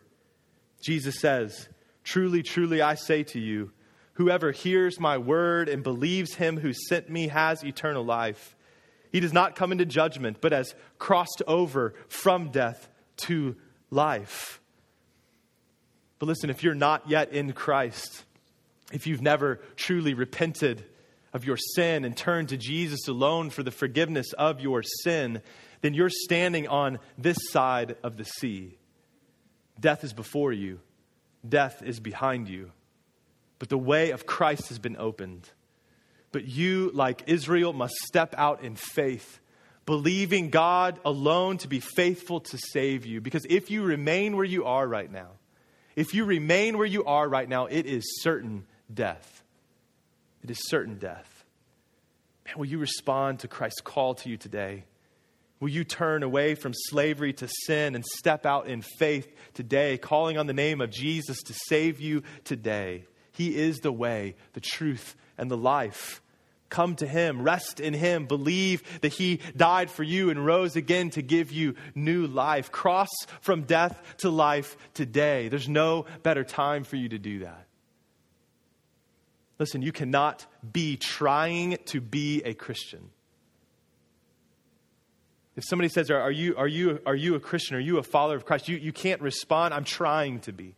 Jesus 0.83 1.21
says, 1.21 1.69
Truly, 2.05 2.43
truly, 2.43 2.81
I 2.81 2.95
say 2.95 3.23
to 3.25 3.39
you, 3.39 3.71
whoever 4.15 4.51
hears 4.51 4.99
my 4.99 5.19
word 5.19 5.69
and 5.69 5.83
believes 5.83 6.35
him 6.37 6.59
who 6.59 6.73
sent 6.73 7.11
me 7.11 7.29
has 7.29 7.63
eternal 7.63 8.03
life. 8.03 8.57
He 9.13 9.21
does 9.21 9.35
not 9.35 9.57
come 9.57 9.73
into 9.73 9.85
judgment, 9.85 10.39
but 10.41 10.53
has 10.53 10.75
crossed 10.99 11.43
over 11.47 11.95
from 12.09 12.51
death 12.51 12.89
to 13.19 13.57
life. 13.91 14.63
But 16.19 16.27
listen, 16.27 16.49
if 16.49 16.63
you're 16.63 16.75
not 16.75 17.11
yet 17.11 17.33
in 17.33 17.53
Christ, 17.53 18.25
if 18.93 19.07
you've 19.07 19.23
never 19.23 19.61
truly 19.77 20.15
repented 20.15 20.85
of 21.33 21.45
your 21.45 21.57
sin 21.57 22.05
and 22.05 22.17
turned 22.17 22.51
to 22.51 22.57
Jesus 22.57 23.09
alone 23.09 23.51
for 23.51 23.63
the 23.63 23.71
forgiveness 23.71 24.33
of 24.33 24.61
your 24.61 24.83
sin, 24.83 25.43
then 25.83 25.95
you're 25.95 26.11
standing 26.11 26.69
on 26.69 26.99
this 27.19 27.37
side 27.51 27.97
of 28.03 28.17
the 28.17 28.25
sea. 28.25 28.79
Death 29.79 30.05
is 30.05 30.13
before 30.13 30.53
you, 30.53 30.81
death 31.47 31.83
is 31.83 32.01
behind 32.01 32.49
you. 32.49 32.71
But 33.59 33.69
the 33.69 33.79
way 33.79 34.11
of 34.11 34.27
Christ 34.27 34.69
has 34.69 34.79
been 34.79 34.97
opened. 34.97 35.49
But 36.33 36.47
you, 36.47 36.91
like 36.93 37.25
Israel, 37.27 37.73
must 37.73 37.95
step 38.07 38.35
out 38.37 38.63
in 38.63 38.77
faith, 38.77 39.41
believing 39.87 40.51
God 40.51 41.01
alone 41.05 41.59
to 41.59 41.69
be 41.69 41.81
faithful 41.81 42.41
to 42.41 42.59
save 42.59 43.07
you. 43.07 43.21
Because 43.21 43.47
if 43.49 43.71
you 43.71 43.83
remain 43.83 44.37
where 44.37 44.45
you 44.45 44.65
are 44.65 44.87
right 44.87 45.11
now, 45.11 45.29
if 45.95 46.13
you 46.13 46.27
remain 46.27 46.77
where 46.77 46.87
you 46.87 47.05
are 47.05 47.27
right 47.27 47.49
now, 47.49 47.67
it 47.67 47.87
is 47.87 48.21
certain 48.23 48.67
death. 48.93 49.43
It 50.43 50.51
is 50.51 50.69
certain 50.69 50.99
death. 50.99 51.45
Man, 52.47 52.59
will 52.59 52.67
you 52.67 52.79
respond 52.79 53.41
to 53.41 53.49
Christ's 53.49 53.81
call 53.81 54.15
to 54.17 54.29
you 54.29 54.37
today? 54.37 54.85
Will 55.59 55.71
you 55.71 55.85
turn 55.85 56.23
away 56.23 56.55
from 56.55 56.73
slavery 56.75 57.33
to 57.35 57.49
sin 57.67 57.95
and 57.95 58.05
step 58.05 58.45
out 58.45 58.67
in 58.67 58.83
faith 58.83 59.35
today, 59.55 59.97
calling 59.97 60.37
on 60.37 60.47
the 60.47 60.53
name 60.53 60.81
of 60.81 60.91
Jesus 60.91 61.43
to 61.45 61.55
save 61.69 61.99
you 61.99 62.23
today? 62.45 63.05
He 63.33 63.57
is 63.57 63.79
the 63.79 63.93
way, 63.93 64.37
the 64.53 64.61
truth, 64.61 65.17
and 65.39 65.51
the 65.51 65.57
life. 65.57 66.23
Come 66.69 66.97
to 66.97 67.07
Him, 67.07 67.43
rest 67.43 67.81
in 67.81 67.95
Him, 67.95 68.27
believe 68.27 68.83
that 69.01 69.15
He 69.15 69.41
died 69.57 69.91
for 69.91 70.03
you 70.03 70.31
and 70.31 70.45
rose 70.45 70.77
again 70.77 71.11
to 71.11 71.23
give 71.23 71.53
you 71.53 71.75
new 71.95 72.27
life. 72.27 72.71
Cross 72.73 73.11
from 73.41 73.63
death 73.63 74.01
to 74.19 74.31
life 74.31 74.77
today. 74.93 75.49
There's 75.49 75.69
no 75.69 76.07
better 76.23 76.45
time 76.45 76.85
for 76.85 76.97
you 76.97 77.09
to 77.11 77.19
do 77.19 77.41
that. 77.41 77.66
Listen, 79.59 79.83
you 79.83 79.93
cannot 79.93 80.47
be 80.71 80.97
trying 80.97 81.79
to 81.87 82.01
be 82.01 82.43
a 82.45 82.55
Christian. 82.55 83.11
If 85.57 85.65
somebody 85.65 85.89
says, 85.89 86.11
Are, 86.11 86.31
you, 86.31 86.55
are, 86.57 86.69
you, 86.69 87.01
are 87.07 87.15
you 87.15 87.35
a 87.35 87.41
Christian? 87.41 87.77
Are 87.77 87.81
you 87.81 87.99
a 87.99 88.03
follower 88.03 88.37
of 88.37 88.45
Christ? 88.45 88.69
You, 88.69 88.77
you 88.77 88.93
can't 88.93 89.23
respond, 89.23 89.73
I'm 89.73 89.85
trying 89.85 90.41
to 90.41 90.53
be. 90.53 90.75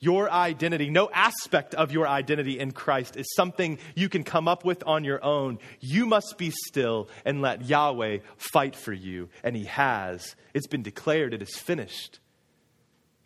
Your 0.00 0.30
identity, 0.30 0.90
no 0.90 1.10
aspect 1.12 1.74
of 1.74 1.90
your 1.90 2.06
identity 2.06 2.60
in 2.60 2.70
Christ 2.70 3.16
is 3.16 3.34
something 3.34 3.78
you 3.96 4.08
can 4.08 4.22
come 4.22 4.46
up 4.46 4.64
with 4.64 4.84
on 4.86 5.02
your 5.02 5.24
own. 5.24 5.58
You 5.80 6.06
must 6.06 6.38
be 6.38 6.50
still 6.50 7.08
and 7.24 7.42
let 7.42 7.64
Yahweh 7.64 8.18
fight 8.36 8.76
for 8.76 8.92
you. 8.92 9.28
And 9.42 9.56
He 9.56 9.64
has. 9.64 10.36
It's 10.54 10.68
been 10.68 10.82
declared, 10.82 11.34
it 11.34 11.42
is 11.42 11.56
finished. 11.56 12.20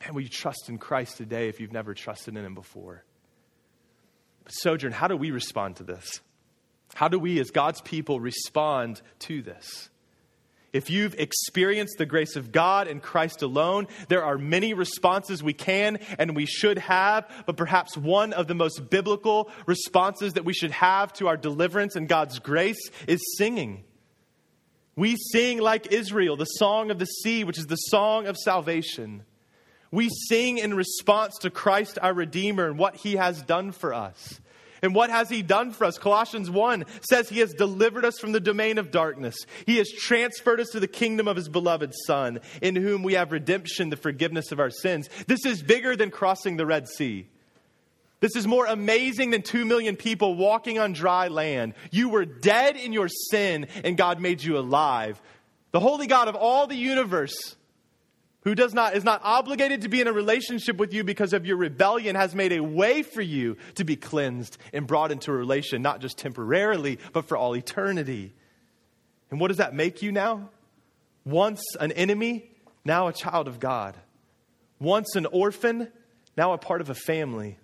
Man, 0.01 0.15
will 0.15 0.23
you 0.23 0.31
trust 0.31 0.69
in 0.69 0.79
Christ 0.79 1.19
today 1.19 1.49
if 1.49 1.61
you've 1.61 1.73
never 1.73 1.93
trusted 1.93 2.37
in 2.37 2.45
Him 2.45 2.55
before? 2.55 3.05
Sojourn, 4.49 4.93
how 4.93 5.09
do 5.09 5.17
we 5.17 5.31
respond 5.31 5.77
to 5.77 5.85
this? 5.85 6.21
How 6.95 7.09
do 7.09 7.19
we, 7.19 7.41
as 7.41 7.51
God's 7.51 7.81
people, 7.81 8.21
respond 8.21 9.01
to 9.21 9.43
this? 9.43 9.89
If 10.73 10.89
you've 10.89 11.15
experienced 11.19 11.99
the 11.99 12.07
grace 12.07 12.35
of 12.35 12.51
God 12.51 12.89
in 12.89 13.01
Christ 13.01 13.43
alone, 13.43 13.89
there 14.09 14.25
are 14.25 14.39
many 14.39 14.73
responses 14.73 15.43
we 15.43 15.53
can 15.53 15.99
and 16.19 16.35
we 16.35 16.47
should 16.47 16.79
have, 16.79 17.31
but 17.45 17.59
perhaps 17.59 17.95
one 17.95 18.33
of 18.33 18.47
the 18.47 18.55
most 18.55 18.89
biblical 18.89 19.51
responses 19.67 20.33
that 20.35 20.47
we 20.47 20.55
should 20.55 20.71
have 20.71 21.13
to 21.15 21.29
our 21.29 21.37
deliverance 21.37 21.95
and 21.95 22.09
God's 22.09 22.39
grace 22.39 22.91
is 23.07 23.21
singing. 23.37 23.85
We 24.97 25.17
sing 25.17 25.59
like 25.59 25.93
Israel, 25.93 26.37
the 26.37 26.45
song 26.45 26.91
of 26.91 26.99
the 26.99 27.07
sea, 27.07 27.45
which 27.45 27.59
is 27.59 27.67
the 27.67 27.77
song 27.77 28.27
of 28.27 28.39
salvation. 28.39 29.25
We 29.93 30.09
sing 30.09 30.59
in 30.59 30.75
response 30.75 31.39
to 31.39 31.51
Christ 31.51 31.99
our 32.01 32.15
Redeemer 32.15 32.67
and 32.67 32.79
what 32.79 32.97
he 32.97 33.17
has 33.17 33.43
done 33.43 33.71
for 33.71 33.95
us. 33.95 34.41
And 34.83 34.97
what 34.97 35.11
has 35.11 35.29
he 35.29 35.43
done 35.43 35.71
for 35.71 35.85
us? 35.85 35.97
Colossians 35.97 36.51
1 36.51 36.85
says 37.09 37.29
he 37.29 37.39
has 37.39 37.55
delivered 37.55 38.05
us 38.05 38.19
from 38.19 38.33
the 38.33 38.41
domain 38.41 38.79
of 38.79 38.91
darkness. 38.91 39.37
He 39.65 39.77
has 39.77 39.89
transferred 39.89 40.59
us 40.59 40.71
to 40.71 40.81
the 40.81 40.89
kingdom 40.89 41.29
of 41.29 41.37
his 41.37 41.49
beloved 41.49 41.93
Son, 42.07 42.41
in 42.61 42.75
whom 42.75 43.05
we 43.05 43.15
have 43.15 43.31
redemption, 43.31 43.91
the 43.91 43.97
forgiveness 43.97 44.51
of 44.51 44.59
our 44.59 44.71
sins. 44.71 45.09
This 45.29 45.47
is 45.47 45.63
bigger 45.63 45.95
than 45.95 46.11
crossing 46.11 46.57
the 46.57 46.67
Red 46.67 46.89
Sea. 46.89 47.29
This 48.19 48.35
is 48.35 48.47
more 48.47 48.67
amazing 48.67 49.31
than 49.31 49.43
two 49.43 49.65
million 49.65 49.95
people 49.95 50.35
walking 50.35 50.79
on 50.81 50.95
dry 50.95 51.29
land. 51.29 51.75
You 51.93 52.09
were 52.09 52.25
dead 52.25 52.77
in 52.77 52.93
your 52.93 53.09
sin, 53.09 53.69
and 53.85 53.97
God 53.97 54.21
made 54.21 54.43
you 54.43 54.59
alive. 54.59 55.21
The 55.71 55.81
holy 55.81 56.07
God 56.07 56.29
of 56.29 56.35
all 56.35 56.67
the 56.67 56.77
universe 56.77 57.57
who 58.45 58.55
does 58.55 58.75
not, 58.75 58.97
is 58.97 59.05
not 59.05 59.21
obligated 59.23 59.83
to 59.83 59.89
be 59.89 60.01
in 60.01 60.09
a 60.09 60.13
relationship 60.13 60.77
with 60.77 60.93
you 60.93 61.05
because 61.05 61.33
of 61.33 61.47
your 61.47 61.57
rebellion, 61.57 62.17
has 62.17 62.35
made 62.35 62.53
a 62.53 62.61
way 62.61 63.03
for 63.03 63.23
you 63.23 63.57
to 63.77 63.85
be 63.85 63.97
cleansed 63.97 64.59
and 64.73 64.87
brought 64.87 65.13
into 65.13 65.31
a 65.31 65.35
relation, 65.35 65.81
not 65.83 66.01
just 66.01 66.19
temporarily, 66.19 66.99
but 67.13 67.27
for 67.27 67.37
all 67.37 67.57
eternity. 67.57 68.35
And 69.31 69.41
what 69.41 69.49
does 69.49 69.59
that 69.59 69.75
make 69.75 70.03
you 70.03 70.13
now? 70.13 70.51
Once 71.25 71.63
an 71.81 71.93
enemy, 71.93 72.51
now 72.85 73.07
a 73.07 73.13
child 73.13 73.47
of 73.47 73.61
God. 73.61 73.97
Once 74.81 75.15
an 75.15 75.27
orphan, 75.27 75.89
now 76.37 76.53
a 76.53 76.59
part 76.59 76.81
of 76.81 76.91
a 76.91 76.95
family. 76.95 77.59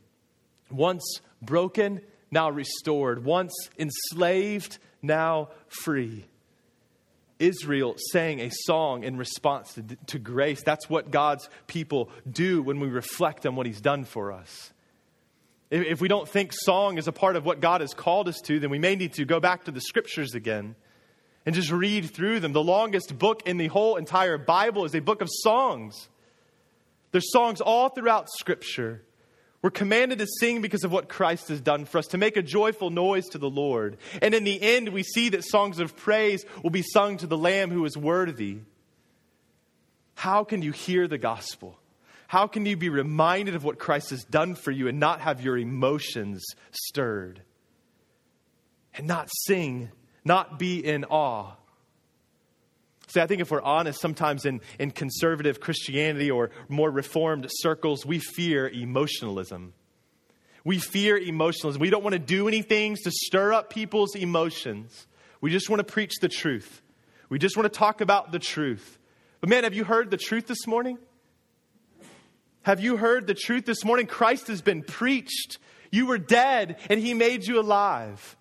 Once 0.70 1.20
broken, 1.42 2.00
now 2.30 2.50
restored. 2.50 3.24
Once 3.24 3.52
enslaved, 3.78 4.78
now 5.02 5.48
free. 5.68 6.24
Israel 7.38 7.94
sang 8.10 8.40
a 8.40 8.50
song 8.50 9.04
in 9.04 9.16
response 9.16 9.74
to, 9.74 9.82
to, 10.06 10.18
grace. 10.18 10.62
That's 10.62 10.90
what 10.90 11.10
God's 11.10 11.48
people 11.66 12.10
do 12.30 12.62
when 12.62 12.80
we 12.80 12.88
reflect 12.88 13.46
on 13.46 13.54
what 13.54 13.66
He's 13.66 13.80
done 13.80 14.04
for 14.04 14.32
us. 14.32 14.72
If, 15.70 15.84
if 15.84 16.00
we 16.00 16.08
don't 16.08 16.28
think 16.28 16.52
song 16.52 16.98
is 16.98 17.08
a 17.08 17.12
part 17.12 17.36
of 17.36 17.44
what 17.44 17.60
God 17.60 17.80
has 17.80 17.94
called 17.94 18.28
us 18.28 18.40
to, 18.42 18.58
then 18.58 18.70
we 18.70 18.78
may 18.78 18.96
need 18.96 19.14
to 19.14 19.24
go 19.24 19.40
back 19.40 19.64
to 19.64 19.70
the 19.70 19.80
scriptures 19.80 20.34
again 20.34 20.74
and 21.46 21.54
just 21.54 21.70
read 21.70 22.10
through 22.10 22.40
them. 22.40 22.52
The 22.52 22.62
longest 22.62 23.18
book 23.18 23.42
in 23.46 23.56
the 23.56 23.68
whole 23.68 23.96
entire 23.96 24.38
Bible 24.38 24.84
is 24.84 24.94
a 24.94 25.00
book 25.00 25.22
of 25.22 25.28
songs. 25.30 26.08
There's 27.10 27.32
songs 27.32 27.60
all 27.60 27.88
throughout 27.88 28.28
Scripture. 28.28 29.02
We're 29.60 29.70
commanded 29.70 30.20
to 30.20 30.26
sing 30.38 30.62
because 30.62 30.84
of 30.84 30.92
what 30.92 31.08
Christ 31.08 31.48
has 31.48 31.60
done 31.60 31.84
for 31.84 31.98
us, 31.98 32.06
to 32.08 32.18
make 32.18 32.36
a 32.36 32.42
joyful 32.42 32.90
noise 32.90 33.26
to 33.30 33.38
the 33.38 33.50
Lord. 33.50 33.96
And 34.22 34.32
in 34.32 34.44
the 34.44 34.60
end, 34.62 34.90
we 34.90 35.02
see 35.02 35.30
that 35.30 35.44
songs 35.44 35.80
of 35.80 35.96
praise 35.96 36.44
will 36.62 36.70
be 36.70 36.82
sung 36.82 37.16
to 37.18 37.26
the 37.26 37.36
Lamb 37.36 37.70
who 37.70 37.84
is 37.84 37.96
worthy. 37.96 38.58
How 40.14 40.44
can 40.44 40.62
you 40.62 40.70
hear 40.70 41.08
the 41.08 41.18
gospel? 41.18 41.78
How 42.28 42.46
can 42.46 42.66
you 42.66 42.76
be 42.76 42.88
reminded 42.88 43.56
of 43.56 43.64
what 43.64 43.78
Christ 43.78 44.10
has 44.10 44.22
done 44.22 44.54
for 44.54 44.70
you 44.70 44.86
and 44.86 45.00
not 45.00 45.20
have 45.22 45.40
your 45.40 45.58
emotions 45.58 46.44
stirred? 46.70 47.42
And 48.94 49.06
not 49.06 49.28
sing, 49.46 49.90
not 50.24 50.58
be 50.58 50.84
in 50.84 51.04
awe? 51.04 51.57
See, 53.08 53.20
I 53.20 53.26
think 53.26 53.40
if 53.40 53.50
we're 53.50 53.62
honest, 53.62 54.00
sometimes 54.00 54.44
in, 54.44 54.60
in 54.78 54.90
conservative 54.90 55.60
Christianity 55.60 56.30
or 56.30 56.50
more 56.68 56.90
reformed 56.90 57.46
circles, 57.50 58.04
we 58.04 58.18
fear 58.18 58.68
emotionalism. 58.68 59.72
We 60.62 60.78
fear 60.78 61.16
emotionalism. 61.16 61.80
We 61.80 61.88
don't 61.88 62.02
want 62.02 62.12
to 62.12 62.18
do 62.18 62.48
anything 62.48 62.96
to 62.96 63.10
stir 63.10 63.54
up 63.54 63.70
people's 63.70 64.14
emotions. 64.14 65.06
We 65.40 65.50
just 65.50 65.70
want 65.70 65.80
to 65.80 65.90
preach 65.90 66.16
the 66.20 66.28
truth. 66.28 66.82
We 67.30 67.38
just 67.38 67.56
want 67.56 67.72
to 67.72 67.78
talk 67.78 68.02
about 68.02 68.30
the 68.30 68.38
truth. 68.38 68.98
But 69.40 69.48
man, 69.48 69.64
have 69.64 69.72
you 69.72 69.84
heard 69.84 70.10
the 70.10 70.18
truth 70.18 70.46
this 70.46 70.66
morning? 70.66 70.98
Have 72.62 72.80
you 72.80 72.98
heard 72.98 73.26
the 73.26 73.34
truth 73.34 73.64
this 73.64 73.86
morning? 73.86 74.06
Christ 74.06 74.48
has 74.48 74.60
been 74.60 74.82
preached. 74.82 75.58
You 75.90 76.04
were 76.06 76.18
dead 76.18 76.76
and 76.90 77.00
he 77.00 77.14
made 77.14 77.46
you 77.46 77.58
alive. 77.58 78.36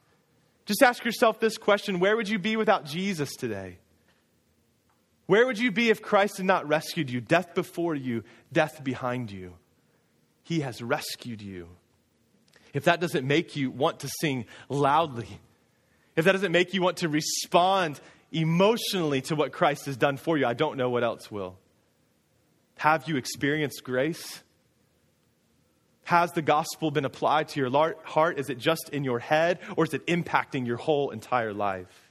Just 0.65 0.83
ask 0.83 1.05
yourself 1.05 1.39
this 1.39 1.57
question 1.57 2.01
Where 2.01 2.17
would 2.17 2.27
you 2.27 2.37
be 2.37 2.57
without 2.57 2.83
Jesus 2.83 3.33
today? 3.37 3.77
Where 5.27 5.45
would 5.45 5.59
you 5.59 5.71
be 5.71 5.89
if 5.89 6.01
Christ 6.01 6.37
had 6.37 6.45
not 6.45 6.67
rescued 6.67 7.09
you? 7.09 7.21
Death 7.21 7.53
before 7.53 7.93
you, 7.93 8.23
death 8.51 8.83
behind 8.83 9.29
you. 9.29 9.53
He 10.43 10.61
has 10.61 10.81
rescued 10.81 11.41
you. 11.41 11.67
If 12.73 12.85
that 12.85 13.01
doesn't 13.01 13.27
make 13.27 13.55
you 13.55 13.69
want 13.69 13.99
to 13.99 14.09
sing 14.21 14.45
loudly, 14.69 15.39
if 16.15 16.25
that 16.25 16.31
doesn't 16.31 16.51
make 16.51 16.73
you 16.73 16.81
want 16.81 16.97
to 16.97 17.09
respond 17.09 17.99
emotionally 18.31 19.21
to 19.21 19.35
what 19.35 19.51
Christ 19.51 19.85
has 19.85 19.97
done 19.97 20.17
for 20.17 20.37
you, 20.37 20.45
I 20.45 20.53
don't 20.53 20.77
know 20.77 20.89
what 20.89 21.03
else 21.03 21.29
will. 21.29 21.57
Have 22.77 23.07
you 23.07 23.17
experienced 23.17 23.83
grace? 23.83 24.41
Has 26.05 26.31
the 26.31 26.41
gospel 26.41 26.89
been 26.89 27.03
applied 27.03 27.49
to 27.49 27.59
your 27.59 27.95
heart? 28.05 28.39
Is 28.39 28.49
it 28.49 28.59
just 28.59 28.89
in 28.93 29.03
your 29.03 29.19
head, 29.19 29.59
or 29.75 29.83
is 29.83 29.93
it 29.93 30.07
impacting 30.07 30.65
your 30.65 30.77
whole 30.77 31.09
entire 31.09 31.53
life? 31.53 32.06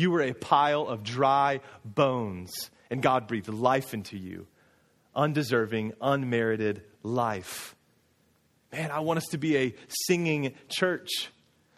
You 0.00 0.10
were 0.10 0.22
a 0.22 0.32
pile 0.32 0.86
of 0.86 1.02
dry 1.02 1.60
bones, 1.84 2.70
and 2.88 3.02
God 3.02 3.28
breathed 3.28 3.50
life 3.50 3.92
into 3.92 4.16
you. 4.16 4.46
Undeserving, 5.14 5.92
unmerited 6.00 6.82
life. 7.02 7.76
Man, 8.72 8.90
I 8.92 9.00
want 9.00 9.18
us 9.18 9.26
to 9.32 9.36
be 9.36 9.58
a 9.58 9.74
singing 10.06 10.54
church. 10.70 11.28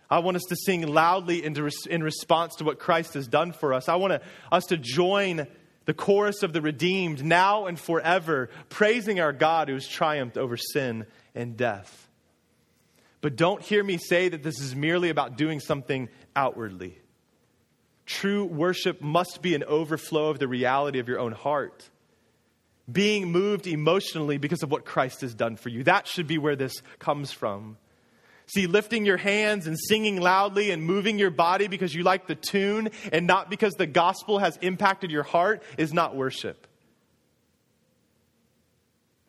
I 0.08 0.20
want 0.20 0.36
us 0.36 0.44
to 0.50 0.54
sing 0.54 0.86
loudly 0.86 1.44
in, 1.44 1.68
in 1.90 2.02
response 2.04 2.54
to 2.56 2.64
what 2.64 2.78
Christ 2.78 3.14
has 3.14 3.26
done 3.26 3.50
for 3.50 3.74
us. 3.74 3.88
I 3.88 3.96
want 3.96 4.22
us 4.52 4.66
to 4.66 4.76
join 4.76 5.48
the 5.86 5.94
chorus 5.94 6.44
of 6.44 6.52
the 6.52 6.62
redeemed 6.62 7.24
now 7.24 7.66
and 7.66 7.76
forever, 7.76 8.50
praising 8.68 9.18
our 9.18 9.32
God 9.32 9.66
who 9.66 9.74
has 9.74 9.88
triumphed 9.88 10.38
over 10.38 10.56
sin 10.56 11.06
and 11.34 11.56
death. 11.56 12.08
But 13.20 13.34
don't 13.34 13.62
hear 13.62 13.82
me 13.82 13.98
say 13.98 14.28
that 14.28 14.44
this 14.44 14.60
is 14.60 14.76
merely 14.76 15.08
about 15.08 15.36
doing 15.36 15.58
something 15.58 16.08
outwardly. 16.36 17.01
True 18.06 18.44
worship 18.44 19.00
must 19.00 19.42
be 19.42 19.54
an 19.54 19.64
overflow 19.64 20.30
of 20.30 20.38
the 20.38 20.48
reality 20.48 20.98
of 20.98 21.08
your 21.08 21.20
own 21.20 21.32
heart. 21.32 21.88
Being 22.90 23.30
moved 23.30 23.66
emotionally 23.66 24.38
because 24.38 24.62
of 24.62 24.70
what 24.70 24.84
Christ 24.84 25.20
has 25.20 25.34
done 25.34 25.56
for 25.56 25.68
you. 25.68 25.84
That 25.84 26.06
should 26.06 26.26
be 26.26 26.38
where 26.38 26.56
this 26.56 26.82
comes 26.98 27.30
from. 27.30 27.78
See, 28.46 28.66
lifting 28.66 29.06
your 29.06 29.16
hands 29.16 29.66
and 29.66 29.78
singing 29.78 30.20
loudly 30.20 30.72
and 30.72 30.82
moving 30.82 31.18
your 31.18 31.30
body 31.30 31.68
because 31.68 31.94
you 31.94 32.02
like 32.02 32.26
the 32.26 32.34
tune 32.34 32.90
and 33.12 33.26
not 33.26 33.48
because 33.48 33.74
the 33.74 33.86
gospel 33.86 34.40
has 34.40 34.58
impacted 34.60 35.10
your 35.10 35.22
heart 35.22 35.62
is 35.78 35.92
not 35.92 36.16
worship 36.16 36.66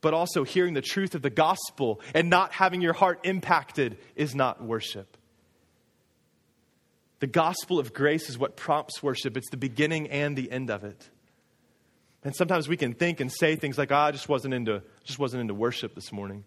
but 0.04 0.14
also 0.14 0.44
hearing 0.44 0.76
the 0.76 0.82
truth 0.82 1.16
of 1.16 1.24
the 1.24 1.30
gospel 1.32 2.02
and 2.14 2.30
not 2.30 2.52
having 2.52 2.82
your 2.82 2.94
heart 2.94 3.22
impacted 3.24 3.98
is 4.16 4.36
not 4.36 4.62
worship. 4.62 5.18
The 7.24 7.28
gospel 7.28 7.80
of 7.80 7.94
grace 7.94 8.28
is 8.30 8.38
what 8.38 8.58
prompts 8.58 9.02
worship. 9.02 9.38
It's 9.38 9.50
the 9.50 9.56
beginning 9.56 10.10
and 10.10 10.36
the 10.36 10.52
end 10.52 10.70
of 10.70 10.84
it. 10.84 11.10
And 12.22 12.36
sometimes 12.36 12.68
we 12.68 12.76
can 12.76 12.96
think 12.96 13.22
and 13.22 13.32
say 13.32 13.56
things 13.56 13.78
like, 13.78 13.94
oh, 13.94 13.96
I 13.96 14.12
just 14.12 14.28
wasn't 14.28 14.54
into, 14.54 14.82
just 15.06 15.20
wasn't 15.20 15.40
into 15.40 15.54
worship 15.54 15.96
this 15.96 16.12
morning. 16.12 16.44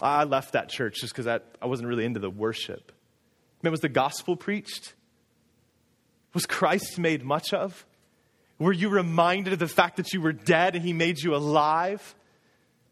I 0.00 0.22
left 0.22 0.52
that 0.52 0.68
church 0.68 1.00
just 1.00 1.12
because 1.12 1.26
I 1.26 1.40
I 1.60 1.66
wasn't 1.66 1.88
really 1.88 2.04
into 2.04 2.20
the 2.20 2.30
worship. 2.30 2.92
Man, 3.60 3.72
was 3.72 3.80
the 3.80 3.88
gospel 3.88 4.36
preached? 4.36 4.94
Was 6.32 6.46
Christ 6.46 6.96
made 6.96 7.24
much 7.24 7.52
of? 7.52 7.84
Were 8.60 8.70
you 8.72 8.88
reminded 8.88 9.52
of 9.52 9.58
the 9.58 9.66
fact 9.66 9.96
that 9.96 10.12
you 10.12 10.20
were 10.20 10.32
dead 10.32 10.76
and 10.76 10.84
he 10.84 10.92
made 10.92 11.20
you 11.20 11.34
alive? 11.34 12.14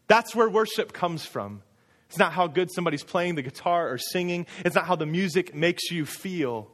That's 0.07 0.35
where 0.35 0.49
worship 0.49 0.91
comes 0.91 1.25
from. 1.25 1.63
It's 2.11 2.17
not 2.17 2.33
how 2.33 2.47
good 2.47 2.69
somebody's 2.69 3.05
playing 3.05 3.35
the 3.35 3.41
guitar 3.41 3.89
or 3.89 3.97
singing, 3.97 4.45
it's 4.65 4.75
not 4.75 4.85
how 4.85 4.97
the 4.97 5.05
music 5.05 5.55
makes 5.55 5.91
you 5.91 6.05
feel. 6.05 6.69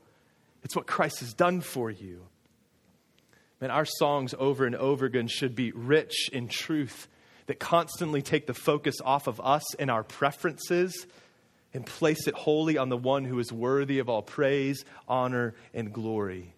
It's 0.64 0.76
what 0.76 0.88
Christ 0.88 1.20
has 1.20 1.32
done 1.32 1.62
for 1.62 1.92
you. 1.92 2.24
Man, 3.62 3.70
our 3.70 3.86
songs 3.86 4.34
over 4.40 4.66
and 4.66 4.76
over 4.76 5.06
again 5.06 5.28
should 5.28 5.54
be 5.54 5.72
rich 5.74 6.32
in 6.34 6.48
truth 6.48 7.08
that 7.46 7.60
constantly 7.60 8.24
take 8.24 8.48
the 8.48 8.56
focus 8.56 8.96
off 9.06 9.28
of 9.28 9.40
us 9.40 9.76
and 9.76 9.92
our 9.92 10.04
preferences 10.04 11.06
and 11.72 11.86
place 11.86 12.26
it 12.28 12.34
wholly 12.34 12.80
on 12.80 12.90
the 12.90 12.98
one 12.98 13.24
who 13.24 13.38
is 13.38 13.54
worthy 13.54 14.00
of 14.00 14.10
all 14.10 14.24
praise, 14.24 14.86
honor, 15.08 15.54
and 15.72 15.94
glory. 15.94 16.56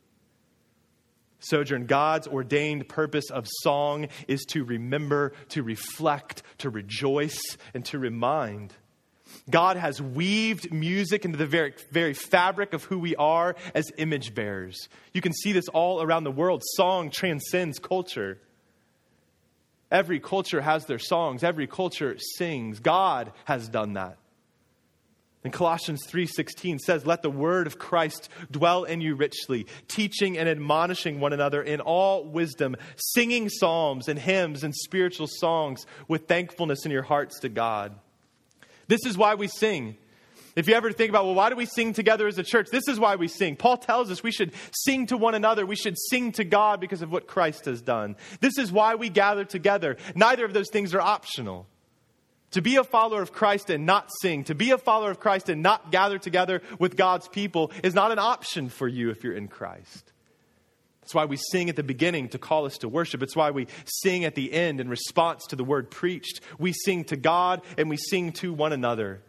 Sojourn, 1.39 1.85
God's 1.85 2.27
ordained 2.27 2.87
purpose 2.89 3.29
of 3.29 3.47
song 3.61 4.07
is 4.27 4.41
to 4.49 4.63
remember, 4.63 5.33
to 5.49 5.63
reflect, 5.63 6.43
to 6.59 6.69
rejoice, 6.69 7.57
and 7.73 7.85
to 7.85 7.99
remind. 7.99 8.73
God 9.49 9.77
has 9.77 10.01
weaved 10.01 10.71
music 10.71 11.25
into 11.25 11.37
the 11.37 11.45
very, 11.45 11.73
very 11.91 12.13
fabric 12.13 12.73
of 12.73 12.83
who 12.83 12.99
we 12.99 13.15
are 13.15 13.55
as 13.73 13.91
image 13.97 14.33
bearers. 14.33 14.89
You 15.13 15.21
can 15.21 15.33
see 15.33 15.51
this 15.51 15.67
all 15.69 16.01
around 16.01 16.23
the 16.23 16.31
world. 16.31 16.63
Song 16.75 17.09
transcends 17.09 17.79
culture. 17.79 18.39
Every 19.91 20.19
culture 20.19 20.61
has 20.61 20.85
their 20.85 20.99
songs, 20.99 21.43
every 21.43 21.67
culture 21.67 22.17
sings. 22.37 22.79
God 22.79 23.31
has 23.45 23.69
done 23.69 23.93
that. 23.93 24.17
And 25.43 25.53
Colossians 25.53 26.05
3:16 26.05 26.79
says, 26.79 27.05
"Let 27.05 27.21
the 27.21 27.29
word 27.29 27.65
of 27.65 27.79
Christ 27.79 28.27
dwell 28.51 28.83
in 28.83 28.99
you 28.99 29.15
richly, 29.15 29.67
teaching 29.87 30.37
and 30.37 30.49
admonishing 30.49 31.21
one 31.21 31.31
another 31.31 31.61
in 31.61 31.79
all 31.79 32.25
wisdom, 32.25 32.75
singing 32.97 33.47
psalms 33.47 34.09
and 34.09 34.19
hymns 34.19 34.63
and 34.63 34.75
spiritual 34.75 35.27
songs 35.27 35.85
with 36.09 36.27
thankfulness 36.27 36.85
in 36.85 36.91
your 36.91 37.03
hearts 37.03 37.39
to 37.39 37.49
God." 37.49 37.95
This 38.87 39.05
is 39.05 39.17
why 39.17 39.35
we 39.35 39.47
sing. 39.47 39.95
If 40.55 40.67
you 40.67 40.73
ever 40.73 40.91
think 40.91 41.09
about, 41.09 41.23
well, 41.23 41.35
why 41.35 41.49
do 41.49 41.55
we 41.55 41.65
sing 41.65 41.93
together 41.93 42.27
as 42.27 42.37
a 42.37 42.43
church? 42.43 42.67
This 42.69 42.89
is 42.89 42.99
why 42.99 43.15
we 43.15 43.29
sing. 43.29 43.55
Paul 43.55 43.77
tells 43.77 44.11
us 44.11 44.21
we 44.21 44.31
should 44.31 44.51
sing 44.73 45.05
to 45.07 45.15
one 45.15 45.35
another. 45.35 45.65
We 45.65 45.77
should 45.77 45.97
sing 46.09 46.33
to 46.33 46.43
God 46.43 46.81
because 46.81 47.01
of 47.01 47.11
what 47.11 47.27
Christ 47.27 47.63
has 47.65 47.81
done. 47.81 48.17
This 48.41 48.57
is 48.57 48.71
why 48.71 48.95
we 48.95 49.07
gather 49.07 49.45
together. 49.45 49.95
Neither 50.15 50.43
of 50.43 50.53
those 50.53 50.69
things 50.69 50.93
are 50.93 50.99
optional. 50.99 51.67
To 52.51 52.61
be 52.61 52.77
a 52.77 52.83
follower 52.83 53.21
of 53.21 53.31
Christ 53.31 53.69
and 53.69 53.85
not 53.85 54.09
sing, 54.21 54.43
to 54.45 54.55
be 54.55 54.71
a 54.71 54.77
follower 54.77 55.11
of 55.11 55.19
Christ 55.19 55.49
and 55.49 55.61
not 55.61 55.91
gather 55.91 56.17
together 56.17 56.61
with 56.79 56.97
God's 56.97 57.27
people 57.27 57.71
is 57.83 57.93
not 57.93 58.11
an 58.11 58.19
option 58.19 58.69
for 58.69 58.87
you 58.87 59.11
if 59.11 59.23
you're 59.23 59.33
in 59.33 59.47
Christ. 59.47 60.11
That's 61.01 61.15
why 61.15 61.25
we 61.25 61.37
sing 61.37 61.69
at 61.69 61.75
the 61.75 61.83
beginning 61.83 62.29
to 62.29 62.37
call 62.37 62.65
us 62.65 62.77
to 62.79 62.87
worship. 62.87 63.23
It's 63.23 63.35
why 63.35 63.51
we 63.51 63.67
sing 63.85 64.25
at 64.25 64.35
the 64.35 64.53
end 64.53 64.79
in 64.79 64.89
response 64.89 65.45
to 65.47 65.55
the 65.55 65.63
word 65.63 65.89
preached. 65.89 66.41
We 66.59 66.71
sing 66.71 67.03
to 67.05 67.17
God 67.17 67.61
and 67.77 67.89
we 67.89 67.97
sing 67.97 68.31
to 68.33 68.53
one 68.53 68.73
another. 68.73 69.21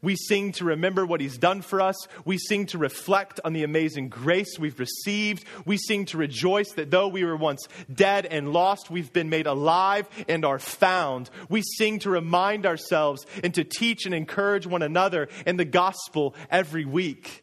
We 0.00 0.16
sing 0.16 0.52
to 0.52 0.64
remember 0.64 1.04
what 1.04 1.20
He's 1.20 1.38
done 1.38 1.62
for 1.62 1.80
us. 1.80 1.96
We 2.24 2.38
sing 2.38 2.66
to 2.66 2.78
reflect 2.78 3.40
on 3.44 3.52
the 3.52 3.64
amazing 3.64 4.08
grace 4.08 4.58
we've 4.58 4.78
received. 4.78 5.44
We 5.64 5.76
sing 5.76 6.04
to 6.06 6.18
rejoice 6.18 6.72
that 6.72 6.90
though 6.90 7.08
we 7.08 7.24
were 7.24 7.36
once 7.36 7.66
dead 7.92 8.26
and 8.26 8.52
lost, 8.52 8.90
we've 8.90 9.12
been 9.12 9.28
made 9.28 9.46
alive 9.46 10.08
and 10.28 10.44
are 10.44 10.58
found. 10.58 11.30
We 11.48 11.62
sing 11.62 11.98
to 12.00 12.10
remind 12.10 12.66
ourselves 12.66 13.26
and 13.42 13.52
to 13.54 13.64
teach 13.64 14.06
and 14.06 14.14
encourage 14.14 14.66
one 14.66 14.82
another 14.82 15.28
in 15.46 15.56
the 15.56 15.64
gospel 15.64 16.34
every 16.50 16.84
week. 16.84 17.42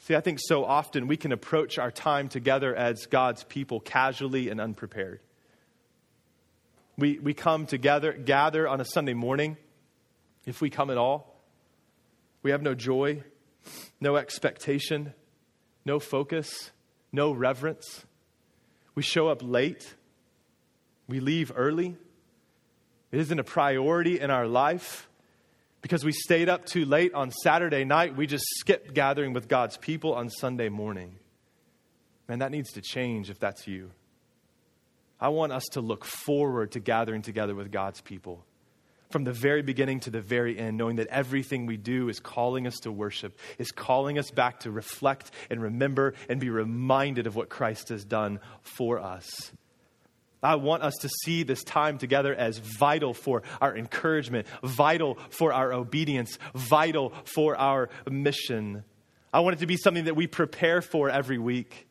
See, 0.00 0.14
I 0.14 0.20
think 0.20 0.38
so 0.40 0.64
often 0.64 1.06
we 1.06 1.16
can 1.16 1.32
approach 1.32 1.78
our 1.78 1.90
time 1.90 2.28
together 2.28 2.74
as 2.74 3.06
God's 3.06 3.44
people 3.44 3.80
casually 3.80 4.50
and 4.50 4.60
unprepared. 4.60 5.20
We, 6.96 7.18
we 7.18 7.34
come 7.34 7.66
together, 7.66 8.12
gather 8.12 8.68
on 8.68 8.80
a 8.80 8.84
Sunday 8.84 9.14
morning 9.14 9.56
if 10.46 10.60
we 10.60 10.70
come 10.70 10.90
at 10.90 10.98
all. 10.98 11.34
We 12.42 12.50
have 12.50 12.62
no 12.62 12.74
joy, 12.74 13.22
no 14.00 14.16
expectation, 14.16 15.14
no 15.84 15.98
focus, 15.98 16.70
no 17.12 17.32
reverence. 17.32 18.04
We 18.94 19.02
show 19.02 19.28
up 19.28 19.40
late. 19.42 19.94
We 21.08 21.20
leave 21.20 21.52
early. 21.54 21.96
It 23.12 23.20
isn't 23.20 23.38
a 23.38 23.44
priority 23.44 24.20
in 24.20 24.30
our 24.30 24.46
life. 24.46 25.08
Because 25.80 26.04
we 26.04 26.12
stayed 26.12 26.48
up 26.48 26.64
too 26.64 26.86
late 26.86 27.12
on 27.12 27.30
Saturday 27.30 27.84
night, 27.84 28.16
we 28.16 28.26
just 28.26 28.46
skipped 28.56 28.94
gathering 28.94 29.34
with 29.34 29.48
God's 29.48 29.76
people 29.76 30.14
on 30.14 30.30
Sunday 30.30 30.70
morning. 30.70 31.16
Man, 32.26 32.38
that 32.38 32.50
needs 32.50 32.72
to 32.72 32.80
change 32.80 33.28
if 33.28 33.38
that's 33.38 33.66
you. 33.66 33.90
I 35.20 35.28
want 35.28 35.52
us 35.52 35.64
to 35.72 35.82
look 35.82 36.04
forward 36.04 36.72
to 36.72 36.80
gathering 36.80 37.20
together 37.20 37.54
with 37.54 37.70
God's 37.70 38.00
people 38.00 38.44
from 39.14 39.22
the 39.22 39.32
very 39.32 39.62
beginning 39.62 40.00
to 40.00 40.10
the 40.10 40.20
very 40.20 40.58
end, 40.58 40.76
knowing 40.76 40.96
that 40.96 41.06
everything 41.06 41.66
we 41.66 41.76
do 41.76 42.08
is 42.08 42.18
calling 42.18 42.66
us 42.66 42.74
to 42.80 42.90
worship, 42.90 43.38
is 43.58 43.70
calling 43.70 44.18
us 44.18 44.32
back 44.32 44.58
to 44.58 44.72
reflect 44.72 45.30
and 45.50 45.62
remember 45.62 46.14
and 46.28 46.40
be 46.40 46.50
reminded 46.50 47.28
of 47.28 47.36
what 47.36 47.48
Christ 47.48 47.90
has 47.90 48.04
done 48.04 48.40
for 48.62 48.98
us. 48.98 49.52
I 50.42 50.56
want 50.56 50.82
us 50.82 50.94
to 51.02 51.08
see 51.22 51.44
this 51.44 51.62
time 51.62 51.96
together 51.96 52.34
as 52.34 52.58
vital 52.58 53.14
for 53.14 53.44
our 53.60 53.76
encouragement, 53.76 54.48
vital 54.64 55.16
for 55.30 55.52
our 55.52 55.72
obedience, 55.72 56.36
vital 56.52 57.12
for 57.24 57.56
our 57.56 57.90
mission. 58.10 58.82
I 59.32 59.38
want 59.40 59.54
it 59.54 59.60
to 59.60 59.66
be 59.66 59.76
something 59.76 60.06
that 60.06 60.16
we 60.16 60.26
prepare 60.26 60.82
for 60.82 61.08
every 61.08 61.38
week. 61.38 61.86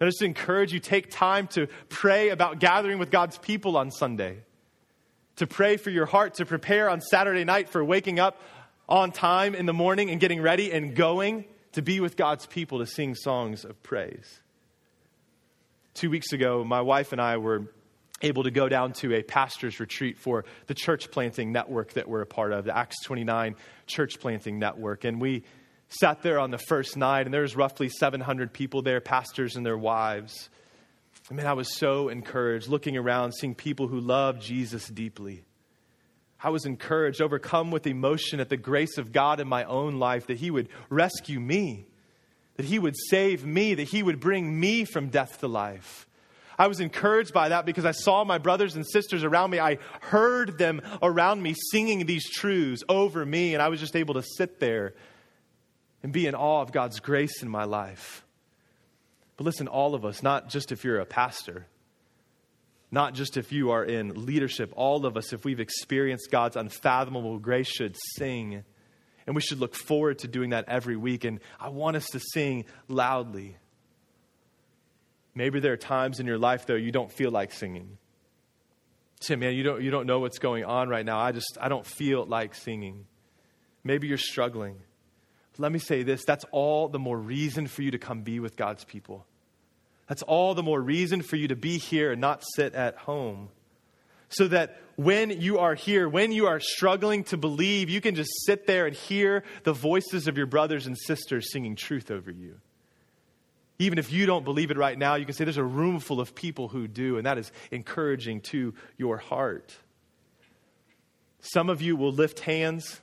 I 0.00 0.06
just 0.06 0.20
encourage 0.20 0.72
you 0.72 0.80
take 0.80 1.12
time 1.12 1.46
to 1.52 1.68
pray 1.90 2.30
about 2.30 2.58
gathering 2.58 2.98
with 2.98 3.12
God's 3.12 3.38
people 3.38 3.76
on 3.76 3.92
Sunday 3.92 4.40
to 5.36 5.46
pray 5.46 5.76
for 5.76 5.90
your 5.90 6.06
heart, 6.06 6.34
to 6.34 6.46
prepare 6.46 6.88
on 6.88 7.00
Saturday 7.00 7.44
night 7.44 7.68
for 7.68 7.84
waking 7.84 8.18
up 8.18 8.40
on 8.88 9.12
time 9.12 9.54
in 9.54 9.66
the 9.66 9.72
morning 9.72 10.10
and 10.10 10.20
getting 10.20 10.40
ready 10.40 10.72
and 10.72 10.94
going 10.94 11.44
to 11.72 11.82
be 11.82 12.00
with 12.00 12.16
God's 12.16 12.46
people 12.46 12.78
to 12.78 12.86
sing 12.86 13.14
songs 13.14 13.64
of 13.64 13.82
praise. 13.82 14.40
Two 15.94 16.10
weeks 16.10 16.32
ago, 16.32 16.64
my 16.64 16.80
wife 16.80 17.12
and 17.12 17.20
I 17.20 17.36
were 17.36 17.66
able 18.22 18.44
to 18.44 18.50
go 18.50 18.68
down 18.68 18.92
to 18.92 19.14
a 19.14 19.22
pastor's 19.22 19.80
retreat 19.80 20.18
for 20.18 20.44
the 20.66 20.74
church 20.74 21.10
planting 21.10 21.52
network 21.52 21.92
that 21.94 22.08
we're 22.08 22.22
a 22.22 22.26
part 22.26 22.52
of, 22.52 22.64
the 22.64 22.76
Acts 22.76 23.02
29 23.04 23.56
church 23.86 24.20
planting 24.20 24.58
network. 24.58 25.04
And 25.04 25.20
we 25.20 25.42
sat 25.88 26.22
there 26.22 26.38
on 26.38 26.50
the 26.50 26.58
first 26.58 26.96
night, 26.96 27.26
and 27.26 27.34
there 27.34 27.42
was 27.42 27.56
roughly 27.56 27.88
700 27.88 28.52
people 28.52 28.82
there, 28.82 29.00
pastors 29.00 29.56
and 29.56 29.66
their 29.66 29.76
wives. 29.76 30.48
I 31.30 31.34
mean, 31.34 31.46
I 31.46 31.54
was 31.54 31.74
so 31.76 32.08
encouraged 32.08 32.68
looking 32.68 32.96
around, 32.96 33.32
seeing 33.32 33.54
people 33.54 33.88
who 33.88 33.98
love 33.98 34.40
Jesus 34.40 34.88
deeply. 34.88 35.44
I 36.42 36.50
was 36.50 36.66
encouraged, 36.66 37.22
overcome 37.22 37.70
with 37.70 37.86
emotion 37.86 38.40
at 38.40 38.50
the 38.50 38.58
grace 38.58 38.98
of 38.98 39.12
God 39.12 39.40
in 39.40 39.48
my 39.48 39.64
own 39.64 39.98
life 39.98 40.26
that 40.26 40.36
He 40.36 40.50
would 40.50 40.68
rescue 40.90 41.40
me, 41.40 41.86
that 42.56 42.66
He 42.66 42.78
would 42.78 42.94
save 43.08 43.46
me, 43.46 43.72
that 43.74 43.84
He 43.84 44.02
would 44.02 44.20
bring 44.20 44.60
me 44.60 44.84
from 44.84 45.08
death 45.08 45.40
to 45.40 45.48
life. 45.48 46.06
I 46.58 46.66
was 46.66 46.80
encouraged 46.80 47.32
by 47.32 47.48
that 47.48 47.64
because 47.64 47.86
I 47.86 47.92
saw 47.92 48.24
my 48.24 48.36
brothers 48.38 48.76
and 48.76 48.86
sisters 48.86 49.24
around 49.24 49.50
me. 49.50 49.58
I 49.58 49.78
heard 50.02 50.58
them 50.58 50.82
around 51.02 51.42
me 51.42 51.54
singing 51.72 52.04
these 52.04 52.28
truths 52.30 52.84
over 52.88 53.24
me, 53.24 53.54
and 53.54 53.62
I 53.62 53.68
was 53.68 53.80
just 53.80 53.96
able 53.96 54.14
to 54.14 54.22
sit 54.22 54.60
there 54.60 54.94
and 56.02 56.12
be 56.12 56.26
in 56.26 56.34
awe 56.34 56.60
of 56.60 56.70
God's 56.70 57.00
grace 57.00 57.42
in 57.42 57.48
my 57.48 57.64
life. 57.64 58.23
But 59.36 59.44
listen, 59.44 59.68
all 59.68 59.94
of 59.94 60.04
us, 60.04 60.22
not 60.22 60.48
just 60.48 60.72
if 60.72 60.84
you're 60.84 61.00
a 61.00 61.06
pastor, 61.06 61.66
not 62.90 63.14
just 63.14 63.36
if 63.36 63.50
you 63.50 63.72
are 63.72 63.84
in 63.84 64.26
leadership, 64.26 64.72
all 64.76 65.04
of 65.04 65.16
us, 65.16 65.32
if 65.32 65.44
we've 65.44 65.58
experienced 65.58 66.30
God's 66.30 66.56
unfathomable 66.56 67.38
grace, 67.38 67.66
should 67.66 67.96
sing. 68.16 68.62
And 69.26 69.34
we 69.34 69.42
should 69.42 69.58
look 69.58 69.74
forward 69.74 70.20
to 70.20 70.28
doing 70.28 70.50
that 70.50 70.66
every 70.68 70.96
week. 70.96 71.24
And 71.24 71.40
I 71.58 71.70
want 71.70 71.96
us 71.96 72.06
to 72.12 72.20
sing 72.20 72.66
loudly. 72.86 73.56
Maybe 75.34 75.58
there 75.58 75.72
are 75.72 75.76
times 75.76 76.20
in 76.20 76.26
your 76.26 76.38
life, 76.38 76.66
though, 76.66 76.76
you 76.76 76.92
don't 76.92 77.10
feel 77.10 77.32
like 77.32 77.52
singing. 77.52 77.98
Say, 79.20 79.34
man, 79.34 79.54
you 79.54 79.64
don't, 79.64 79.82
you 79.82 79.90
don't 79.90 80.06
know 80.06 80.20
what's 80.20 80.38
going 80.38 80.64
on 80.64 80.88
right 80.88 81.04
now. 81.04 81.18
I 81.18 81.32
just, 81.32 81.58
I 81.60 81.68
don't 81.68 81.84
feel 81.84 82.24
like 82.24 82.54
singing. 82.54 83.06
Maybe 83.82 84.06
you're 84.06 84.18
struggling. 84.18 84.76
Let 85.58 85.72
me 85.72 85.78
say 85.78 86.02
this 86.02 86.24
that's 86.24 86.44
all 86.50 86.88
the 86.88 86.98
more 86.98 87.18
reason 87.18 87.66
for 87.66 87.82
you 87.82 87.92
to 87.92 87.98
come 87.98 88.22
be 88.22 88.40
with 88.40 88.56
God's 88.56 88.84
people. 88.84 89.26
That's 90.08 90.22
all 90.22 90.54
the 90.54 90.62
more 90.62 90.80
reason 90.80 91.22
for 91.22 91.36
you 91.36 91.48
to 91.48 91.56
be 91.56 91.78
here 91.78 92.12
and 92.12 92.20
not 92.20 92.42
sit 92.54 92.74
at 92.74 92.96
home. 92.96 93.48
So 94.28 94.48
that 94.48 94.80
when 94.96 95.30
you 95.30 95.58
are 95.58 95.74
here, 95.74 96.08
when 96.08 96.32
you 96.32 96.46
are 96.46 96.60
struggling 96.60 97.24
to 97.24 97.36
believe, 97.36 97.88
you 97.88 98.00
can 98.00 98.14
just 98.14 98.30
sit 98.44 98.66
there 98.66 98.86
and 98.86 98.94
hear 98.94 99.44
the 99.62 99.72
voices 99.72 100.28
of 100.28 100.36
your 100.36 100.46
brothers 100.46 100.86
and 100.86 100.98
sisters 100.98 101.52
singing 101.52 101.76
truth 101.76 102.10
over 102.10 102.30
you. 102.30 102.60
Even 103.78 103.98
if 103.98 104.12
you 104.12 104.26
don't 104.26 104.44
believe 104.44 104.70
it 104.70 104.76
right 104.76 104.96
now, 104.96 105.16
you 105.16 105.24
can 105.24 105.34
say 105.34 105.44
there's 105.44 105.56
a 105.56 105.64
room 105.64 105.98
full 105.98 106.20
of 106.20 106.34
people 106.34 106.68
who 106.68 106.86
do, 106.86 107.16
and 107.16 107.26
that 107.26 107.38
is 107.38 107.50
encouraging 107.70 108.40
to 108.40 108.74
your 108.96 109.16
heart. 109.16 109.76
Some 111.40 111.68
of 111.68 111.82
you 111.82 111.96
will 111.96 112.12
lift 112.12 112.40
hands. 112.40 113.00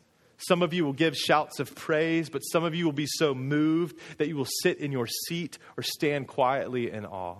Some 0.48 0.64
of 0.64 0.74
you 0.74 0.86
will 0.86 0.94
give 0.94 1.16
shouts 1.16 1.60
of 1.60 1.76
praise, 1.76 2.30
but 2.30 2.40
some 2.40 2.64
of 2.64 2.74
you 2.74 2.86
will 2.86 2.92
be 2.92 3.08
so 3.08 3.36
moved 3.36 4.00
that 4.18 4.28
you 4.28 4.36
will 4.36 4.48
sit 4.64 4.80
in 4.80 4.92
your 4.92 5.08
seat 5.08 5.60
or 5.78 5.84
stand 5.84 6.28
quietly 6.28 6.92
in 6.92 7.06
awe. 7.06 7.38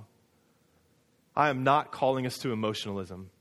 I 1.36 1.50
am 1.50 1.64
not 1.64 1.92
calling 1.92 2.28
us 2.28 2.38
to 2.40 2.52
emotionalism. 2.52 3.32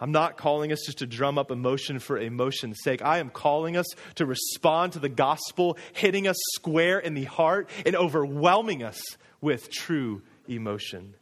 I'm 0.00 0.12
not 0.12 0.36
calling 0.36 0.72
us 0.72 0.84
just 0.86 0.98
to 0.98 1.06
drum 1.06 1.38
up 1.38 1.50
emotion 1.50 1.98
for 1.98 2.16
emotion's 2.18 2.78
sake. 2.82 3.02
I 3.02 3.18
am 3.18 3.30
calling 3.30 3.76
us 3.76 3.86
to 4.14 4.24
respond 4.24 4.92
to 4.92 5.00
the 5.00 5.08
gospel, 5.08 5.76
hitting 5.92 6.28
us 6.28 6.36
square 6.54 6.98
in 6.98 7.14
the 7.14 7.24
heart 7.24 7.68
and 7.84 7.96
overwhelming 7.96 8.84
us 8.84 9.00
with 9.40 9.70
true 9.70 10.22
emotion. 10.48 11.14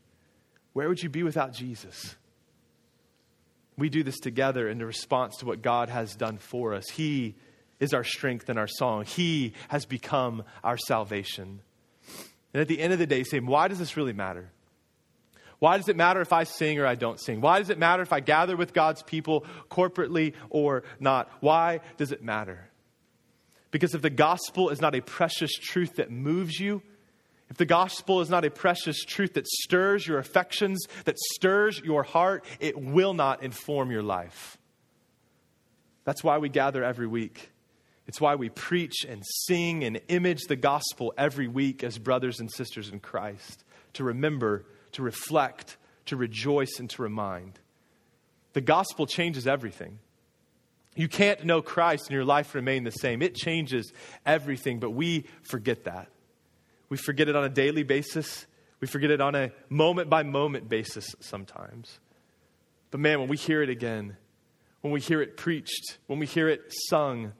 Where 0.74 0.88
would 0.88 1.02
you 1.02 1.08
be 1.08 1.22
without 1.22 1.54
Jesus? 1.54 2.14
We 3.78 3.88
do 3.88 4.02
this 4.02 4.18
together 4.18 4.68
in 4.68 4.78
response 4.78 5.38
to 5.38 5.46
what 5.46 5.62
God 5.62 5.88
has 5.88 6.14
done 6.14 6.36
for 6.38 6.74
us. 6.74 6.84
He 6.90 7.34
is 7.80 7.92
our 7.92 8.04
strength 8.04 8.48
and 8.48 8.58
our 8.58 8.66
song, 8.66 9.04
He 9.04 9.52
has 9.68 9.84
become 9.84 10.44
our 10.64 10.76
salvation. 10.76 11.60
And 12.54 12.60
at 12.60 12.68
the 12.68 12.80
end 12.80 12.92
of 12.92 12.98
the 12.98 13.06
day, 13.06 13.22
say, 13.22 13.38
why 13.40 13.68
does 13.68 13.78
this 13.78 13.96
really 13.96 14.14
matter? 14.14 14.50
Why 15.58 15.76
does 15.76 15.88
it 15.88 15.96
matter 15.96 16.20
if 16.20 16.32
I 16.32 16.44
sing 16.44 16.78
or 16.78 16.86
I 16.86 16.94
don't 16.94 17.20
sing? 17.20 17.40
Why 17.40 17.58
does 17.58 17.70
it 17.70 17.78
matter 17.78 18.02
if 18.02 18.12
I 18.12 18.20
gather 18.20 18.56
with 18.56 18.72
God's 18.72 19.02
people 19.02 19.44
corporately 19.70 20.34
or 20.50 20.82
not? 21.00 21.30
Why 21.40 21.80
does 21.96 22.12
it 22.12 22.22
matter? 22.22 22.70
Because 23.70 23.94
if 23.94 24.02
the 24.02 24.10
gospel 24.10 24.70
is 24.70 24.80
not 24.80 24.94
a 24.94 25.00
precious 25.00 25.52
truth 25.52 25.96
that 25.96 26.10
moves 26.10 26.58
you, 26.58 26.82
if 27.48 27.56
the 27.56 27.66
gospel 27.66 28.20
is 28.20 28.28
not 28.28 28.44
a 28.44 28.50
precious 28.50 29.04
truth 29.04 29.34
that 29.34 29.46
stirs 29.46 30.06
your 30.06 30.18
affections, 30.18 30.84
that 31.04 31.18
stirs 31.34 31.80
your 31.84 32.02
heart, 32.02 32.44
it 32.58 32.78
will 32.78 33.14
not 33.14 33.42
inform 33.42 33.90
your 33.90 34.02
life. 34.02 34.58
That's 36.04 36.24
why 36.24 36.38
we 36.38 36.48
gather 36.48 36.82
every 36.82 37.06
week. 37.06 37.50
It's 38.06 38.20
why 38.20 38.36
we 38.36 38.48
preach 38.48 39.04
and 39.08 39.22
sing 39.46 39.82
and 39.84 40.00
image 40.08 40.42
the 40.48 40.56
gospel 40.56 41.12
every 41.18 41.48
week 41.48 41.82
as 41.82 41.98
brothers 41.98 42.38
and 42.38 42.50
sisters 42.50 42.88
in 42.88 43.00
Christ 43.00 43.64
to 43.94 44.04
remember 44.04 44.64
to 44.96 45.02
reflect, 45.02 45.76
to 46.06 46.16
rejoice, 46.16 46.78
and 46.78 46.88
to 46.88 47.02
remind. 47.02 47.58
The 48.54 48.62
gospel 48.62 49.06
changes 49.06 49.46
everything. 49.46 49.98
You 50.94 51.08
can't 51.08 51.44
know 51.44 51.60
Christ 51.60 52.06
and 52.06 52.14
your 52.14 52.24
life 52.24 52.54
remain 52.54 52.84
the 52.84 52.90
same. 52.90 53.20
It 53.20 53.34
changes 53.34 53.92
everything, 54.24 54.80
but 54.80 54.92
we 54.92 55.26
forget 55.42 55.84
that. 55.84 56.08
We 56.88 56.96
forget 56.96 57.28
it 57.28 57.36
on 57.36 57.44
a 57.44 57.50
daily 57.50 57.82
basis. 57.82 58.46
We 58.80 58.86
forget 58.86 59.10
it 59.10 59.20
on 59.20 59.34
a 59.34 59.52
moment 59.68 60.08
by 60.08 60.22
moment 60.22 60.70
basis 60.70 61.14
sometimes. 61.20 61.98
But 62.90 63.00
man, 63.00 63.20
when 63.20 63.28
we 63.28 63.36
hear 63.36 63.62
it 63.62 63.68
again, 63.68 64.16
when 64.80 64.94
we 64.94 65.00
hear 65.00 65.20
it 65.20 65.36
preached, 65.36 65.98
when 66.06 66.18
we 66.18 66.24
hear 66.24 66.48
it 66.48 66.72
sung, 66.88 67.32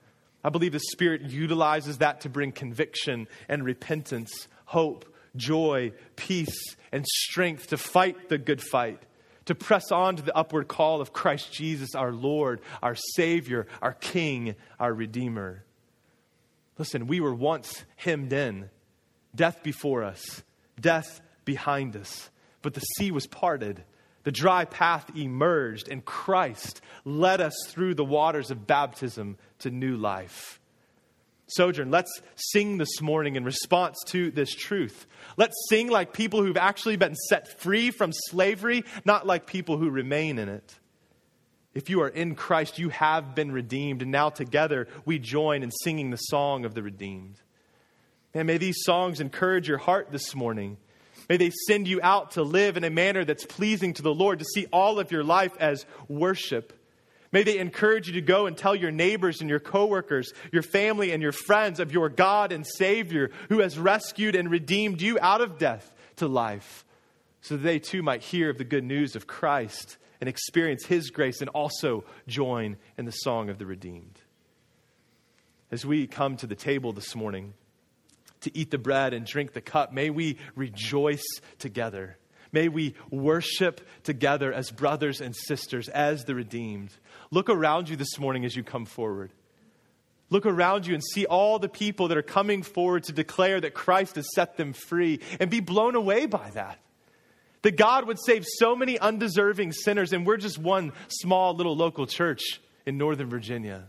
I 0.47 0.49
believe 0.49 0.71
the 0.71 0.79
Spirit 0.79 1.23
utilizes 1.23 1.99
that 1.99 2.21
to 2.21 2.29
bring 2.29 2.53
conviction 2.53 3.27
and 3.49 3.65
repentance, 3.65 4.47
hope, 4.65 5.13
joy, 5.35 5.91
peace, 6.15 6.77
and 6.93 7.05
strength 7.05 7.67
to 7.71 7.77
fight 7.77 8.29
the 8.29 8.39
good 8.39 8.63
fight, 8.63 9.03
to 9.47 9.57
press 9.57 9.91
on 9.91 10.15
to 10.15 10.23
the 10.23 10.37
upward 10.37 10.69
call 10.69 11.01
of 11.01 11.13
Christ 11.13 11.53
Jesus, 11.53 11.97
our 11.97 12.13
Lord, 12.13 12.61
our 12.81 12.95
Savior, 13.17 13.67
our 13.83 13.95
King, 13.95 14.55
our 14.79 14.95
Redeemer. 14.95 15.65
Listen, 16.79 17.09
we 17.09 17.19
were 17.19 17.35
once 17.35 17.85
hemmed 17.97 18.33
in, 18.33 18.71
death 19.35 19.65
before 19.65 20.05
us, 20.05 20.45
death 20.81 21.21
behind 21.45 21.97
us, 21.97 22.31
but 22.63 22.75
the 22.75 22.81
sea 22.81 23.11
was 23.11 23.27
parted. 23.27 23.83
The 24.27 24.33
dry 24.33 24.65
path 24.65 25.17
emerged, 25.17 25.87
and 25.89 26.05
Christ 26.05 26.81
led 27.05 27.41
us 27.41 27.55
through 27.69 27.95
the 27.95 28.05
waters 28.05 28.51
of 28.51 28.67
baptism 28.67 29.39
to 29.61 29.71
new 29.71 29.97
life. 29.97 30.59
Sojourn, 31.47 31.93
let's 31.93 32.11
sing 32.35 32.79
this 32.79 33.01
morning 33.01 33.37
in 33.37 33.45
response 33.45 33.97
to 34.09 34.33
this 34.33 34.53
truth. 34.53 35.07
Let's 35.37 35.55
sing 35.69 35.91
like 35.91 36.13
people 36.13 36.43
who've 36.43 36.57
actually 36.57 36.97
been 36.97 37.15
set 37.29 37.61
free 37.61 37.93
from 37.93 38.11
slavery, 38.13 38.83
not 39.05 39.29
like 39.29 39.47
people 39.47 39.77
who 39.77 39.91
remain 39.91 40.41
in 40.41 40.49
it. 40.49 40.75
If 41.73 41.89
you 41.89 42.03
are 42.03 42.09
in 42.09 42.35
Christ, 42.35 42.81
you 42.81 42.89
have 42.89 43.37
been 43.37 43.53
redeemed, 43.53 44.03
and 44.03 44.11
now 44.11 44.31
together 44.31 44.89
we 45.05 45.21
join 45.21 45.63
in 45.63 45.71
singing 45.71 46.11
the 46.11 46.17
song 46.17 46.65
of 46.65 46.75
the 46.75 46.83
redeemed. 46.83 47.41
And 48.35 48.49
may 48.49 48.59
these 48.59 48.83
songs 48.83 49.21
encourage 49.21 49.69
your 49.69 49.79
heart 49.79 50.11
this 50.11 50.35
morning. 50.35 50.79
May 51.29 51.37
they 51.37 51.51
send 51.67 51.89
you 51.89 52.01
out 52.03 52.33
to 52.33 52.43
live 52.43 52.77
in 52.77 52.85
a 52.85 52.91
manner 52.91 53.25
that's 53.25 53.45
pleasing 53.45 53.95
to 53.95 54.03
the 54.03 54.15
Lord, 54.15 54.39
to 54.39 54.45
see 54.45 54.67
all 54.73 54.99
of 54.99 55.11
your 55.11 55.25
life 55.25 55.57
as 55.59 55.85
worship 56.09 56.73
May 57.33 57.43
they 57.43 57.59
encourage 57.59 58.07
you 58.07 58.15
to 58.15 58.23
go 58.23 58.47
and 58.47 58.57
tell 58.57 58.75
your 58.75 58.91
neighbors 58.91 59.41
and 59.41 59.51
your 59.51 59.61
coworkers, 59.61 60.33
your 60.53 60.63
family 60.63 61.13
and 61.13 61.23
your 61.23 61.33
friends 61.33 61.81
of 61.81 61.93
your 61.93 62.09
God 62.09 62.53
and 62.53 62.67
Savior 62.67 63.31
who 63.49 63.61
has 63.61 63.79
rescued 63.79 64.35
and 64.35 64.51
redeemed 64.51 65.03
you 65.03 65.19
out 65.21 65.41
of 65.41 65.59
death 65.59 65.93
to 66.17 66.29
life, 66.29 66.85
so 67.41 67.57
that 67.57 67.63
they 67.63 67.79
too 67.79 68.03
might 68.03 68.23
hear 68.23 68.49
of 68.49 68.59
the 68.59 68.65
good 68.65 68.85
news 68.85 69.17
of 69.17 69.27
Christ 69.27 69.99
and 70.21 70.29
experience 70.29 70.87
His 70.87 71.11
grace 71.11 71.41
and 71.41 71.51
also 71.51 72.05
join 72.27 72.77
in 72.97 73.05
the 73.05 73.13
song 73.13 73.51
of 73.51 73.59
the 73.59 73.67
redeemed. 73.67 74.19
As 75.71 75.85
we 75.85 76.07
come 76.07 76.37
to 76.39 76.47
the 76.47 76.55
table 76.55 76.93
this 76.93 77.15
morning 77.15 77.53
to 78.47 78.59
eat 78.59 78.71
the 78.71 78.79
bread 78.79 79.13
and 79.13 79.27
drink 79.27 79.53
the 79.53 79.61
cup, 79.61 79.93
may 79.93 80.11
we 80.11 80.39
rejoice 80.55 81.27
together. 81.59 82.17
May 82.53 82.69
we 82.69 82.95
worship 83.11 83.81
together 84.03 84.53
as 84.53 84.71
brothers 84.71 85.21
and 85.21 85.37
sisters, 85.37 85.89
as 85.89 86.25
the 86.25 86.35
redeemed. 86.35 86.91
Look 87.31 87.51
around 87.51 87.89
you 87.89 87.97
this 87.97 88.19
morning 88.19 88.45
as 88.45 88.57
you 88.57 88.63
come 88.63 88.87
forward. 88.87 89.33
Look 90.31 90.47
around 90.47 90.87
you 90.87 90.95
and 90.95 91.05
see 91.05 91.27
all 91.27 91.59
the 91.59 91.69
people 91.69 92.09
that 92.09 92.17
are 92.17 92.23
coming 92.23 92.63
forward 92.63 93.05
to 93.05 93.13
declare 93.13 93.61
that 93.61 93.75
Christ 93.75 94.17
has 94.17 94.27
set 94.35 94.57
them 94.57 94.73
free 94.73 95.21
and 95.39 95.51
be 95.51 95.61
blown 95.61 95.95
away 95.95 96.27
by 96.27 96.51
that. 96.51 96.79
That 97.63 97.77
God 97.77 98.07
would 98.07 98.19
save 98.19 98.45
so 98.47 98.75
many 98.75 98.99
undeserving 98.99 99.73
sinners, 99.73 100.13
and 100.13 100.27
we're 100.27 100.37
just 100.37 100.59
one 100.59 100.93
small 101.09 101.55
little 101.55 101.77
local 101.77 102.07
church 102.07 102.61
in 102.87 102.97
Northern 102.97 103.29
Virginia. 103.29 103.89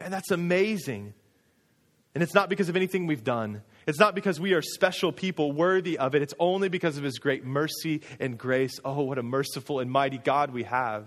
Man, 0.00 0.10
that's 0.10 0.30
amazing. 0.30 1.12
And 2.14 2.22
it's 2.22 2.34
not 2.34 2.48
because 2.48 2.68
of 2.68 2.76
anything 2.76 3.06
we've 3.06 3.24
done. 3.24 3.62
It's 3.90 3.98
not 3.98 4.14
because 4.14 4.38
we 4.38 4.52
are 4.52 4.62
special 4.62 5.10
people 5.10 5.50
worthy 5.50 5.98
of 5.98 6.14
it. 6.14 6.22
It's 6.22 6.32
only 6.38 6.68
because 6.68 6.96
of 6.96 7.02
His 7.02 7.18
great 7.18 7.44
mercy 7.44 8.02
and 8.20 8.38
grace. 8.38 8.78
Oh, 8.84 9.02
what 9.02 9.18
a 9.18 9.22
merciful 9.24 9.80
and 9.80 9.90
mighty 9.90 10.18
God 10.18 10.52
we 10.52 10.62
have. 10.62 11.06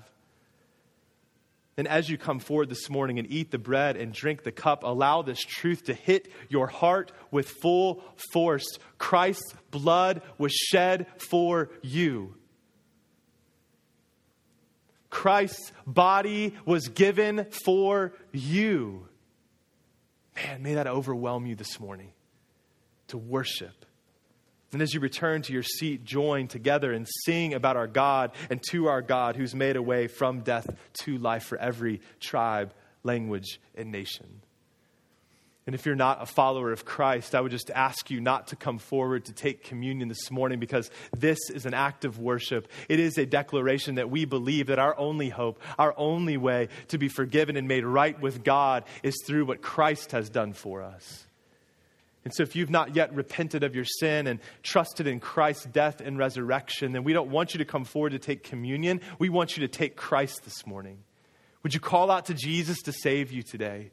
And 1.77 1.87
as 1.87 2.09
you 2.09 2.17
come 2.17 2.39
forward 2.39 2.67
this 2.67 2.89
morning 2.89 3.19
and 3.19 3.31
eat 3.31 3.51
the 3.51 3.57
bread 3.57 3.95
and 3.95 4.11
drink 4.11 4.43
the 4.43 4.51
cup, 4.51 4.83
allow 4.83 5.21
this 5.21 5.39
truth 5.39 5.85
to 5.85 5.93
hit 5.93 6.29
your 6.49 6.67
heart 6.67 7.13
with 7.31 7.47
full 7.61 8.03
force. 8.33 8.77
Christ's 8.97 9.55
blood 9.71 10.21
was 10.37 10.51
shed 10.51 11.07
for 11.29 11.69
you. 11.81 12.35
Christ's 15.09 15.71
body 15.87 16.53
was 16.65 16.89
given 16.89 17.45
for 17.63 18.11
you. 18.33 19.07
Man, 20.35 20.61
may 20.61 20.73
that 20.73 20.87
overwhelm 20.87 21.45
you 21.45 21.55
this 21.55 21.79
morning 21.79 22.11
to 23.13 23.17
worship. 23.19 23.85
And 24.71 24.81
as 24.81 24.91
you 24.91 24.99
return 24.99 25.43
to 25.43 25.53
your 25.53 25.61
seat, 25.61 26.03
join 26.03 26.47
together 26.47 26.91
and 26.91 27.07
sing 27.25 27.53
about 27.53 27.77
our 27.77 27.85
God 27.85 28.31
and 28.49 28.59
to 28.71 28.87
our 28.87 29.03
God 29.03 29.35
who's 29.35 29.53
made 29.53 29.75
a 29.75 29.83
way 29.83 30.07
from 30.07 30.39
death 30.39 30.67
to 31.03 31.19
life 31.19 31.43
for 31.43 31.59
every 31.59 32.01
tribe, 32.19 32.73
language, 33.03 33.61
and 33.75 33.91
nation. 33.91 34.41
And 35.67 35.75
if 35.75 35.85
you're 35.85 35.93
not 35.93 36.23
a 36.23 36.25
follower 36.25 36.71
of 36.71 36.85
Christ, 36.85 37.35
I 37.35 37.41
would 37.41 37.51
just 37.51 37.69
ask 37.69 38.09
you 38.09 38.19
not 38.19 38.47
to 38.47 38.55
come 38.55 38.79
forward 38.79 39.25
to 39.25 39.31
take 39.31 39.63
communion 39.63 40.09
this 40.09 40.31
morning 40.31 40.59
because 40.59 40.89
this 41.15 41.51
is 41.51 41.67
an 41.67 41.75
act 41.75 42.05
of 42.05 42.17
worship. 42.17 42.67
It 42.89 42.99
is 42.99 43.19
a 43.19 43.27
declaration 43.27 43.95
that 43.95 44.09
we 44.09 44.25
believe 44.25 44.67
that 44.67 44.79
our 44.79 44.97
only 44.97 45.29
hope, 45.29 45.61
our 45.77 45.93
only 45.97 46.35
way 46.35 46.69
to 46.87 46.97
be 46.97 47.09
forgiven 47.09 47.57
and 47.57 47.67
made 47.67 47.85
right 47.85 48.19
with 48.19 48.43
God 48.43 48.85
is 49.03 49.15
through 49.27 49.45
what 49.45 49.61
Christ 49.61 50.13
has 50.13 50.31
done 50.31 50.53
for 50.53 50.81
us. 50.81 51.27
And 52.25 52.33
so, 52.33 52.43
if 52.43 52.55
you've 52.55 52.69
not 52.69 52.95
yet 52.95 53.13
repented 53.13 53.63
of 53.63 53.75
your 53.75 53.85
sin 53.85 54.27
and 54.27 54.39
trusted 54.61 55.07
in 55.07 55.19
Christ's 55.19 55.65
death 55.65 55.99
and 55.99 56.17
resurrection, 56.17 56.93
then 56.93 57.03
we 57.03 57.11
don't 57.11 57.29
want 57.29 57.53
you 57.53 57.57
to 57.57 57.65
come 57.65 57.83
forward 57.83 58.11
to 58.11 58.19
take 58.19 58.43
communion. 58.43 59.01
We 59.19 59.29
want 59.29 59.57
you 59.57 59.61
to 59.61 59.67
take 59.67 59.95
Christ 59.95 60.43
this 60.43 60.65
morning. 60.65 60.99
Would 61.63 61.73
you 61.73 61.79
call 61.79 62.11
out 62.11 62.25
to 62.25 62.33
Jesus 62.33 62.81
to 62.83 62.93
save 62.93 63.31
you 63.31 63.43
today? 63.43 63.91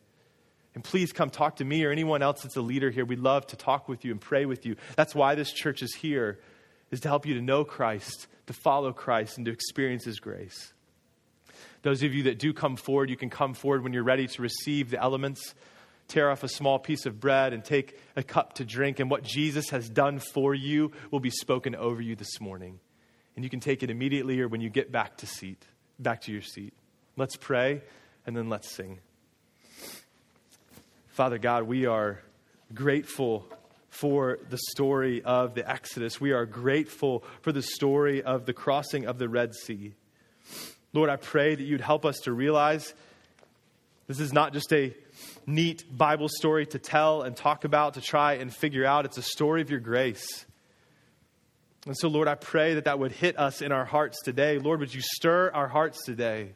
And 0.75 0.85
please 0.85 1.13
come 1.13 1.31
talk 1.31 1.57
to 1.57 1.65
me 1.65 1.85
or 1.85 1.91
anyone 1.91 2.23
else 2.23 2.43
that's 2.43 2.57
a 2.57 2.61
leader 2.61 2.91
here. 2.91 3.05
We'd 3.05 3.19
love 3.19 3.47
to 3.49 3.57
talk 3.57 3.89
with 3.89 4.05
you 4.05 4.13
and 4.13 4.21
pray 4.21 4.47
with 4.47 4.65
you. 4.65 4.77
That's 4.95 5.15
why 5.15 5.35
this 5.35 5.53
church 5.53 5.83
is 5.83 5.95
here, 5.95 6.39
is 6.93 7.01
to 7.01 7.09
help 7.09 7.27
you 7.27 7.35
to 7.35 7.41
know 7.41 7.65
Christ, 7.65 8.29
to 8.47 8.53
follow 8.53 8.93
Christ, 8.93 9.37
and 9.37 9.47
to 9.47 9.53
experience 9.53 10.05
His 10.05 10.21
grace. 10.21 10.73
Those 11.83 12.03
of 12.03 12.15
you 12.15 12.25
that 12.25 12.39
do 12.39 12.53
come 12.53 12.77
forward, 12.77 13.11
you 13.11 13.17
can 13.17 13.31
come 13.31 13.55
forward 13.55 13.83
when 13.83 13.93
you're 13.93 14.05
ready 14.05 14.27
to 14.29 14.43
receive 14.43 14.91
the 14.91 15.03
elements. 15.03 15.55
Tear 16.11 16.29
off 16.29 16.43
a 16.43 16.49
small 16.49 16.81
piece 16.81 17.07
of 17.07 17.21
bread 17.21 17.53
and 17.53 17.65
take 17.65 17.97
a 18.17 18.25
cup 18.25 18.55
to 18.55 18.65
drink, 18.65 18.99
and 18.99 19.09
what 19.09 19.23
Jesus 19.23 19.71
has 19.71 19.89
done 19.89 20.19
for 20.19 20.53
you 20.53 20.91
will 21.13 21.21
be 21.21 21.31
spoken 21.31 21.77
over 21.77 22.03
you 22.03 22.17
this 22.17 22.41
morning. 22.41 22.81
And 23.37 23.45
you 23.45 23.49
can 23.49 23.61
take 23.61 23.85
it 23.85 23.91
immediately 23.91 24.41
or 24.41 24.49
when 24.49 24.61
you 24.61 24.71
get 24.71 24.91
back 24.91 25.19
to 25.19 25.27
seat, 25.27 25.65
back 26.01 26.23
to 26.23 26.33
your 26.33 26.43
seat. 26.43 26.75
Let's 27.17 27.37
pray 27.37 27.83
and 28.27 28.37
then 28.37 28.49
let's 28.49 28.69
sing. 28.69 28.99
Father 31.11 31.39
God, 31.39 31.63
we 31.63 31.87
are 31.87 32.21
grateful 32.75 33.47
for 33.89 34.41
the 34.49 34.59
story 34.73 35.23
of 35.23 35.55
the 35.55 35.71
Exodus. 35.71 36.21
We 36.21 36.33
are 36.33 36.45
grateful 36.45 37.23
for 37.43 37.53
the 37.53 37.63
story 37.63 38.21
of 38.21 38.47
the 38.47 38.53
crossing 38.53 39.07
of 39.07 39.19
the 39.19 39.29
Red 39.29 39.55
Sea. 39.55 39.95
Lord, 40.93 41.09
I 41.09 41.15
pray 41.15 41.55
that 41.55 41.63
you'd 41.63 41.81
help 41.81 42.05
us 42.05 42.19
to 42.25 42.33
realize 42.33 42.95
this 44.09 44.19
is 44.19 44.33
not 44.33 44.53
just 44.53 44.73
a 44.73 44.93
neat 45.51 45.85
Bible 45.97 46.29
story 46.29 46.67
to 46.67 46.79
tell 46.79 47.23
and 47.23 47.37
talk 47.37 47.65
about, 47.65 47.95
to 47.95 48.01
try 48.01 48.35
and 48.35 48.55
figure 48.55 48.85
out. 48.85 49.05
It's 49.05 49.19
a 49.19 49.23
story 49.23 49.61
of 49.63 49.71
your 49.71 49.81
grace. 49.81 50.47
And 51.87 51.97
so, 51.97 52.09
Lord, 52.09 52.29
I 52.29 52.35
pray 52.35 52.75
that 52.75 52.85
that 52.85 52.99
would 52.99 53.13
hit 53.13 53.39
us 53.39 53.63
in 53.63 53.73
our 53.73 53.85
hearts 53.85 54.19
today. 54.23 54.59
Lord, 54.59 54.81
would 54.81 54.95
you 54.95 55.01
stir 55.01 55.51
our 55.53 55.69
hearts 55.69 56.05
today? 56.05 56.53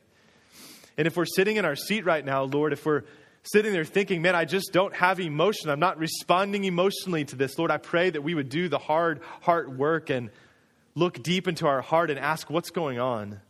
And 0.97 1.07
if 1.07 1.17
we're 1.17 1.25
sitting 1.25 1.57
in 1.57 1.65
our 1.65 1.77
seat 1.77 2.05
right 2.05 2.25
now, 2.25 2.45
Lord, 2.45 2.73
if 2.73 2.85
we're 2.85 3.03
sitting 3.43 3.73
there 3.73 3.85
thinking, 3.85 4.23
man, 4.23 4.35
I 4.35 4.45
just 4.45 4.73
don't 4.73 4.95
have 4.95 5.21
emotion. 5.21 5.71
I'm 5.71 5.81
not 5.81 5.99
responding 5.99 6.65
emotionally 6.65 7.25
to 7.27 7.37
this. 7.37 7.59
Lord, 7.59 7.71
I 7.71 7.79
pray 7.79 8.11
that 8.11 8.23
we 8.23 8.35
would 8.35 8.49
do 8.49 8.69
the 8.69 8.79
hard 8.79 9.21
heart 9.41 9.71
work 9.71 10.11
and 10.11 10.31
look 10.95 11.23
deep 11.23 11.49
into 11.49 11.67
our 11.67 11.83
heart 11.83 12.11
and 12.11 12.19
ask 12.19 12.49
what's 12.49 12.71
going 12.71 13.01
on. 13.01 13.41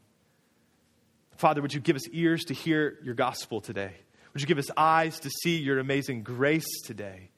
Father, 1.37 1.61
would 1.61 1.75
you 1.75 1.81
give 1.81 1.97
us 1.97 2.09
ears 2.11 2.45
to 2.45 2.55
hear 2.55 2.99
your 3.03 3.15
gospel 3.15 3.61
today? 3.61 3.93
Would 4.35 4.41
you 4.41 4.49
give 4.49 4.59
us 4.59 4.71
eyes 4.77 5.21
to 5.21 5.31
see 5.31 5.59
your 5.59 5.79
amazing 5.79 6.25
grace 6.25 6.83
today? 6.83 7.31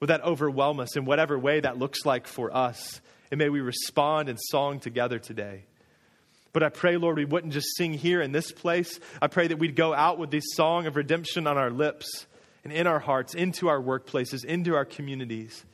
Would 0.00 0.10
that 0.10 0.22
overwhelm 0.22 0.80
us 0.80 0.96
in 0.96 1.06
whatever 1.06 1.38
way 1.38 1.60
that 1.60 1.78
looks 1.78 2.04
like 2.04 2.26
for 2.26 2.54
us? 2.54 3.00
And 3.30 3.38
may 3.38 3.48
we 3.48 3.60
respond 3.60 4.28
in 4.28 4.36
song 4.36 4.78
together 4.78 5.18
today. 5.18 5.64
But 6.52 6.62
I 6.62 6.68
pray, 6.68 6.98
Lord, 6.98 7.16
we 7.16 7.24
wouldn't 7.24 7.54
just 7.54 7.74
sing 7.76 7.94
here 7.94 8.20
in 8.20 8.32
this 8.32 8.52
place. 8.52 9.00
I 9.22 9.28
pray 9.28 9.48
that 9.48 9.58
we'd 9.58 9.76
go 9.76 9.94
out 9.94 10.18
with 10.18 10.30
this 10.30 10.44
song 10.54 10.86
of 10.86 10.96
redemption 10.96 11.46
on 11.46 11.56
our 11.56 11.70
lips 11.70 12.26
and 12.62 12.72
in 12.72 12.86
our 12.86 12.98
hearts, 12.98 13.34
into 13.34 13.68
our 13.68 13.80
workplaces, 13.80 14.44
into 14.44 14.74
our 14.74 14.84
communities, 14.84 15.64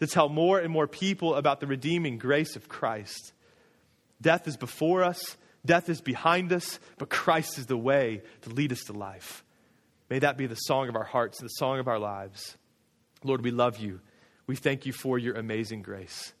to 0.00 0.06
tell 0.06 0.28
more 0.28 0.58
and 0.58 0.70
more 0.70 0.86
people 0.86 1.34
about 1.34 1.60
the 1.60 1.66
redeeming 1.66 2.18
grace 2.18 2.54
of 2.54 2.68
Christ. 2.68 3.32
Death 4.20 4.46
is 4.46 4.58
before 4.58 5.02
us, 5.02 5.38
death 5.64 5.88
is 5.88 6.02
behind 6.02 6.52
us, 6.52 6.78
but 6.98 7.08
Christ 7.08 7.58
is 7.58 7.66
the 7.66 7.78
way 7.78 8.20
to 8.42 8.50
lead 8.50 8.72
us 8.72 8.84
to 8.84 8.92
life. 8.92 9.42
May 10.08 10.20
that 10.20 10.36
be 10.36 10.46
the 10.46 10.54
song 10.54 10.88
of 10.88 10.96
our 10.96 11.04
hearts, 11.04 11.40
the 11.40 11.48
song 11.48 11.78
of 11.78 11.88
our 11.88 11.98
lives. 11.98 12.56
Lord, 13.24 13.42
we 13.42 13.50
love 13.50 13.78
you. 13.78 14.00
We 14.46 14.56
thank 14.56 14.86
you 14.86 14.92
for 14.92 15.18
your 15.18 15.34
amazing 15.34 15.82
grace. 15.82 16.32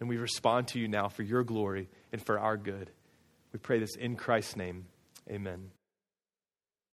And 0.00 0.08
we 0.08 0.16
respond 0.16 0.68
to 0.68 0.80
you 0.80 0.88
now 0.88 1.08
for 1.08 1.22
your 1.22 1.44
glory 1.44 1.88
and 2.12 2.24
for 2.24 2.38
our 2.38 2.56
good. 2.56 2.90
We 3.52 3.60
pray 3.60 3.78
this 3.78 3.94
in 3.94 4.16
Christ's 4.16 4.56
name. 4.56 4.86
Amen. 5.30 5.70